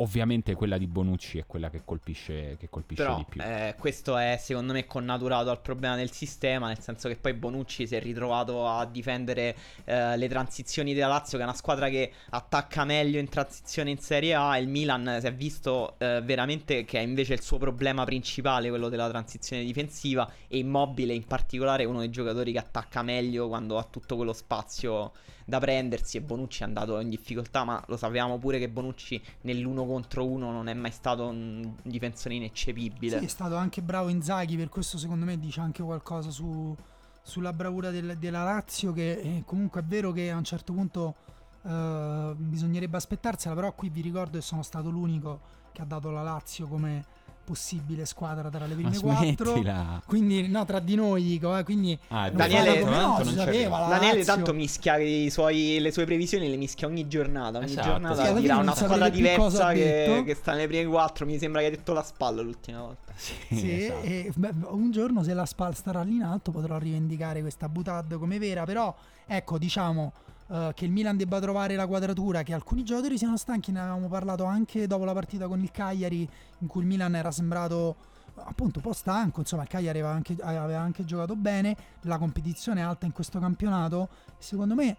ovviamente 0.00 0.54
quella 0.54 0.78
di 0.78 0.86
Bonucci 0.86 1.38
è 1.38 1.46
quella 1.46 1.70
che 1.70 1.82
colpisce, 1.84 2.56
che 2.58 2.68
colpisce 2.68 3.02
Però 3.02 3.16
di 3.16 3.24
più. 3.28 3.40
eh, 3.40 3.74
questo 3.78 4.16
è 4.16 4.38
secondo 4.40 4.72
me 4.72 4.86
connaturato 4.86 5.50
al 5.50 5.60
problema 5.60 5.96
del 5.96 6.10
sistema, 6.10 6.68
nel 6.68 6.80
senso 6.80 7.08
che 7.08 7.16
poi 7.16 7.34
Bonucci 7.34 7.86
si 7.86 7.94
è 7.96 8.00
ritrovato 8.00 8.66
a 8.68 8.84
difendere 8.86 9.56
eh, 9.84 10.16
le 10.16 10.28
transizioni 10.28 10.94
della 10.94 11.08
Lazio, 11.08 11.36
che 11.38 11.44
è 11.44 11.46
una 11.46 11.56
squadra 11.56 11.88
che 11.88 12.12
attacca 12.30 12.84
meglio 12.84 13.18
in 13.18 13.28
transizione 13.28 13.90
in 13.90 13.98
Serie 13.98 14.34
A. 14.34 14.56
Il 14.58 14.68
Milan 14.68 15.18
si 15.20 15.26
è 15.26 15.34
visto 15.34 15.98
eh, 15.98 16.20
veramente 16.22 16.84
che 16.84 16.98
è 16.98 17.02
invece 17.02 17.34
il 17.34 17.42
suo 17.42 17.58
problema 17.58 18.04
principale, 18.04 18.68
quello 18.68 18.88
della 18.88 19.08
transizione 19.08 19.64
difensiva. 19.64 20.30
E 20.46 20.58
Immobile, 20.58 21.12
in 21.12 21.24
particolare, 21.24 21.82
è 21.82 21.86
uno 21.86 22.00
dei 22.00 22.10
giocatori 22.10 22.52
che 22.52 22.58
attacca 22.58 23.02
meglio 23.02 23.48
quando 23.48 23.78
ha 23.78 23.84
tutto 23.84 24.16
quello 24.16 24.32
spazio 24.32 25.12
da 25.48 25.58
prendersi. 25.60 26.18
E 26.18 26.20
Bonucci 26.20 26.60
è 26.60 26.66
andato 26.66 27.00
in 27.00 27.08
difficoltà, 27.08 27.64
ma 27.64 27.82
lo 27.86 27.96
sapevamo 27.96 28.36
pure 28.38 28.58
che 28.58 28.68
Bonucci 28.68 29.20
nell'uno 29.42 29.86
contro 29.86 30.26
uno 30.26 30.52
non 30.52 30.68
è 30.68 30.74
mai 30.74 30.90
stato 30.90 31.26
un 31.26 31.74
difensore 31.82 32.34
ineccepibile. 32.34 33.18
Sì, 33.18 33.24
è 33.24 33.28
stato 33.28 33.56
anche 33.56 33.80
bravo 33.80 34.10
Inzaghi, 34.10 34.56
per 34.56 34.68
questo 34.68 34.98
secondo 34.98 35.24
me 35.24 35.38
dice 35.38 35.60
anche 35.60 35.82
qualcosa 35.82 36.28
su- 36.30 36.76
sulla 37.22 37.54
bravura 37.54 37.90
del- 37.90 38.18
della 38.18 38.44
Lazio, 38.44 38.92
che 38.92 39.12
eh, 39.12 39.42
comunque 39.46 39.80
è 39.80 39.84
vero 39.84 40.12
che 40.12 40.30
a 40.30 40.36
un 40.36 40.44
certo 40.44 40.74
punto 40.74 41.14
eh, 41.62 42.34
bisognerebbe 42.36 42.98
aspettarsela, 42.98 43.54
però 43.54 43.72
qui 43.72 43.88
vi 43.88 44.02
ricordo 44.02 44.36
che 44.38 44.44
sono 44.44 44.62
stato 44.62 44.90
l'unico 44.90 45.40
che 45.72 45.80
ha 45.80 45.86
dato 45.86 46.10
la 46.10 46.22
Lazio 46.22 46.66
come 46.66 47.04
possibile 47.48 48.04
squadra 48.04 48.50
tra 48.50 48.66
le 48.66 48.74
prime 48.74 48.98
quattro. 48.98 49.62
Quindi, 50.04 50.48
no, 50.48 50.66
tra 50.66 50.80
di 50.80 50.94
noi 50.96 51.22
dico, 51.22 51.56
eh, 51.56 51.64
quindi 51.64 51.98
Ah, 52.08 52.28
Daniele- 52.30 52.84
no, 52.84 52.90
tanto 52.90 53.24
ci 53.30 53.34
sapeva, 53.34 53.86
Daniele 53.88 54.18
Lazio- 54.18 54.34
tanto 54.34 54.52
mischia 54.52 54.98
i 54.98 55.30
suoi- 55.30 55.78
le 55.80 55.90
sue 55.90 56.04
previsioni, 56.04 56.50
le 56.50 56.56
mischia 56.56 56.86
ogni 56.86 57.08
giornata. 57.08 57.56
Ogni 57.58 57.66
Esatto. 57.70 57.88
giornata 57.88 58.26
Sì, 58.34 58.40
dirà 58.42 58.56
una 58.58 58.74
squadra 58.74 59.08
diversa 59.08 59.72
che, 59.72 60.22
che 60.26 60.34
sta 60.34 60.52
nelle 60.52 60.66
prime 60.66 60.84
quattro. 60.90 61.24
Mi 61.24 61.38
sembra 61.38 61.60
che 61.60 61.66
hai 61.68 61.72
detto 61.72 61.94
la 61.94 62.02
spalla 62.02 62.42
l'ultima 62.42 62.80
volta. 62.82 63.12
Sì, 63.16 63.34
Sì, 63.50 63.82
esatto. 63.84 64.02
e, 64.04 64.30
beh, 64.34 64.50
un 64.68 64.90
giorno 64.92 65.22
se 65.24 65.32
la 65.34 65.46
SPAL 65.46 65.74
starà 65.74 66.02
lì 66.02 66.16
in 66.16 66.22
alto 66.22 66.50
potrò 66.50 66.76
rivendicare 66.78 67.40
questa 67.40 67.68
butad 67.68 68.16
come 68.18 68.38
vera, 68.38 68.64
però 68.64 68.94
ecco 69.26 69.58
diciamo 69.58 70.12
eh, 70.50 70.72
che 70.74 70.84
il 70.84 70.90
Milan 70.90 71.16
debba 71.16 71.40
trovare 71.40 71.74
la 71.76 71.86
quadratura, 71.86 72.42
che 72.42 72.54
alcuni 72.54 72.82
giocatori 72.84 73.18
siano 73.18 73.36
stanchi, 73.36 73.72
ne 73.72 73.80
avevamo 73.80 74.08
parlato 74.08 74.44
anche 74.44 74.86
dopo 74.86 75.04
la 75.04 75.12
partita 75.12 75.46
con 75.46 75.60
il 75.60 75.70
Cagliari 75.70 76.28
in 76.58 76.66
cui 76.66 76.80
il 76.82 76.86
Milan 76.86 77.14
era 77.14 77.30
sembrato 77.30 77.96
appunto 78.34 78.78
un 78.78 78.84
po' 78.84 78.92
stanco, 78.92 79.40
insomma 79.40 79.62
il 79.62 79.68
Cagliari 79.68 79.98
aveva 79.98 80.14
anche, 80.14 80.36
aveva 80.40 80.80
anche 80.80 81.04
giocato 81.04 81.34
bene, 81.34 81.76
la 82.02 82.18
competizione 82.18 82.80
è 82.80 82.84
alta 82.84 83.04
in 83.04 83.12
questo 83.12 83.38
campionato, 83.40 84.08
secondo 84.38 84.74
me 84.74 84.96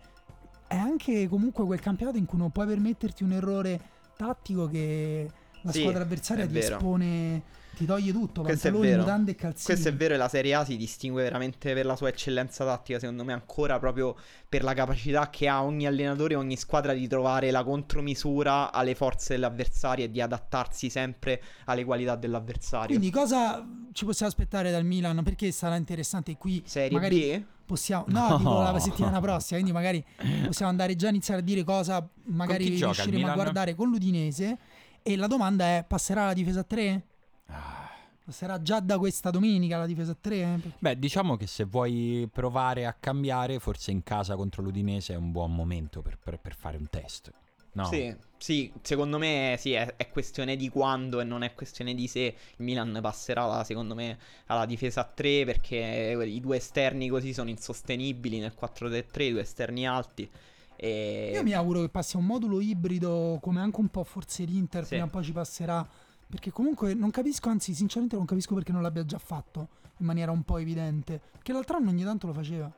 è 0.68 0.76
anche 0.76 1.28
comunque 1.30 1.64
quel 1.66 1.80
campionato 1.80 2.18
in 2.18 2.26
cui 2.26 2.38
non 2.38 2.52
puoi 2.52 2.68
permetterti 2.68 3.24
un 3.24 3.32
errore 3.32 3.80
tattico 4.18 4.68
che 4.68 5.30
la 5.62 5.72
Sì, 5.72 5.80
squadra 5.82 6.04
avversaria 6.04 6.46
ti 6.46 6.54
vero. 6.54 6.76
espone, 6.76 7.42
ti 7.80 7.86
toglie 7.86 8.12
tutto, 8.12 8.42
Questo 8.42 8.68
è 8.68 8.72
pantaloni, 8.72 8.88
vero. 8.90 9.02
mutande 9.04 9.32
e 9.32 9.36
calzini. 9.36 9.66
Questo 9.66 9.88
è 9.88 9.94
vero 9.94 10.14
e 10.14 10.18
la 10.18 10.28
Serie 10.28 10.54
A 10.54 10.66
si 10.66 10.76
distingue 10.76 11.24
veramente 11.24 11.74
per 11.74 11.86
la 11.86 11.96
sua 11.96 12.10
eccellenza 12.10 12.66
tattica, 12.66 13.00
secondo 13.00 13.24
me 13.24 13.32
ancora 13.32 13.80
proprio 13.80 14.16
per 14.50 14.64
la 14.64 14.74
capacità 14.74 15.30
che 15.30 15.48
ha 15.48 15.64
ogni 15.64 15.88
allenatore 15.88 16.34
e 16.34 16.38
ogni 16.38 16.58
squadra 16.58 16.92
di 16.92 17.08
trovare 17.08 17.52
la 17.52 17.64
contromisura 17.64 18.74
alle 18.74 18.96
forze 18.96 19.36
dell'avversario 19.36 20.04
e 20.06 20.12
di 20.12 20.20
adattarsi 20.20 20.90
sempre 20.90 21.42
alle 21.66 21.86
qualità 21.86 22.16
dell'avversario. 22.18 22.88
Quindi 22.98 23.10
cosa 23.12 23.66
ci 23.94 24.04
possiamo 24.04 24.30
aspettare 24.32 24.72
dal 24.72 24.84
Milan? 24.84 25.24
Perché 25.24 25.50
sarà 25.52 25.78
interessante 25.78 26.36
qui 26.36 26.62
Serie 26.66 26.92
magari 26.92 27.38
B? 27.40 27.44
possiamo 27.66 28.04
no, 28.10 28.28
No. 28.30 28.38
dico 28.38 28.62
la 28.62 28.80
settimana 28.80 29.22
prossima, 29.22 29.60
quindi 29.62 29.72
magari 29.72 30.04
possiamo 30.46 30.70
andare 30.70 30.96
già 30.98 31.08
a 31.08 31.12
iniziare 31.12 31.40
a 31.40 31.44
dire 31.44 31.64
cosa 31.64 32.06
magari 32.26 32.68
riusciremo 32.68 33.28
a 33.30 33.34
guardare 33.34 33.74
con 33.76 33.90
l'Udinese 33.90 34.58
e 35.02 35.16
la 35.16 35.28
domanda 35.28 35.64
è 35.66 35.86
passerà 35.88 36.26
la 36.26 36.34
difesa 36.34 36.60
a 36.60 36.64
3? 36.64 37.04
Ah. 37.50 37.88
Passerà 38.24 38.62
già 38.62 38.80
da 38.80 39.00
questa 39.00 39.32
domenica 39.32 39.78
la 39.78 39.88
difesa 39.88 40.12
a 40.12 40.18
3? 40.20 40.60
Beh, 40.78 41.00
diciamo 41.00 41.36
che 41.36 41.48
se 41.48 41.64
vuoi 41.64 42.30
provare 42.32 42.86
a 42.86 42.94
cambiare, 42.94 43.58
forse 43.60 43.90
in 43.90 44.04
casa 44.04 44.36
contro 44.36 44.62
l'Udinese 44.62 45.14
è 45.14 45.18
un 45.18 45.32
buon 45.32 45.56
momento 45.56 46.02
per, 46.04 46.18
per- 46.18 46.40
per 46.40 46.54
fare 46.56 46.78
un 46.78 46.88
test. 46.90 47.34
No? 47.72 47.86
Sì, 47.86 48.16
sì, 48.38 48.72
secondo 48.82 49.18
me 49.18 49.56
sì, 49.58 49.74
è, 49.74 49.96
è 49.96 50.10
questione 50.10 50.56
di 50.56 50.70
quando 50.70 51.22
e 51.22 51.24
non 51.24 51.44
è 51.44 51.54
questione 51.54 51.94
di 51.96 52.08
se 52.08 52.20
il 52.22 52.36
Milan 52.66 53.00
passerà, 53.02 53.46
la- 53.46 53.64
secondo 53.64 53.96
me, 53.96 54.18
alla 54.48 54.66
difesa 54.66 55.02
a 55.02 55.06
3 55.06 55.46
perché 55.46 56.24
i 56.26 56.40
due 56.40 56.58
esterni 56.58 57.10
così 57.10 57.34
sono 57.34 57.50
insostenibili 57.50 58.40
nel 58.40 58.54
4-3-3, 58.60 59.22
i 59.22 59.32
due 59.32 59.42
esterni 59.42 59.88
alti. 59.88 60.30
E... 60.76 61.32
Io 61.34 61.44
mi 61.44 61.54
auguro 61.54 61.82
che 61.82 61.90
passi 61.90 62.16
a 62.16 62.20
un 62.20 62.26
modulo 62.26 62.60
ibrido 62.62 63.38
come 63.42 63.60
anche 63.60 63.80
un 63.80 63.90
po' 63.90 64.04
forse 64.04 64.44
l'Inter 64.44 64.84
Sì. 64.84 64.90
prima 64.90 65.06
o 65.06 65.10
poi 65.10 65.24
ci 65.24 65.32
passerà 65.32 65.88
perché 66.30 66.52
comunque 66.52 66.94
non 66.94 67.10
capisco, 67.10 67.50
anzi 67.50 67.74
sinceramente 67.74 68.16
non 68.16 68.26
capisco 68.26 68.54
perché 68.54 68.72
non 68.72 68.82
l'abbia 68.82 69.04
già 69.04 69.18
fatto 69.18 69.68
in 69.98 70.06
maniera 70.06 70.32
un 70.32 70.44
po' 70.44 70.58
evidente, 70.58 71.20
perché 71.32 71.52
l'altro 71.52 71.78
anno 71.78 71.90
ogni 71.90 72.04
tanto 72.04 72.28
lo 72.28 72.34
faceva. 72.34 72.72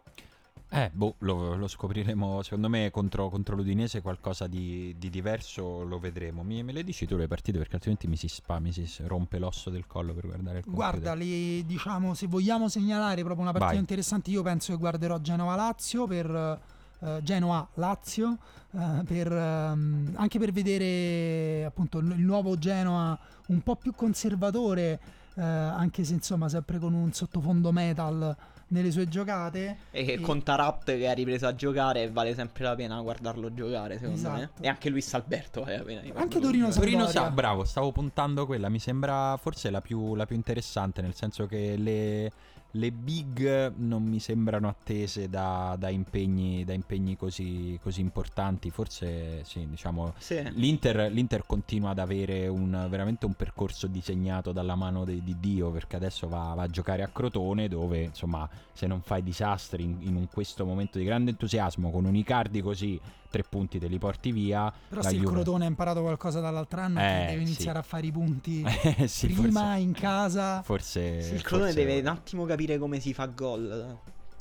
Eh, 0.74 0.89
boh, 0.93 1.16
lo, 1.20 1.56
lo 1.56 1.68
scopriremo. 1.68 2.41
Secondo 2.43 2.70
me 2.70 2.89
contro, 2.91 3.28
contro 3.30 3.58
l'Udinese 3.58 4.02
qualcosa 4.02 4.47
di, 4.47 4.95
di 4.97 5.10
diverso 5.10 5.84
lo 5.84 5.99
vedremo. 5.99 6.43
Mi, 6.43 6.64
me 6.64 6.72
le 6.72 6.86
dici 6.86 7.06
tu 7.06 7.18
le 7.18 7.28
partite 7.28 7.58
perché 7.58 7.76
altrimenti 7.76 8.08
mi 8.08 8.16
si 8.16 8.30
spa, 8.30 8.58
mi 8.60 8.72
si 8.72 8.88
rompe 9.02 9.38
l'osso 9.38 9.70
del 9.70 9.86
collo 9.86 10.14
per 10.14 10.28
guardare 10.28 10.60
il 10.60 10.64
computer. 10.64 10.89
Guarda, 10.89 11.14
le, 11.14 11.66
diciamo, 11.66 12.14
se 12.14 12.28
vogliamo 12.28 12.70
segnalare 12.70 13.22
proprio 13.22 13.41
una 13.41 13.52
partita 13.52 13.74
Vai. 13.74 13.82
interessante, 13.82 14.30
io 14.32 14.43
penso 14.43 14.72
che 14.72 14.78
guarderò 14.78 15.20
Genova-Lazio 15.20 16.08
per 16.08 16.62
eh, 17.02 17.20
Genoa-Lazio, 17.24 18.38
eh, 18.72 19.04
per, 19.06 19.32
ehm, 19.32 20.14
anche 20.16 20.39
per 20.39 20.52
vedere 20.52 21.66
appunto 21.66 21.99
il 21.99 22.06
nuovo 22.22 22.58
Genoa 22.58 23.18
un 23.47 23.62
po' 23.62 23.76
più 23.76 23.93
conservatore, 23.93 24.99
eh, 25.36 25.41
anche 25.41 26.04
se 26.04 26.14
insomma 26.14 26.47
sempre 26.49 26.80
con 26.80 26.93
un 26.93 27.12
sottofondo 27.12 27.72
metal 27.72 28.36
nelle 28.68 28.89
sue 28.91 29.10
giocate. 29.10 29.78
E 29.91 30.06
che 30.06 30.14
E- 30.14 30.20
con 30.22 30.41
Tarap 30.43 30.86
che 30.86 31.10
ha 31.10 31.14
ripreso 31.14 31.45
a 31.45 31.54
giocare 31.54 32.10
vale 32.10 32.34
sempre 32.34 32.64
la 32.64 32.76
pena 32.76 33.02
guardarlo 33.02 33.54
giocare, 33.54 33.97
secondo 33.99 34.30
me. 34.30 34.38
Esatto. 34.38 34.64
E 34.64 34.68
anche 34.70 34.89
Luis 34.89 35.14
Alberto 35.14 35.62
vale 35.62 35.78
la 35.78 35.84
pena 35.84 35.99
di 35.99 36.14
Anche 36.16 36.39
Torino 36.39 36.68
giocare. 36.68 36.80
Torino 36.80 37.04
Sampdoria. 37.04 37.28
sa, 37.28 37.30
bravo, 37.32 37.66
stavo 37.66 37.91
puntando 37.91 38.45
quella, 38.45 38.70
mi 38.70 38.80
sembra 38.80 39.36
forse 39.36 39.70
la 39.70 39.82
più, 39.82 40.16
la 40.16 40.26
più 40.26 40.38
interessante, 40.38 41.02
nel 41.02 41.14
senso 41.16 41.47
che 41.47 41.76
le, 41.76 42.32
le 42.72 42.91
big 42.91 43.74
non 43.78 44.03
mi 44.03 44.19
sembrano 44.19 44.67
attese 44.67 45.30
da, 45.30 45.76
da 45.78 45.89
impegni, 45.89 46.63
da 46.63 46.74
impegni 46.74 47.17
così, 47.17 47.78
così 47.82 48.01
importanti, 48.01 48.69
forse 48.69 49.43
sì, 49.43 49.67
diciamo... 49.69 50.13
Sì. 50.17 50.41
L'Inter, 50.53 51.11
l'Inter 51.11 51.43
continua 51.45 51.89
ad 51.89 51.99
avere 51.99 52.47
un, 52.47 52.88
veramente 52.89 53.26
un 53.26 53.34
percorso 53.34 53.88
disegnato 53.88 54.51
dalla 54.51 54.76
mano 54.76 55.03
de- 55.03 55.22
di 55.22 55.36
Dio 55.39 55.72
perché 55.72 55.97
adesso 55.97 56.28
va, 56.28 56.53
va 56.55 56.63
a 56.63 56.67
giocare 56.67 57.03
a 57.03 57.07
Crotone 57.07 57.67
dove 57.67 58.03
insomma 58.03 58.47
se 58.72 58.88
non 58.88 59.01
fai 59.01 59.22
disastri 59.24 59.84
in, 59.84 59.97
in 60.01 60.28
questo 60.32 60.65
momento 60.65 60.97
di 60.97 61.03
grande 61.03 61.32
entusiasmo 61.32 61.91
con 61.91 62.05
un 62.05 62.15
Icardi 62.15 62.61
così 62.61 62.99
tre 63.32 63.44
punti 63.50 63.80
te 63.80 63.88
li 63.88 63.98
porti 63.98 64.32
via 64.32 64.72
Però 64.90 65.02
se 65.02 65.10
il 65.16 65.22
Juve- 65.22 65.32
Crotone 65.34 65.66
ha 65.66 65.68
imparato 65.68 66.02
qualcosa 66.02 66.40
dall'altro 66.40 66.82
anno, 66.82 67.00
Eh, 67.00 67.26
deve 67.28 67.38
sì. 67.38 67.42
iniziare 67.42 67.80
a 67.80 67.82
fare 67.82 68.06
i 68.06 68.12
punti 68.12 68.62
Eh, 68.84 69.08
sì, 69.08 69.28
prima 69.28 69.62
forse, 69.62 69.80
in 69.80 69.92
casa. 69.94 70.62
forse 70.62 71.22
Sì, 71.24 71.34
il 71.34 71.42
Crotone 71.42 71.72
forse- 71.72 71.86
deve 71.88 72.00
un 72.02 72.08
attimo 72.08 72.46
capire 72.46 72.78
come 72.78 73.00
si 73.00 73.14
fa 73.14 73.26
gol 73.26 73.98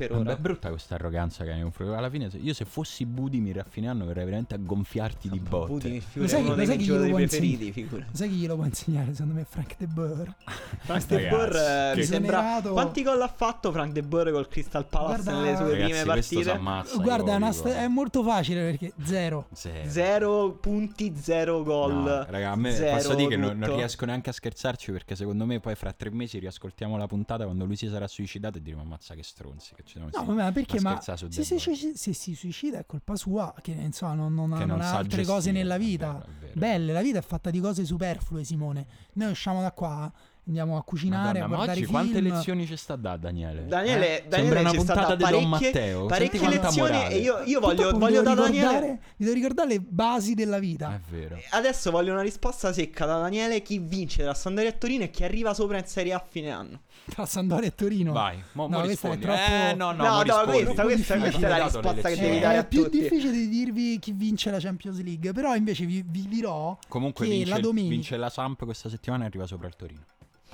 per 0.09 0.17
ora. 0.17 0.33
È 0.33 0.37
brutta 0.37 0.69
questa 0.71 0.95
arroganza 0.95 1.43
che 1.45 1.51
hai 1.51 1.55
nei 1.57 1.63
confronti- 1.65 1.95
Alla 1.97 2.11
fine, 2.11 2.31
se- 2.31 2.39
io 2.39 2.55
se 2.55 2.65
fossi 2.65 3.05
Budimir 3.07 3.59
a 3.59 3.67
fine 3.69 3.89
anno 3.89 4.05
verrei 4.07 4.25
veramente 4.25 4.55
a 4.55 4.59
gonfiarti 4.59 5.29
di 5.29 5.39
botte. 5.41 5.67
Putin, 5.73 6.03
Lo 6.15 6.27
sai- 6.29 6.39
è 6.39 6.43
uno 6.43 6.51
lo 6.51 6.55
dei 6.57 6.67
sai 6.67 6.77
miei 6.77 6.87
chi 6.87 6.93
glielo 6.93 7.05
giocatori 7.05 7.11
può 7.11 7.19
preferiti, 7.39 7.73
figura. 7.73 8.07
Sai 8.13 8.29
chi 8.29 8.35
glielo 8.37 8.55
può 8.57 8.65
insegnare? 8.65 9.13
Secondo 9.13 9.35
me 9.35 9.47
Frank 9.49 9.75
De 9.79 9.87
Boer. 9.87 10.35
Frank 10.81 11.07
De 11.07 11.29
Boer 11.29 11.55
eh, 11.57 11.97
mi 11.97 12.05
sembra. 12.05 12.61
Quanti 12.63 13.03
gol 13.03 13.21
ha 13.23 13.29
fatto 13.29 13.73
Frank 13.73 13.93
De 13.93 14.03
Boer 14.03 14.31
col 14.33 14.49
Crystal 14.49 14.87
Palace 14.87 15.23
Guarda- 15.23 15.41
nelle 15.41 15.57
sue 15.57 15.71
Ragazzi, 15.71 15.91
prime 15.91 16.05
partite? 16.05 16.43
s'ammazza, 16.43 16.95
io 16.95 17.01
Guarda, 17.03 17.37
è, 17.37 17.51
dico. 17.51 17.69
è 17.69 17.89
molto 17.89 18.23
facile 18.23 18.63
perché 18.71 18.93
zero. 19.03 19.47
Zero. 19.53 19.89
Zero 19.91 20.51
punti, 20.53 21.15
zero 21.17 21.63
gol. 21.63 21.93
No, 21.95 22.25
raga, 22.29 22.51
a 22.53 22.57
me 22.57 22.73
Zero 22.73 22.97
posso 22.97 23.15
dire 23.15 23.29
che 23.29 23.37
non, 23.37 23.59
non 23.59 23.75
riesco 23.77 24.05
neanche 24.07 24.31
a 24.31 24.33
scherzarci 24.33 24.93
perché 24.93 25.15
secondo 25.17 25.45
me 25.47 25.61
poi 25.61 25.75
fra 25.75 25.93
tre 25.93 26.11
mesi 26.11 26.39
riascoltiamo 26.39 26.97
la 26.97 27.07
puntata 27.07 27.45
quando 27.45 27.65
lui 27.65 27.77
si 27.77 27.89
sarà 27.89 28.07
suicidato 28.07 28.59
e 28.59 28.63
diremo 28.63 28.83
ammazza 28.83 29.15
che 29.15 29.23
stronzi 29.23 29.75
che 29.75 29.83
No, 29.99 30.23
ma 30.35 30.53
perché? 30.53 30.81
Ma 30.81 31.01
se, 31.01 31.17
si- 31.17 31.55
Boer. 31.55 31.97
se- 31.97 32.13
si 32.13 32.35
suicida 32.35 32.79
è 32.79 32.87
colpa 32.87 33.17
sua, 33.17 33.55
che 33.61 33.73
insomma 33.73 34.15
non, 34.15 34.35
non 34.35 34.53
ha, 34.53 34.59
Che 34.59 34.65
non 34.67 34.79
non 34.79 34.87
ha 34.87 34.91
altre 34.91 35.09
gestire, 35.19 35.25
cose 35.27 35.51
nella 35.53 35.75
è 35.75 35.79
vita. 35.79 36.13
vero, 36.13 36.25
è 36.25 36.29
vero. 36.41 36.53
Belle, 36.55 36.93
la 36.93 37.03
vita 37.03 37.19
è 37.19 37.23
fatta 37.23 37.51
di 37.51 37.61
cose 37.61 37.85
superflue, 37.85 38.45
Simone. 38.45 38.87
Noi 39.15 39.31
usciamo 39.31 39.61
da 39.61 39.73
qua, 39.73 40.13
andiamo 40.51 40.77
a 40.77 40.83
cucinare, 40.83 41.23
Madonna, 41.41 41.45
a 41.45 41.49
ma 41.49 41.55
guardare 41.55 41.79
oggi 41.79 41.87
film. 41.89 41.93
quante 42.01 42.21
lezioni 42.21 42.67
ci 42.67 42.77
sta 42.77 42.97
da 42.97 43.17
Daniele? 43.17 43.67
Daniele, 43.67 44.25
Eh? 44.25 44.29
Daniele 44.29 44.53
Sembra 44.55 44.61
una 44.61 44.71
ci 44.71 44.81
sta 44.81 44.93
puntata 44.95 45.15
da 45.15 45.27
di 45.27 45.33
Don 45.33 45.51
parecchie- 45.51 45.71
Matteo. 45.71 46.07
parecchie 46.07 46.49
lezioni 46.49 46.93
morale. 46.93 47.15
e 47.15 47.19
io, 47.19 47.43
io 47.45 47.61
voglio, 47.61 47.91
voglio 47.99 48.23
da 48.23 48.35
Daniele... 48.35 48.67
ricordare- 48.67 49.01
Vi 49.17 49.25
devo 49.25 49.35
ricordare 49.37 49.69
le 49.69 49.81
basi 49.81 50.35
della 50.35 50.59
vita. 50.59 50.95
È 50.95 51.01
vero. 51.11 51.39
Adesso 51.51 51.91
voglio 51.91 52.13
una 52.13 52.23
risposta 52.23 52.73
secca 52.73 53.07
da 53.07 53.19
Daniele. 53.19 53.63
Chi 53.63 53.79
vince 53.79 54.23
la 54.25 54.35
Sampdoria 54.35 54.71
a 54.71 54.75
Torino 54.75 55.05
e 55.05 55.11
chi 55.11 55.25
arriva 55.25 55.55
sopra 55.55 55.79
in 55.79 55.87
Serie 55.87 56.13
A 56.13 56.17
a 56.17 56.25
fine 56.29 56.51
anno? 56.51 56.81
Tra 57.07 57.25
Sampdoria 57.27 57.69
e 57.69 57.75
Torino. 57.75 58.13
Vai, 58.13 58.37
mo, 58.53 58.69
mo 58.69 58.77
No, 58.79 58.83
questa 58.85 59.11
è 59.11 59.19
troppo- 59.19 59.39
Eh, 59.39 59.75
no, 59.75 59.93
no, 59.93 60.03
No, 60.05 60.11
mo 60.11 60.23
no, 60.23 60.43
questa, 60.45 60.83
questa, 60.83 61.19
questa 61.19 61.47
è 61.47 61.49
la 61.49 61.65
risposta 61.65 62.09
che 62.09 62.17
devi 62.17 62.39
dare 62.41 62.55
è 62.57 62.59
a 62.59 62.65
più 62.65 62.85
tutti. 62.85 63.01
difficile 63.01 63.33
di 63.33 63.49
dirvi 63.49 63.99
chi 63.99 64.13
vince 64.13 64.51
la 64.51 64.59
Champions 64.59 65.01
League, 65.03 65.33
però 65.33 65.55
invece 65.55 65.85
vi, 65.87 66.05
vi 66.07 66.29
dirò 66.29 66.77
Comunque 66.89 67.25
che 67.27 67.31
vince, 67.33 67.51
la 67.51 67.59
domenica 67.61 67.95
vince 67.95 68.17
la 68.17 68.29
Samp 68.31 68.65
questa 68.65 68.89
settimana 68.89 69.25
e 69.25 69.27
arriva 69.27 69.47
sopra 69.47 69.67
il 69.67 69.77
Torino. 69.77 70.03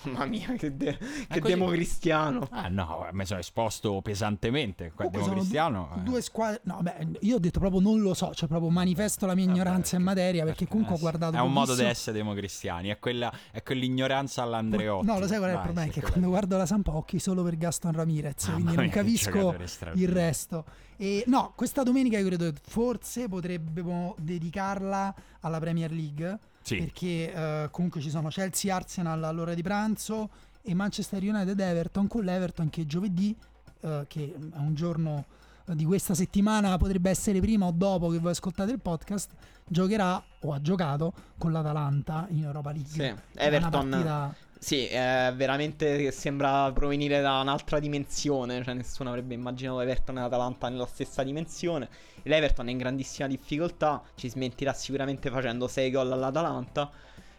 Mamma 0.03 0.25
mia, 0.27 0.53
che, 0.57 0.77
de- 0.77 0.97
che 1.29 1.41
così. 1.41 1.53
democristiano. 1.55 2.47
Ah 2.51 2.69
no, 2.69 3.09
mi 3.13 3.25
sono 3.25 3.41
esposto 3.41 4.01
pesantemente. 4.03 4.93
Qua 4.95 5.07
Comunque 5.07 5.19
Demo 5.21 5.25
sono 5.25 5.39
Cristiano. 5.39 5.89
du- 5.95 5.99
eh. 6.01 6.03
due 6.03 6.21
squadre. 6.23 6.61
No, 6.65 6.79
beh, 6.83 7.07
io 7.21 7.37
ho 7.37 7.39
detto 7.39 7.59
proprio 7.59 7.81
non 7.81 8.01
lo 8.01 8.15
so, 8.15 8.33
cioè 8.35 8.49
proprio 8.49 8.71
manifesto 8.71 9.27
la 9.27 9.35
mia 9.35 9.47
Vabbè, 9.47 9.57
ignoranza 9.57 9.97
in 9.97 10.03
che- 10.03 10.09
materia 10.09 10.45
perché 10.45 10.67
comunque 10.69 10.95
ho 10.95 10.99
eh, 10.99 11.01
guardato 11.01 11.37
È 11.37 11.41
un 11.41 11.53
modo 11.53 11.75
di 11.75 11.83
essere 11.83 12.17
democristiani, 12.17 12.89
è, 12.89 12.99
quella, 12.99 13.33
è 13.51 13.63
quell'ignoranza 13.63 14.43
all'Andreotti. 14.43 15.07
No, 15.07 15.19
lo 15.19 15.27
sai 15.27 15.39
qual 15.39 15.51
è 15.51 15.55
il 15.55 15.61
problema? 15.61 15.91
È 15.91 15.93
che 15.93 16.03
quando 16.03 16.29
guardo 16.29 16.57
la 16.57 16.67
Sampa 16.67 16.93
ho 16.93 16.97
occhi 16.99 17.19
solo 17.19 17.43
per 17.43 17.57
Gaston 17.57 17.93
Ramirez, 17.93 18.47
Mamma 18.47 18.55
quindi 18.61 18.77
non 18.77 18.89
capisco 18.89 19.55
il 19.95 20.09
resto. 20.09 20.65
E 20.99 21.25
no, 21.27 21.53
questa 21.55 21.83
domenica 21.83 22.19
io 22.19 22.27
credo 22.27 22.51
che 22.51 22.59
forse 22.63 23.29
potremmo 23.29 24.15
dedicarla 24.19 25.15
alla 25.41 25.59
Premier 25.59 25.91
League 25.93 26.39
Sì. 26.67 26.77
perché 26.79 27.33
eh, 27.33 27.69
comunque 27.71 28.01
ci 28.01 28.11
sono 28.11 28.29
Chelsea 28.29 28.75
Arsenal 28.75 29.23
all'ora 29.23 29.55
di 29.55 29.63
pranzo 29.63 30.29
e 30.63 30.75
Manchester 30.75 31.23
United 31.23 31.59
Everton 31.61 32.09
con 32.09 32.25
l'Everton 32.25 32.69
che 32.71 32.87
giovedì 32.87 33.37
eh, 33.83 34.05
che 34.09 34.35
è 34.35 34.59
un 34.59 34.75
giorno 34.75 35.27
di 35.67 35.85
questa 35.85 36.15
settimana 36.15 36.77
potrebbe 36.77 37.11
essere 37.11 37.41
prima 37.41 37.67
o 37.67 37.73
dopo 37.73 38.09
che 38.09 38.19
voi 38.19 38.33
ascoltate 38.33 38.73
il 38.73 38.81
podcast 38.81 39.31
giocherà 39.65 40.23
o 40.41 40.53
ha 40.53 40.61
giocato 40.61 41.13
con 41.39 41.53
l'Atalanta 41.53 42.27
in 42.31 42.45
Europa 42.45 42.73
League 42.73 42.89
Sì, 42.91 43.15
Everton. 43.39 44.35
Sì, 44.59 44.87
è 44.87 45.33
veramente 45.37 46.11
sembra 46.13 46.73
provenire 46.73 47.21
da 47.21 47.41
un'altra 47.41 47.79
dimensione. 47.79 48.63
Cioè, 48.65 48.75
nessuno 48.75 49.11
avrebbe 49.11 49.35
immaginato 49.35 49.81
Everton 49.81 50.19
e 50.19 50.23
Atalanta 50.23 50.69
nella 50.69 50.87
stessa 50.87 51.23
dimensione. 51.23 51.89
L'Everton 52.23 52.69
è 52.69 52.71
in 52.71 52.79
grandissima 52.79 53.29
difficoltà. 53.29 54.03
Ci 54.15 54.29
smentirà 54.31 54.73
sicuramente 54.73 55.31
facendo 55.31 55.69
6 55.69 55.91
gol 55.91 56.11
all'Atalanta. 56.13 56.91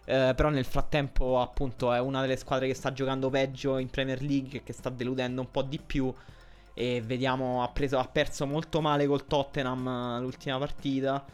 Eh, 0.06 0.34
però 0.36 0.50
nel 0.50 0.66
frattempo, 0.66 1.42
appunto, 1.42 1.92
è 1.92 2.00
una 2.00 2.22
delle 2.22 2.38
squadre 2.38 2.68
che 2.68 2.74
sta 2.76 2.94
giocando 2.94 3.30
peggio 3.30 3.78
in 3.78 3.90
Premier 3.90 4.22
League 4.22 4.64
che 4.64 4.72
sta 4.74 4.90
deludendo 4.90 5.42
un 5.42 5.52
po' 5.52 5.64
di 5.64 5.80
più. 5.80 6.14
E 6.74 7.02
vediamo, 7.04 7.64
ha, 7.64 7.70
preso- 7.70 7.98
ha 7.98 8.08
perso 8.08 8.46
molto 8.46 8.82
male 8.82 9.08
col 9.08 9.26
Tottenham 9.28 9.88
eh, 10.18 10.22
l'ultima 10.22 10.58
partita. 10.60 11.26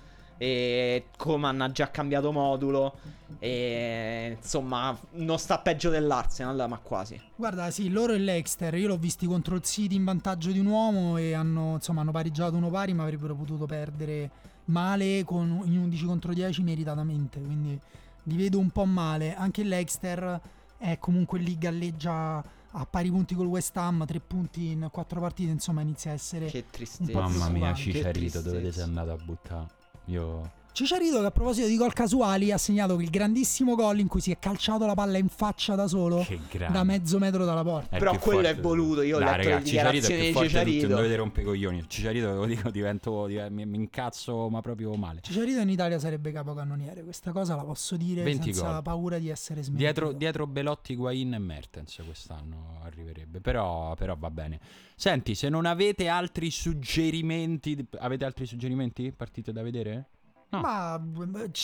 E 0.43 1.05
Coman 1.15 1.61
ha 1.61 1.71
già 1.71 1.89
cambiato 1.89 2.33
modulo. 2.33 2.95
E 3.39 4.35
insomma, 4.41 4.97
non 5.11 5.39
sta 5.39 5.59
peggio 5.59 5.89
dell'Arsenal, 5.89 6.65
ma 6.67 6.79
quasi. 6.79 7.19
Guarda, 7.33 7.71
sì, 7.71 7.89
loro 7.89 8.11
e 8.11 8.17
l'Exter. 8.17 8.73
Io 8.75 8.89
l'ho 8.89 8.97
visti 8.97 9.25
contro 9.25 9.55
il 9.55 9.61
City 9.61 9.95
in 9.95 10.03
vantaggio 10.03 10.51
di 10.51 10.59
un 10.59 10.65
uomo 10.65 11.15
e 11.15 11.33
hanno, 11.33 11.75
insomma, 11.75 12.01
hanno 12.01 12.11
pareggiato 12.11 12.57
uno 12.57 12.69
pari, 12.69 12.93
ma 12.93 13.03
avrebbero 13.03 13.35
potuto 13.35 13.65
perdere 13.65 14.29
male 14.65 15.23
con, 15.23 15.61
in 15.63 15.77
11 15.77 16.05
contro 16.05 16.33
10 16.33 16.61
meritatamente. 16.61 17.39
Quindi 17.39 17.79
li 18.23 18.35
vedo 18.35 18.59
un 18.59 18.69
po' 18.69 18.85
male. 18.85 19.35
Anche 19.35 19.63
l'Exter 19.63 20.41
è 20.77 20.97
comunque 20.99 21.39
lì 21.39 21.57
galleggia 21.57 22.43
a 22.75 22.85
pari 22.85 23.09
punti 23.09 23.33
col 23.33 23.45
West 23.45 23.77
Ham, 23.77 24.05
tre 24.05 24.19
punti 24.19 24.71
in 24.71 24.89
quattro 24.91 25.21
partite, 25.21 25.51
insomma 25.51 25.79
inizia 25.79 26.11
a 26.11 26.15
essere... 26.15 26.47
Che 26.47 26.65
tristezza. 26.69 27.17
Mamma 27.17 27.47
mia, 27.47 27.73
Cicerito, 27.73 28.41
dove 28.41 28.71
sei 28.73 28.83
andato 28.83 29.11
a 29.11 29.17
buttare? 29.23 29.81
Io... 30.07 30.49
Cicciarito 30.74 31.19
che 31.19 31.26
a 31.28 31.32
proposito 31.32 31.67
di 31.67 31.78
gol 31.78 31.93
casuali 31.93 32.51
ha 32.51 32.57
segnato 32.57 32.99
il 32.99 33.11
grandissimo 33.11 33.76
gol 33.76 33.99
in 33.99 34.07
cui 34.07 34.21
si 34.21 34.32
è 34.32 34.39
calciato 34.39 34.88
la 34.88 34.95
palla 34.95 35.19
in 35.19 35.28
faccia 35.30 35.76
da 35.76 35.88
solo 35.88 36.26
da 36.71 36.84
mezzo 36.84 37.19
metro 37.19 37.45
dalla 37.45 37.61
porta. 37.63 37.95
È 37.95 37.99
Però 37.99 38.17
quello 38.17 38.41
forte 38.41 38.57
è 38.57 38.59
voluto, 38.59 39.01
io 39.03 39.17
ho 39.17 39.19
Dai, 39.19 39.28
letto 39.28 39.43
le 39.43 39.49
raga, 39.49 39.59
è 39.59 39.63
dichiarazioni 39.63 40.15
più 40.15 40.26
di 40.26 40.32
forte 40.34 40.47
di 40.47 40.53
tutti, 40.53 40.63
Cicerito. 40.71 40.88
non 40.88 40.95
dovete 40.95 41.15
rompere 41.15 41.41
i 41.41 41.45
coglioni. 41.45 41.84
Cicerito, 41.88 42.28
ve 42.28 42.34
lo 42.34 42.45
dico, 42.47 42.71
divento, 42.71 43.28
div- 43.28 43.49
mi, 43.49 43.65
mi 43.67 43.78
incazzo, 43.78 44.49
ma 44.49 44.61
proprio 44.61 44.95
male. 44.95 45.19
Cicciarito 45.21 45.59
in 45.59 45.69
Italia 45.69 45.99
sarebbe 45.99 46.32
capocannoniere, 46.32 47.03
questa 47.03 47.32
cosa 47.32 47.55
la 47.55 47.63
posso 47.63 47.95
dire 47.95 48.24
20 48.24 48.43
senza 48.45 48.71
gol. 48.71 48.82
paura 48.82 49.19
di 49.19 49.30
essere 49.30 49.61
smentito. 49.61 49.84
Dietro, 49.84 50.11
dietro 50.11 50.47
Belotti, 50.47 50.95
Guain 50.95 51.36
e 51.36 51.39
Mertens 51.39 52.01
quest'anno 52.03 52.80
arriverebbe. 52.84 53.39
Però, 53.41 53.93
però 53.93 54.15
va 54.17 54.32
bene. 54.32 54.59
Senti, 54.95 55.36
se 55.36 55.49
non 55.49 55.67
avete 55.67 56.07
altri 56.07 56.49
suggerimenti, 56.49 57.86
avete 57.99 58.26
altri 58.26 58.47
suggerimenti? 58.47 59.11
Partite 59.11 59.51
da 59.51 59.61
vedere? 59.61 60.07
No. 60.53 60.59
Ma 60.61 61.01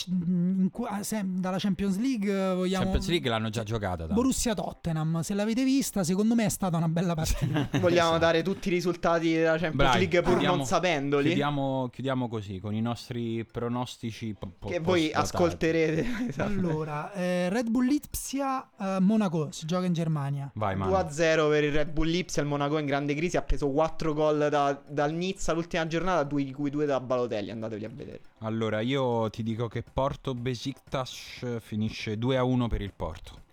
in 0.08 0.68
cu- 0.72 0.84
ah, 0.88 1.00
dalla 1.24 1.58
Champions 1.58 1.96
League 1.98 2.28
eh, 2.32 2.54
vogliamo... 2.54 2.82
Champions 2.84 3.08
League 3.08 3.30
l'hanno 3.30 3.48
già 3.50 3.62
giocata. 3.62 3.98
tanto. 3.98 4.14
Borussia 4.14 4.52
Tottenham, 4.54 5.20
se 5.20 5.34
l'avete 5.34 5.62
vista, 5.64 6.02
secondo 6.02 6.34
me 6.34 6.44
è 6.46 6.48
stata 6.48 6.76
una 6.76 6.88
bella 6.88 7.14
partita. 7.14 7.68
Vogliamo 7.78 8.08
Esatto. 8.10 8.18
dare 8.18 8.42
tutti 8.42 8.68
i 8.68 8.70
risultati 8.72 9.32
della 9.32 9.52
Champions 9.52 9.74
Bravi, 9.76 9.98
League 9.98 10.20
pur 10.22 10.30
chiudiamo- 10.32 10.56
non 10.56 10.66
sapendoli. 10.66 11.26
Chiudiamo, 11.26 11.88
chiudiamo 11.92 12.28
così 12.28 12.58
con 12.58 12.74
i 12.74 12.80
nostri 12.80 13.44
pronostici. 13.44 14.34
po- 14.38 14.50
po- 14.58 14.68
Che 14.68 14.80
voi 14.80 15.10
post-datati. 15.12 15.34
ascolterete. 15.36 16.06
Esatto. 16.30 16.48
allora, 16.48 17.12
eh, 17.12 17.48
Red 17.48 17.68
Bull 17.70 17.86
Lipsia, 17.86 18.68
eh, 18.78 18.98
Monaco, 19.00 19.48
si 19.52 19.66
gioca 19.66 19.86
in 19.86 19.92
Germania. 19.92 20.50
Vai, 20.54 20.74
2 20.74 20.84
Manu. 20.84 20.94
a 20.96 21.10
0 21.10 21.48
per 21.48 21.64
il 21.64 21.72
Red 21.72 21.90
Bull 21.90 22.08
Lipsia. 22.08 22.42
Il 22.42 22.48
Monaco 22.48 22.78
in 22.78 22.86
grande 22.86 23.14
crisi. 23.14 23.36
Ha 23.36 23.42
preso 23.42 23.68
4 23.70 24.12
gol 24.14 24.48
da- 24.50 24.80
dal 24.88 25.12
Nizza 25.12 25.52
l'ultima 25.52 25.86
giornata, 25.86 26.22
due, 26.24 26.42
di 26.44 26.52
cui 26.52 26.70
2 26.70 26.86
da 26.86 27.00
Balotelli. 27.00 27.50
Andateli 27.50 27.84
a 27.84 27.90
vedere. 27.92 28.20
Allora, 28.38 28.79
io 28.80 29.30
ti 29.30 29.42
dico 29.42 29.68
che 29.68 29.82
Porto 29.82 30.34
Besiktas 30.34 31.60
finisce 31.60 32.18
2 32.18 32.36
a 32.36 32.44
1 32.44 32.68
per 32.68 32.80
il 32.80 32.92
Porto. 32.94 33.48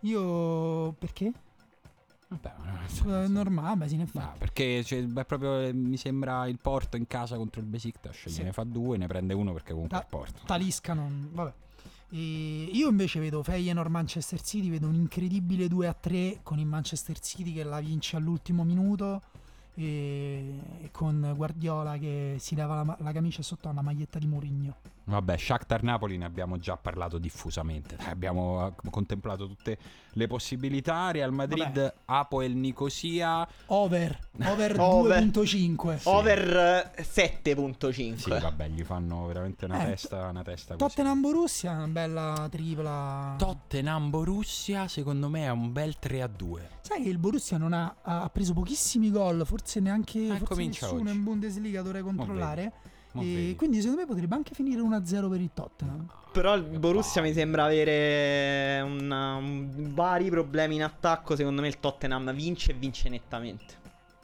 Io... 0.00 0.92
perché? 0.98 1.32
Vabbè, 2.28 2.52
Scusa, 2.88 3.22
È 3.24 3.26
normale, 3.28 3.88
sì, 3.88 3.94
in 3.94 4.02
effetti. 4.02 4.18
No, 4.24 4.34
perché 4.38 4.84
cioè, 4.84 5.02
beh, 5.02 5.24
proprio 5.24 5.60
eh, 5.60 5.72
mi 5.72 5.96
sembra 5.96 6.46
il 6.46 6.58
Porto 6.60 6.96
in 6.96 7.06
casa 7.06 7.36
contro 7.36 7.60
il 7.60 7.66
Besiktas. 7.66 8.26
Sì. 8.26 8.40
Gliene 8.40 8.52
fa 8.52 8.64
due, 8.64 8.98
ne 8.98 9.06
prende 9.06 9.32
uno 9.32 9.52
perché 9.52 9.72
comunque 9.72 9.96
Ta- 9.96 10.02
il 10.02 10.10
Porto. 10.10 10.42
Talisca 10.44 10.92
non... 10.92 11.30
vabbè. 11.32 11.52
E 12.10 12.70
io 12.72 12.88
invece 12.88 13.20
vedo 13.20 13.42
Feyenoord 13.42 13.90
Manchester 13.90 14.40
City, 14.42 14.70
vedo 14.70 14.88
un 14.88 14.94
incredibile 14.94 15.68
2 15.68 15.86
a 15.86 15.94
3 15.94 16.40
con 16.42 16.58
il 16.58 16.66
Manchester 16.66 17.18
City 17.18 17.52
che 17.52 17.64
la 17.64 17.80
vince 17.80 18.16
all'ultimo 18.16 18.64
minuto 18.64 19.22
e 19.78 20.88
con 20.90 21.34
Guardiola 21.36 21.98
che 21.98 22.36
si 22.40 22.56
leva 22.56 22.82
la, 22.82 22.96
la 22.98 23.12
camicia 23.12 23.42
sotto 23.42 23.68
alla 23.68 23.80
maglietta 23.80 24.18
di 24.18 24.26
Mourinho. 24.26 24.97
Vabbè, 25.08 25.38
Shakhtar 25.38 25.82
Napoli 25.82 26.18
ne 26.18 26.26
abbiamo 26.26 26.58
già 26.58 26.76
parlato 26.76 27.16
diffusamente. 27.16 27.96
Abbiamo 28.08 28.66
eh, 28.68 28.90
contemplato 28.90 29.46
tutte 29.46 29.78
le 30.12 30.26
possibilità. 30.26 31.10
Real 31.10 31.32
Madrid, 31.32 31.64
Vabbè. 31.74 31.94
Apoel 32.04 32.54
Nicosia. 32.54 33.48
Over, 33.66 34.18
over, 34.44 34.76
Over. 34.78 35.22
2.5. 35.24 36.00
Over 36.04 36.92
eh, 36.96 37.02
7.5. 37.02 38.16
Sì, 38.16 38.28
vabbè, 38.28 38.68
gli 38.68 38.82
fanno 38.84 39.24
veramente 39.26 39.64
una 39.64 39.82
Eh, 39.82 39.86
testa, 39.86 40.26
una 40.28 40.42
testa 40.42 40.76
così. 40.76 40.86
Tottenham 40.94 41.20
Borussia, 41.22 41.70
una 41.72 41.86
bella 41.86 42.46
tripla. 42.50 43.34
Tottenham 43.38 44.10
Borussia, 44.10 44.88
secondo 44.88 45.28
me 45.30 45.44
è 45.44 45.50
un 45.50 45.72
bel 45.72 45.98
3 45.98 46.20
a 46.22 46.26
2. 46.26 46.68
Sai 46.82 47.02
che 47.02 47.08
il 47.08 47.18
Borussia 47.18 47.56
non 47.56 47.72
ha, 47.72 47.96
ha 48.02 48.28
preso 48.28 48.52
pochissimi 48.52 49.10
gol, 49.10 49.46
forse 49.46 49.80
neanche 49.80 50.34
Eh, 50.34 50.36
forse 50.38 50.66
nessuno 50.66 51.00
oggi. 51.00 51.10
in 51.16 51.24
Bundesliga 51.24 51.80
dovrei 51.80 52.02
controllare. 52.02 52.60
E 52.62 52.64
vedi. 52.64 52.96
Quindi 53.56 53.80
secondo 53.80 54.02
me 54.02 54.06
potrebbe 54.06 54.34
anche 54.34 54.54
finire 54.54 54.80
1-0 54.80 55.28
per 55.28 55.40
il 55.40 55.50
Tottenham. 55.54 56.06
Però 56.30 56.54
il 56.54 56.62
Borussia 56.62 57.22
mi 57.22 57.32
sembra 57.32 57.64
avere 57.64 58.80
una- 58.82 59.34
un- 59.36 59.92
vari 59.94 60.28
problemi 60.30 60.74
in 60.76 60.82
attacco. 60.84 61.34
Secondo 61.34 61.62
me 61.62 61.68
il 61.68 61.80
Tottenham 61.80 62.32
vince 62.34 62.72
e 62.72 62.74
vince 62.74 63.08
nettamente. 63.08 63.74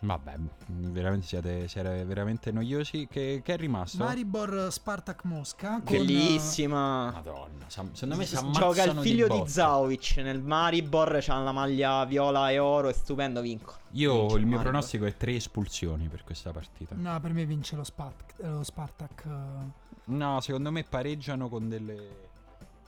Vabbè, 0.05 0.35
veramente 0.67 1.27
siete, 1.27 1.67
siete 1.69 2.05
veramente 2.05 2.53
noiosi. 2.53 3.07
Che, 3.11 3.41
che 3.43 3.55
è 3.55 3.57
rimasto? 3.57 4.05
Maribor 4.05 4.69
Spartak 4.71 5.25
Mosca. 5.25 5.81
Con, 5.85 5.97
Bellissima. 5.97 7.11
Madonna, 7.11 7.65
secondo 7.69 8.17
me 8.17 8.27
si 8.27 8.35
Gioca 8.35 8.51
il 8.51 8.91
ammazzano 8.91 9.01
figlio 9.01 9.29
di, 9.29 9.39
botte. 9.39 9.51
Zaovic 9.51 10.17
nel 10.19 10.43
Maribor. 10.43 11.19
C'ha 11.21 11.39
la 11.39 11.53
maglia 11.53 12.05
viola 12.05 12.51
e 12.51 12.59
oro. 12.59 12.89
È 12.89 12.93
stupendo. 12.93 13.41
Vinco. 13.41 13.75
Io 13.93 14.13
Vince 14.21 14.35
il 14.37 14.41
mio 14.41 14.57
Maribor. 14.57 14.63
pronostico 14.63 15.05
è 15.07 15.17
tre 15.17 15.35
espulsioni 15.37 16.09
per 16.09 16.25
questa 16.25 16.51
partita. 16.53 16.95
No, 16.99 17.19
per 17.21 17.33
me 17.33 17.45
vince 17.47 17.77
lo, 17.77 17.85
Spartak. 17.85 18.35
lo 18.43 18.63
Spartak. 18.63 19.25
eh. 19.27 19.83
No, 20.07 20.41
secondo 20.41 20.71
me 20.71 20.85
pareggiano 20.85 21.49
con 21.49 21.69
delle 21.69 22.33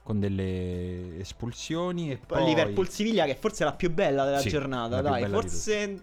con 0.02 0.20
delle 0.20 1.18
espulsioni 1.18 2.12
e 2.12 2.18
Poi 2.18 2.38
poi 2.38 2.46
Liverpool-Siviglia, 2.50 3.24
che 3.24 3.34
forse 3.34 3.64
è 3.64 3.66
la 3.66 3.72
più 3.72 3.90
bella 3.92 4.24
della 4.24 4.38
Sì, 4.38 4.50
giornata. 4.50 5.00
Dai, 5.00 5.24
di 5.24 5.30
forse. 5.30 6.02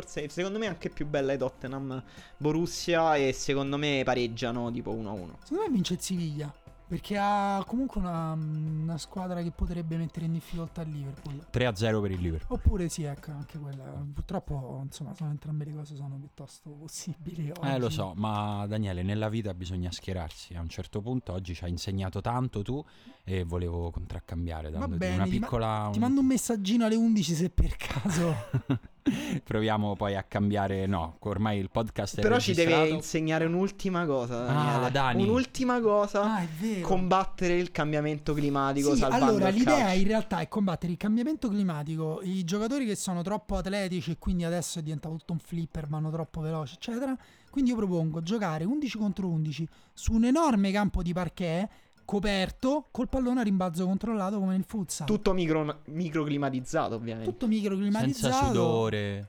Forse 0.00 0.30
secondo 0.30 0.58
me 0.58 0.66
anche 0.66 0.88
più 0.88 1.06
bella 1.06 1.34
è 1.34 1.36
Tottenham 1.36 2.02
Borussia 2.38 3.16
e 3.16 3.34
secondo 3.34 3.76
me 3.76 4.00
pareggiano 4.02 4.70
tipo 4.70 4.94
1-1. 4.94 5.02
Secondo 5.42 5.62
me 5.64 5.70
vince 5.70 5.92
il 5.94 6.00
Siviglia. 6.00 6.54
Perché 6.88 7.16
ha 7.16 7.62
comunque 7.68 8.00
una, 8.00 8.32
una 8.32 8.98
squadra 8.98 9.42
che 9.42 9.52
potrebbe 9.52 9.96
mettere 9.96 10.24
in 10.24 10.32
difficoltà 10.32 10.82
il 10.82 10.90
Liverpool. 10.90 11.46
3 11.48 11.66
a 11.66 11.74
0 11.76 12.00
per 12.00 12.10
il 12.10 12.18
Liverpool. 12.18 12.58
Oppure 12.58 12.88
sì, 12.88 13.04
ecco, 13.04 13.30
anche 13.30 13.58
quella. 13.58 13.84
Purtroppo, 14.12 14.80
insomma, 14.82 15.14
sono 15.14 15.30
entrambe 15.30 15.66
le 15.66 15.74
cose 15.74 15.94
sono 15.94 16.16
piuttosto 16.16 16.70
possibili. 16.70 17.52
Eh, 17.62 17.78
lo 17.78 17.86
oggi. 17.86 17.94
so, 17.94 18.14
ma 18.16 18.66
Daniele, 18.66 19.04
nella 19.04 19.28
vita 19.28 19.54
bisogna 19.54 19.92
schierarsi. 19.92 20.54
A 20.54 20.60
un 20.60 20.68
certo 20.68 21.00
punto 21.00 21.32
oggi 21.32 21.54
ci 21.54 21.62
hai 21.62 21.70
insegnato 21.70 22.20
tanto 22.20 22.62
tu 22.62 22.84
e 23.22 23.44
volevo 23.44 23.92
contraccambiare 23.92 24.70
dandoti 24.70 24.96
bene, 24.96 25.14
una 25.14 25.24
ti 25.24 25.38
ma- 25.38 25.46
piccola 25.46 25.88
Ti 25.92 25.98
mando 26.00 26.20
un 26.20 26.26
messaggino 26.26 26.86
alle 26.86 26.96
11 26.96 27.34
se 27.34 27.50
per 27.50 27.76
caso. 27.76 28.34
Proviamo 29.44 29.96
poi 29.96 30.16
a 30.16 30.22
cambiare, 30.22 30.86
no, 30.86 31.16
ormai 31.20 31.58
il 31.58 31.70
podcast 31.70 32.18
è 32.18 32.22
Però 32.22 32.38
ci 32.38 32.54
deve 32.54 32.88
insegnare 32.88 33.44
un'ultima 33.46 34.04
cosa. 34.06 34.44
Daniele. 34.44 34.86
Ah, 34.86 34.90
Dani. 34.90 35.22
Un'ultima 35.22 35.80
cosa. 35.80 36.34
ah. 36.36 36.46
Combattere 36.82 37.56
il 37.56 37.70
cambiamento 37.70 38.34
climatico 38.34 38.94
Sì, 38.94 39.02
allora 39.04 39.48
l'idea 39.48 39.78
calcio. 39.84 40.00
in 40.00 40.06
realtà 40.06 40.40
è 40.40 40.48
combattere 40.48 40.92
il 40.92 40.98
cambiamento 40.98 41.48
climatico. 41.48 42.20
I 42.22 42.44
giocatori 42.44 42.86
che 42.86 42.96
sono 42.96 43.22
troppo 43.22 43.56
atletici 43.56 44.12
e 44.12 44.18
quindi 44.18 44.44
adesso 44.44 44.78
è 44.78 44.82
diventato 44.82 45.16
tutto 45.16 45.32
un 45.32 45.38
flipper, 45.38 45.86
vanno 45.88 46.10
troppo 46.10 46.40
veloci, 46.40 46.74
eccetera. 46.74 47.16
Quindi 47.50 47.70
io 47.70 47.76
propongo 47.76 48.22
giocare 48.22 48.64
11 48.64 48.98
contro 48.98 49.28
11 49.28 49.68
su 49.92 50.12
un 50.12 50.24
enorme 50.24 50.70
campo 50.70 51.02
di 51.02 51.12
parquet 51.12 51.68
coperto 52.10 52.86
col 52.90 53.08
pallone 53.08 53.38
a 53.38 53.42
rimbalzo 53.44 53.84
controllato 53.86 54.40
come 54.40 54.52
nel 54.54 54.64
futsal. 54.66 55.06
Tutto 55.06 55.32
micro, 55.32 55.80
microclimatizzato, 55.84 56.96
ovviamente. 56.96 57.30
Tutto 57.30 57.46
microclimatizzato. 57.46 58.32
senza 58.34 58.46
sudore. 58.48 59.28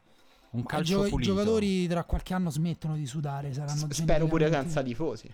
Un 0.52 0.62
Ma 0.62 0.66
calcio 0.66 0.94
gio- 1.02 1.06
I 1.06 1.10
pulito. 1.12 1.32
giocatori 1.32 1.88
tra 1.88 2.04
qualche 2.04 2.34
anno 2.34 2.50
smettono 2.50 2.96
di 2.96 3.06
sudare, 3.06 3.54
saranno 3.54 3.86
S- 3.88 3.94
Spero 3.94 4.26
pure 4.26 4.50
senza 4.52 4.82
tifosi. 4.82 5.30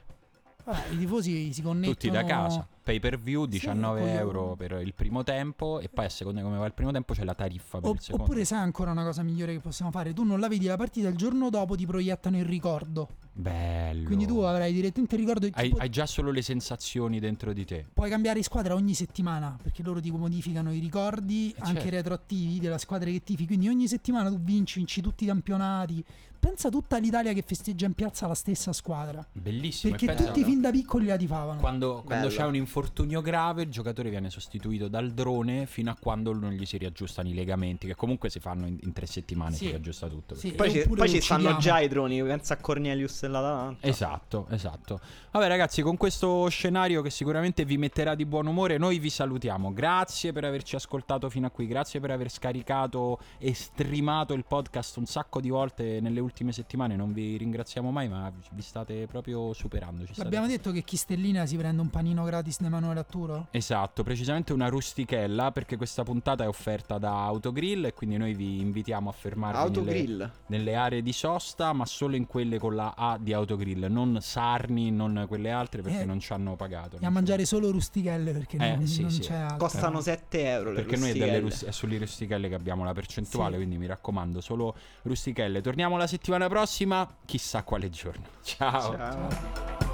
Vabbè, 0.65 0.91
I 0.91 0.97
tifosi 0.97 1.53
si 1.53 1.61
connettono 1.61 1.93
Tutti 1.93 2.09
da 2.09 2.23
casa, 2.25 2.67
pay 2.87 2.99
per 3.01 3.19
view, 3.19 3.43
Sì, 3.43 3.49
19 3.49 3.99
quello- 3.99 4.17
euro 4.17 4.55
per 4.55 4.79
il 4.81 4.93
primo 4.93 5.21
tempo 5.21 5.81
e 5.81 5.89
poi 5.89 6.05
a 6.05 6.09
seconda 6.09 6.41
come 6.41 6.57
va 6.57 6.65
il 6.65 6.73
primo 6.73 6.93
tempo 6.93 7.13
c'è 7.13 7.25
la 7.25 7.33
tariffa 7.35 7.79
per 7.79 7.89
O- 7.89 7.93
il 7.93 7.99
secondo. 7.99 8.23
oppure 8.23 8.45
sai 8.45 8.59
ancora 8.59 8.91
una 8.91 9.03
cosa 9.03 9.23
migliore 9.23 9.51
che 9.51 9.59
possiamo 9.59 9.91
fare? 9.91 10.13
Tu 10.13 10.23
non 10.23 10.39
la 10.39 10.47
vedi 10.47 10.67
la 10.67 10.77
partita 10.77 11.09
il 11.09 11.17
giorno 11.17 11.49
dopo 11.49 11.75
ti 11.75 11.85
proiettano 11.85 12.37
il 12.37 12.45
ricordo. 12.45 13.09
Bello. 13.33 14.05
Quindi 14.05 14.25
tu 14.25 14.39
avrai 14.39 14.71
direttamente 14.71 15.15
il 15.15 15.21
ricordo 15.21 15.47
hai, 15.51 15.69
tipo, 15.69 15.77
hai 15.81 15.89
già 15.89 16.05
solo 16.05 16.31
le 16.31 16.41
sensazioni 16.41 17.19
dentro 17.19 17.51
di 17.53 17.65
te. 17.65 17.85
puoi 17.93 18.09
cambiare 18.09 18.41
squadra 18.41 18.73
ogni 18.73 18.93
settimana 18.93 19.55
perché 19.61 19.83
loro 19.83 19.99
ti 19.99 20.09
modificano 20.09 20.73
i 20.73 20.79
ricordi 20.79 21.51
Eh, 21.51 21.55
anche 21.59 21.81
certo. 21.81 21.89
retroattivi 21.97 22.59
della 22.59 22.77
squadra 22.77 23.09
che 23.11 23.21
tifi. 23.21 23.45
Quindi 23.45 23.67
ogni 23.67 23.87
settimana 23.87 24.29
tu 24.29 24.39
vinci, 24.39 24.77
vinci 24.79 25.01
tutti 25.01 25.25
i 25.25 25.27
campionati. 25.27 26.03
Pensa 26.39 26.69
tutta 26.69 26.97
l'Italia 26.99 27.33
che 27.33 27.41
festeggia 27.45 27.87
in 27.87 27.93
piazza 27.93 28.27
la 28.27 28.35
stessa 28.35 28.71
squadra. 28.71 29.25
Bellissimo. 29.31 29.95
Perché 29.95 30.15
tutti 30.23 30.43
fin 30.43 30.61
da 30.61 30.69
piccoli 30.71 31.07
la 31.07 31.17
tifavano. 31.17 31.59
quando, 31.59 32.03
quando 32.05 32.27
c'è 32.27 32.43
un 32.45 32.53
infortunio 32.77 33.21
grave, 33.21 33.63
il 33.63 33.69
giocatore 33.71 34.09
viene 34.11 34.29
sostituito 34.29 34.87
dal 34.87 35.11
drone 35.11 35.65
fino 35.65 35.89
a 35.89 35.97
quando 35.99 36.31
non 36.33 36.51
gli 36.51 36.65
si 36.65 36.77
riaggiustano 36.77 37.27
i 37.27 37.33
legamenti, 37.33 37.87
che 37.87 37.95
comunque 37.95 38.29
si 38.29 38.39
fanno 38.39 38.67
in, 38.67 38.77
in 38.83 38.93
tre 38.93 39.07
settimane, 39.07 39.51
Sì. 39.55 39.65
si 39.65 39.69
riaggiusta 39.71 40.07
tutto. 40.07 40.35
Sì. 40.35 40.51
Poi, 40.51 40.69
ci, 40.71 40.87
poi 40.87 41.09
ci 41.09 41.19
stanno 41.21 41.57
già 41.57 41.79
i 41.79 41.87
droni, 41.87 42.21
pensa 42.21 42.53
a 42.53 42.57
Cornelius 42.57 43.23
e 43.23 43.27
l'Atalanta. 43.27 43.87
Esatto, 43.87 44.47
esatto. 44.51 44.99
Vabbè 45.31 45.47
ragazzi, 45.47 45.81
con 45.81 45.97
questo 45.97 46.47
scenario 46.49 47.01
che 47.01 47.09
sicuramente 47.09 47.65
vi 47.65 47.77
metterà 47.77 48.13
di 48.15 48.25
buon 48.25 48.45
umore, 48.47 48.77
noi 48.77 48.99
vi 48.99 49.09
salutiamo. 49.09 49.73
Grazie 49.73 50.31
per 50.31 50.45
averci 50.45 50.75
ascoltato 50.75 51.29
fino 51.29 51.47
a 51.47 51.49
qui, 51.49 51.65
grazie 51.67 51.99
per 51.99 52.11
aver 52.11 52.29
scaricato 52.29 53.19
e 53.39 53.53
streamato 53.53 54.33
il 54.33 54.45
podcast 54.45 54.97
un 54.97 55.05
sacco 55.05 55.41
di 55.41 55.49
volte 55.49 55.99
nelle 55.99 56.19
ultime 56.19 56.51
settimane. 56.51 56.95
Non 56.95 57.11
vi 57.13 57.37
ringraziamo 57.37 57.89
mai, 57.91 58.07
ma 58.07 58.31
vi 58.51 58.61
state 58.61 59.07
proprio 59.07 59.53
superando. 59.53 60.01
Ci 60.05 60.13
state- 60.13 60.23
L'abbiamo 60.23 60.47
detto 60.47 60.71
che 60.71 60.83
chi 60.83 60.95
stellina 60.95 61.45
si 61.45 61.55
prende 61.57 61.81
un 61.81 61.89
panino 61.89 62.23
gratis 62.23 62.59
Emanuele 62.67 62.99
Atturo? 62.99 63.47
Esatto, 63.51 64.03
precisamente 64.03 64.53
una 64.53 64.67
rustichella 64.69 65.51
perché 65.51 65.75
questa 65.77 66.03
puntata 66.03 66.43
è 66.43 66.47
offerta 66.47 66.97
da 66.97 67.23
Autogrill 67.25 67.85
e 67.85 67.93
quindi 67.93 68.17
noi 68.17 68.33
vi 68.33 68.59
invitiamo 68.59 69.09
a 69.09 69.11
fermarvi 69.11 69.57
nelle, 69.57 69.67
Autogrill. 69.67 70.31
nelle 70.47 70.75
aree 70.75 71.01
di 71.01 71.11
sosta, 71.13 71.73
ma 71.73 71.85
solo 71.85 72.15
in 72.15 72.27
quelle 72.27 72.59
con 72.59 72.75
la 72.75 72.93
A 72.95 73.17
di 73.19 73.33
Autogrill, 73.33 73.85
non 73.89 74.19
Sarni, 74.21 74.91
non 74.91 75.25
quelle 75.27 75.51
altre 75.51 75.81
perché 75.81 76.01
Eh, 76.01 76.05
non 76.05 76.19
ci 76.19 76.31
hanno 76.33 76.55
pagato. 76.55 76.97
E 76.99 77.05
a 77.05 77.09
mangiare 77.09 77.45
solo 77.45 77.71
rustichelle 77.71 78.31
perché 78.31 78.57
Eh, 78.57 78.75
non, 78.75 78.85
sì, 78.87 79.01
non 79.01 79.11
sì. 79.11 79.21
c'è 79.21 79.35
altro. 79.35 79.57
Costano 79.57 80.01
7 80.01 80.43
euro 80.49 80.69
le 80.71 80.75
Perché 80.83 80.97
noi 80.97 81.09
rustichelle. 81.11 81.39
rus- 81.39 81.65
è 81.65 81.71
sulle 81.71 81.97
rustichelle 81.97 82.49
che 82.49 82.55
abbiamo 82.55 82.83
la 82.83 82.93
percentuale, 82.93 83.51
Sì. 83.51 83.57
quindi 83.57 83.77
mi 83.77 83.85
raccomando, 83.87 84.41
solo 84.41 84.75
rustichelle. 85.03 85.61
Torniamo 85.61 85.97
la 85.97 86.07
settimana 86.07 86.47
prossima, 86.47 87.07
chissà 87.25 87.63
quale 87.63 87.89
giorno. 87.89 88.25
Ciao. 88.43 88.95
Ciao. 88.95 89.86